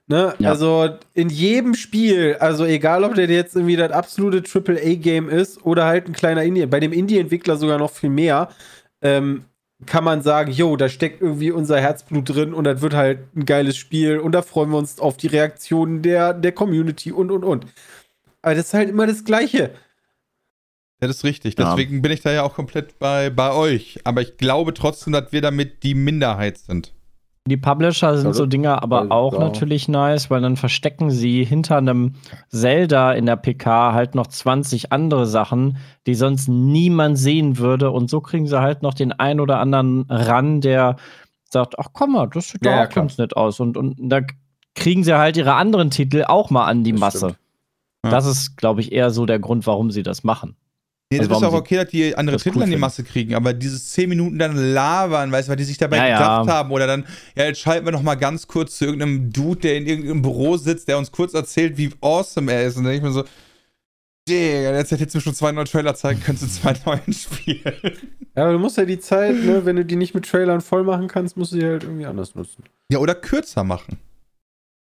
Ne? 0.10 0.34
Ja. 0.40 0.52
Also 0.52 0.90
in 1.14 1.30
jedem 1.30 1.74
Spiel, 1.74 2.38
also 2.40 2.64
egal 2.64 3.04
ob 3.04 3.16
der 3.16 3.28
jetzt 3.28 3.56
irgendwie 3.56 3.76
das 3.76 3.92
absolute 3.92 4.42
AAA-Game 4.42 5.30
ist 5.30 5.66
oder 5.66 5.86
halt 5.86 6.08
ein 6.08 6.14
kleiner 6.14 6.44
Indie, 6.44 6.66
bei 6.66 6.80
dem 6.80 6.94
Indie-Entwickler 6.94 7.58
sogar 7.58 7.78
noch 7.78 7.92
viel 7.92 8.10
mehr, 8.10 8.50
ähm, 9.02 9.44
kann 9.86 10.06
man 10.06 10.22
sagen, 10.22 10.52
jo, 10.52 10.78
da 10.78 10.88
steckt 10.88 11.22
irgendwie 11.22 11.52
unser 11.52 11.80
Herzblut 11.80 12.30
drin 12.30 12.54
und 12.54 12.64
das 12.64 12.82
wird 12.82 12.94
halt 12.94 13.20
ein 13.36 13.46
geiles 13.46 13.76
Spiel 13.76 14.18
und 14.18 14.32
da 14.32 14.42
freuen 14.42 14.72
wir 14.72 14.78
uns 14.78 15.00
auf 15.00 15.18
die 15.18 15.28
Reaktionen 15.28 16.02
der, 16.02 16.34
der 16.34 16.54
Community 16.54 17.12
und 17.12 17.30
und 17.30 17.44
und. 17.44 17.66
Aber 18.42 18.56
das 18.56 18.68
ist 18.68 18.74
halt 18.74 18.90
immer 18.90 19.08
das 19.08 19.26
Gleiche. 19.26 19.72
Ja, 21.02 21.08
das 21.08 21.18
ist 21.18 21.24
richtig. 21.26 21.56
Deswegen 21.56 21.96
ja. 21.96 22.02
bin 22.02 22.12
ich 22.12 22.22
da 22.22 22.32
ja 22.32 22.44
auch 22.44 22.56
komplett 22.56 22.98
bei, 22.98 23.30
bei 23.30 23.52
euch. 23.52 24.00
Aber 24.04 24.22
ich 24.22 24.38
glaube 24.38 24.74
trotzdem, 24.74 25.14
dass 25.14 25.32
wir 25.32 25.42
damit 25.42 25.84
die 25.84 25.94
Minderheit 25.94 26.58
sind. 26.58 26.94
Die 27.48 27.58
Publisher 27.58 28.18
sind 28.18 28.34
so 28.34 28.46
Dinger 28.46 28.84
aber 28.84 29.02
also, 29.02 29.12
auch 29.12 29.34
ja. 29.34 29.40
natürlich 29.40 29.88
nice, 29.88 30.30
weil 30.30 30.42
dann 30.42 30.58
verstecken 30.58 31.10
sie 31.10 31.44
hinter 31.44 31.78
einem 31.78 32.14
Zelda 32.50 33.14
in 33.14 33.26
der 33.26 33.38
PK 33.38 33.94
halt 33.94 34.16
noch 34.16 34.28
20 34.28 34.92
andere 34.92 35.26
Sachen, 35.26 35.78
die 36.06 36.16
sonst 36.16 36.48
niemand 36.48 37.18
sehen 37.18 37.58
würde. 37.58 37.92
Und 37.92 38.10
so 38.10 38.22
kriegen 38.22 38.48
sie 38.48 38.60
halt 38.60 38.84
noch 38.84 38.94
den 38.94 39.12
ein 39.12 39.40
oder 39.40 39.60
anderen 39.60 40.06
ran, 40.10 40.62
der 40.62 40.98
sagt, 41.50 41.80
ach 41.80 41.90
komm 41.94 42.14
mal, 42.14 42.28
das 42.28 42.50
sieht 42.50 42.66
ja, 42.66 42.84
doch 42.84 42.90
auch 42.90 42.94
ganz 42.94 43.18
nett 43.18 43.38
aus. 43.38 43.60
Und, 43.60 43.78
und 43.78 43.96
da 43.98 44.22
kriegen 44.76 45.04
sie 45.04 45.18
halt 45.18 45.38
ihre 45.38 45.54
anderen 45.54 45.90
Titel 45.90 46.26
auch 46.28 46.50
mal 46.50 46.66
an 46.66 46.84
die 46.84 46.92
das 46.92 47.00
Masse. 47.00 47.36
Ja. 48.04 48.12
Das 48.12 48.26
ist, 48.26 48.58
glaube 48.58 48.82
ich, 48.82 48.92
eher 48.92 49.10
so 49.10 49.26
der 49.26 49.40
Grund, 49.40 49.66
warum 49.68 49.92
sie 49.92 50.04
das 50.04 50.24
machen. 50.24 50.56
Nee, 51.10 51.20
das 51.20 51.30
also 51.30 51.40
ist 51.40 51.54
auch 51.54 51.58
okay, 51.58 51.78
dass 51.78 51.88
die 51.88 52.18
andere 52.18 52.36
Titel 52.36 52.62
an 52.62 52.70
die 52.70 52.76
Masse 52.76 53.02
kriegen, 53.02 53.34
aber 53.34 53.54
dieses 53.54 53.92
10 53.92 54.10
Minuten 54.10 54.38
dann 54.38 54.58
labern, 54.58 55.32
weißt 55.32 55.48
du, 55.48 55.52
weil 55.52 55.56
die 55.56 55.64
sich 55.64 55.78
dabei 55.78 55.98
ja, 55.98 56.18
gedacht 56.18 56.48
ja. 56.48 56.54
haben 56.54 56.72
oder 56.72 56.86
dann, 56.86 57.06
ja, 57.36 57.46
jetzt 57.46 57.62
schalten 57.62 57.86
wir 57.86 57.94
noch 57.94 58.02
mal 58.02 58.16
ganz 58.16 58.46
kurz 58.46 58.78
zu 58.78 58.86
irgendeinem 58.86 59.32
Dude, 59.32 59.62
der 59.62 59.78
in 59.78 59.88
irgendeinem 59.88 60.22
Büro 60.22 60.58
sitzt, 60.58 60.90
der 60.90 60.98
uns 60.98 61.10
kurz 61.10 61.34
erzählt, 61.34 61.78
wie 61.78 61.92
awesome 62.02 62.52
er 62.52 62.66
ist. 62.66 62.76
Und 62.76 62.84
dann 62.84 62.92
denke 62.92 63.08
ich 63.08 63.14
mir 63.14 63.22
so, 63.22 63.24
Digga, 64.28 64.76
jetzt 64.76 64.92
hätte 64.92 65.04
jetzt 65.04 65.22
schon 65.22 65.34
zwei 65.34 65.54
neue 65.54 65.64
Trailer 65.64 65.96
zeigen 65.96 66.20
können 66.20 66.38
zu 66.38 66.50
zwei 66.50 66.76
neuen 66.86 67.14
Spielen. 67.14 67.74
Ja, 68.36 68.44
aber 68.44 68.52
du 68.52 68.60
musst 68.60 68.76
ja 68.76 68.84
die 68.84 69.00
Zeit, 69.00 69.36
ne, 69.36 69.66
wenn 69.66 69.78
du 69.78 69.86
die 69.86 69.96
nicht 69.96 70.14
mit 70.14 70.26
Trailern 70.26 70.60
voll 70.60 70.84
machen 70.84 71.08
kannst, 71.08 71.38
musst 71.38 71.54
du 71.54 71.58
die 71.58 71.66
halt 71.66 71.84
irgendwie 71.84 72.06
anders 72.06 72.36
nutzen. 72.36 72.66
Ja, 72.92 73.00
oder 73.00 73.16
kürzer 73.16 73.64
machen. 73.64 73.98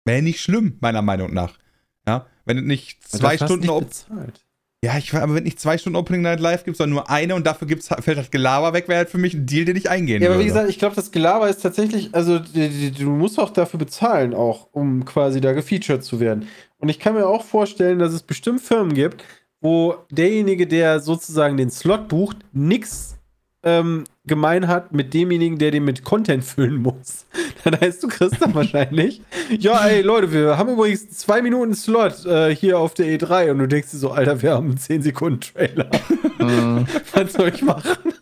Wäre 0.06 0.24
nicht 0.24 0.42
schlimm, 0.42 0.78
meiner 0.80 1.04
Meinung 1.04 1.36
nach. 1.36 1.60
Ja, 2.08 2.26
wenn 2.46 2.58
du 2.58 2.64
nicht 2.64 3.08
zwei 3.08 3.38
Stunden. 3.38 3.68
Nicht 3.68 3.80
bezahlt. 3.80 4.46
Ja, 4.82 4.98
ich 4.98 5.14
aber 5.14 5.36
wenn 5.36 5.44
nicht 5.44 5.60
zwei 5.60 5.78
Stunden 5.78 5.98
Opening 5.98 6.22
Night 6.22 6.40
Live 6.40 6.64
gibt, 6.64 6.78
sondern 6.78 6.94
nur 6.96 7.10
eine 7.10 7.36
und 7.36 7.46
dafür 7.46 7.68
gibt's, 7.68 7.90
fällt 7.90 8.18
das 8.18 8.32
Gelaber 8.32 8.72
weg, 8.72 8.88
wäre 8.88 9.00
halt 9.00 9.10
für 9.10 9.18
mich 9.18 9.34
ein 9.34 9.46
Deal, 9.46 9.66
den 9.66 9.76
ich 9.76 9.90
eingehen 9.90 10.22
Ja, 10.22 10.30
aber 10.30 10.40
wie 10.40 10.46
gesagt, 10.46 10.70
ich 10.70 10.80
glaube, 10.80 10.96
das 10.96 11.12
Gelaber 11.12 11.50
ist 11.50 11.62
tatsächlich, 11.62 12.16
also 12.16 12.40
du 12.40 13.10
musst 13.10 13.40
auch 13.40 13.50
dafür 13.50 13.78
bezahlen, 13.78 14.34
auch 14.34 14.70
um 14.72 15.04
quasi 15.04 15.42
da 15.42 15.52
gefeatured 15.52 16.02
zu 16.02 16.22
werden. 16.22 16.48
Und 16.78 16.88
ich 16.88 16.98
kann 16.98 17.14
mir 17.14 17.28
auch 17.28 17.44
vorstellen, 17.44 18.00
dass 18.00 18.14
es 18.14 18.24
bestimmt 18.24 18.62
Firmen 18.62 18.94
gibt, 18.94 19.26
wo 19.60 19.96
derjenige, 20.12 20.66
der 20.66 21.02
sozusagen 21.02 21.58
den 21.58 21.70
Slot 21.70 22.08
bucht, 22.08 22.38
nichts 22.54 23.18
ähm, 23.64 24.06
gemein 24.30 24.70
hat 24.70 24.94
mit 24.94 25.14
demjenigen, 25.14 25.58
der 25.58 25.72
den 25.72 25.84
mit 25.84 26.06
Content 26.06 26.46
füllen 26.46 26.78
muss. 26.78 27.26
Dann 27.66 27.80
heißt 27.80 28.02
du 28.04 28.08
dann 28.40 28.56
wahrscheinlich, 28.56 29.22
ja, 29.60 29.86
ey, 29.86 30.02
Leute, 30.02 30.32
wir 30.32 30.58
haben 30.58 30.70
übrigens 30.70 31.10
zwei 31.10 31.42
Minuten 31.42 31.76
Slot 31.76 32.26
äh, 32.26 32.56
hier 32.56 32.80
auf 32.80 32.94
der 32.94 33.08
E3 33.08 33.52
und 33.52 33.60
du 33.60 33.68
denkst 33.68 33.92
dir 33.92 33.98
so, 33.98 34.12
Alter, 34.12 34.42
wir 34.42 34.54
haben 34.54 34.68
einen 34.68 34.78
10 34.78 35.02
Sekunden 35.02 35.42
Trailer. 35.42 35.90
Mhm. 36.40 36.88
Was 37.12 37.34
soll 37.34 37.50
ich 37.50 37.62
machen? 37.62 38.14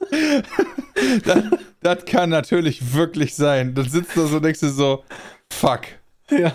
das, 1.24 1.44
das, 1.82 2.06
kann 2.06 2.32
natürlich 2.32 2.96
wirklich 2.96 3.36
sein. 3.36 3.76
Dann 3.76 3.88
sitzt 3.88 4.18
du 4.18 4.26
so 4.26 4.38
und 4.38 4.44
denkst 4.44 4.62
dir 4.62 4.70
so, 4.70 5.04
fuck. 5.54 5.82
Ja. 6.32 6.52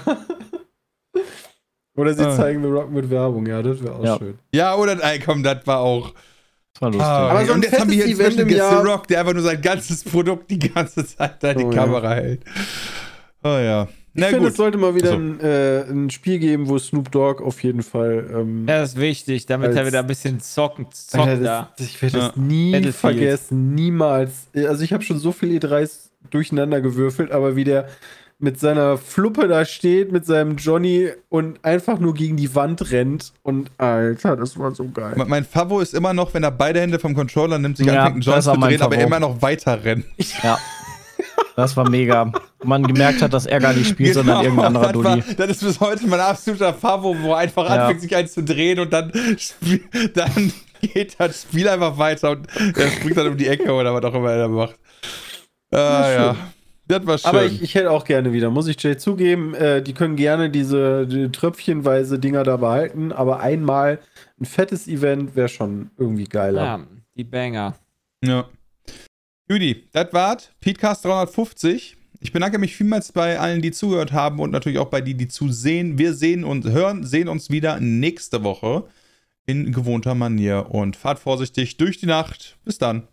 Oder 1.97 2.15
sie 2.15 2.27
ah. 2.27 2.35
zeigen 2.35 2.63
The 2.63 2.69
Rock 2.69 2.91
mit 2.91 3.11
Werbung, 3.11 3.47
ja, 3.47 3.63
das 3.63 3.81
wäre 3.81 3.95
auch 3.95 4.05
ja. 4.05 4.19
schön. 4.19 4.39
Ja, 4.53 4.75
oder, 4.75 4.99
ey, 5.05 5.21
komm, 5.21 5.45
das 5.45 5.65
war 5.69 5.79
auch 5.79 6.13
war 6.83 6.91
lustig. 6.91 7.07
Ah, 7.07 7.29
aber 7.31 7.47
so 7.47 7.53
ein 7.53 7.57
und 7.57 7.65
jetzt 7.65 7.81
haben 7.81 7.91
wir 7.91 8.05
hier 8.05 8.17
zum 8.17 8.25
Beispiel 8.25 8.49
The 8.49 8.87
Rock, 8.87 9.09
der 9.09 9.21
einfach 9.21 9.33
nur 9.33 9.43
sein 9.43 9.61
ganzes 9.63 10.05
Produkt 10.13 10.51
die 10.51 10.59
ganze 10.59 11.07
Zeit 11.07 11.43
da 11.43 11.53
in 11.53 11.59
die 11.59 11.65
oh, 11.65 11.71
Kamera 11.71 12.17
ja. 12.17 12.23
hält. 12.23 12.45
Oh 13.43 13.49
ja. 13.49 13.89
Na 14.15 14.27
ich 14.27 14.35
finde, 14.35 14.49
es 14.51 14.57
sollte 14.57 14.77
mal 14.77 14.95
wieder 14.95 15.13
also. 15.13 15.23
ein, 15.23 15.41
äh, 15.41 15.85
ein, 15.91 16.11
Spiel 16.11 16.39
geben, 16.39 16.69
wo 16.69 16.79
Snoop 16.79 17.11
Dogg 17.11 17.43
auf 17.43 17.63
jeden 17.63 17.83
Fall. 17.83 18.29
Ähm, 18.31 18.67
ja, 18.69 18.81
das 18.81 18.91
ist 18.91 19.01
wichtig, 19.01 19.47
damit 19.47 19.75
er 19.75 19.87
wieder 19.87 20.01
ein 20.01 20.07
bisschen 20.07 20.39
zocken, 20.39 20.87
zocken 20.93 21.31
Alter, 21.31 21.43
das, 21.43 21.67
das, 21.79 21.87
Ich 21.87 22.03
werde 22.03 22.19
ja. 22.19 22.27
das 22.29 22.37
nie 22.37 22.93
vergessen, 22.93 23.75
niemals. 23.75 24.49
Also, 24.55 24.85
ich 24.85 24.93
habe 24.93 25.03
schon 25.03 25.19
so 25.19 25.33
viele 25.33 25.59
E3s 25.59 26.11
durcheinander 26.29 26.83
gewürfelt, 26.83 27.33
aber 27.33 27.57
wie 27.57 27.65
der 27.65 27.89
mit 28.43 28.59
seiner 28.59 28.99
Fluppe 28.99 29.47
da 29.47 29.65
steht, 29.65 30.11
mit 30.11 30.27
seinem 30.27 30.57
Johnny 30.57 31.11
und 31.29 31.65
einfach 31.65 32.01
nur 32.01 32.13
gegen 32.13 32.37
die 32.37 32.53
Wand 32.57 32.91
rennt. 32.91 33.33
Und 33.45 33.71
Alter, 33.79 34.37
das 34.37 34.59
war 34.59 34.75
so 34.75 34.89
geil. 34.89 35.15
Mein 35.29 35.45
Favo 35.45 35.79
ist 35.79 35.95
immer 35.95 36.13
noch, 36.13 36.35
wenn 36.35 36.43
er 36.43 36.51
beide 36.51 36.81
Hände 36.81 36.99
vom 36.99 37.15
Controller 37.15 37.61
nimmt, 37.61 37.77
sich 37.77 37.87
ja, 37.87 38.03
anfängt, 38.03 38.15
einen 38.15 38.23
Joystick 38.23 38.55
zu 38.55 38.61
drehen, 38.61 38.83
aber 38.83 38.99
immer 38.99 39.21
noch 39.21 39.41
weiter 39.43 39.85
rennt. 39.85 40.07
Ja. 40.43 40.59
Das 41.55 41.77
war 41.77 41.89
mega. 41.89 42.33
Man 42.65 42.83
gemerkt 42.83 43.23
hat, 43.23 43.33
dass 43.33 43.47
er 43.47 43.61
gar 43.61 43.75
nicht 43.75 43.91
spielt, 43.91 44.15
genau, 44.15 44.25
sondern 44.25 44.45
irgendein 44.45 44.67
anderer 44.67 44.93
Dulli. 44.93 45.23
Das 45.37 45.51
ist 45.51 45.63
bis 45.63 45.79
heute 45.79 46.07
mein 46.09 46.19
absoluter 46.19 46.75
Favo, 46.75 47.15
wo 47.21 47.33
er 47.33 47.39
einfach 47.39 47.69
ja. 47.69 47.83
anfängt, 47.83 48.01
sich 48.01 48.17
eins 48.17 48.33
zu 48.33 48.43
drehen 48.43 48.81
und 48.81 48.93
dann, 48.93 49.13
dann 50.15 50.53
geht 50.81 51.15
das 51.19 51.43
Spiel 51.43 51.69
einfach 51.69 51.97
weiter 51.97 52.31
und 52.31 52.49
er 52.77 52.91
springt 52.91 53.17
dann 53.17 53.29
um 53.29 53.37
die 53.37 53.47
Ecke 53.47 53.73
oder 53.73 53.95
was 53.95 54.03
auch 54.03 54.15
immer 54.15 54.33
er 54.33 54.49
macht. 54.49 54.77
Ah, 55.71 56.11
ja. 56.11 56.37
Das 56.89 57.07
war 57.07 57.19
schön. 57.19 57.29
Aber 57.29 57.45
ich, 57.45 57.63
ich, 57.63 57.75
hätte 57.75 57.91
auch 57.91 58.05
gerne 58.05 58.33
wieder, 58.33 58.51
muss 58.51 58.67
ich 58.67 58.83
Jay 58.83 58.97
zugeben, 58.97 59.55
äh, 59.55 59.83
die 59.83 59.95
können 59.95 60.17
gerne 60.17 60.51
diese 60.51 61.07
die 61.07 61.31
tröpfchenweise 61.31 62.19
Dinger 62.19 62.43
da 62.43 62.57
behalten, 62.57 63.13
aber 63.13 63.41
einmal 63.41 64.01
ein 64.41 64.45
fettes 64.45 64.89
Event 64.89 65.37
wäre 65.37 65.49
schon 65.49 65.91
irgendwie 65.97 66.25
geiler. 66.25 66.63
Ja, 66.63 66.87
die 67.17 67.25
Banger. 67.25 67.77
Ja. 68.25 68.49
Judy, 69.49 69.89
das 69.93 70.13
war's. 70.13 70.51
Petecast 70.61 71.05
350. 71.05 71.97
Ich 72.21 72.33
bedanke 72.33 72.59
mich 72.59 72.77
vielmals 72.77 73.13
bei 73.13 73.39
allen, 73.39 73.63
die 73.63 73.73
zugehört 73.73 74.13
haben 74.13 74.39
und 74.39 74.51
natürlich 74.51 74.79
auch 74.79 74.91
bei 74.91 75.01
die, 75.01 75.15
die 75.15 75.29
zusehen. 75.29 75.99
Wir 75.99 76.15
sehen 76.15 76.45
und 76.45 76.65
hören, 76.65 77.05
sehen 77.05 77.29
uns 77.29 77.51
wieder 77.51 77.81
nächste 77.81 78.45
Woche 78.45 78.85
in 79.45 79.73
gewohnter 79.73 80.15
Manier 80.15 80.67
und 80.71 80.97
fahrt 80.97 81.19
vorsichtig 81.19 81.77
durch 81.77 81.99
die 81.99 82.07
Nacht. 82.07 82.59
Bis 82.65 82.79
dann. 82.79 83.09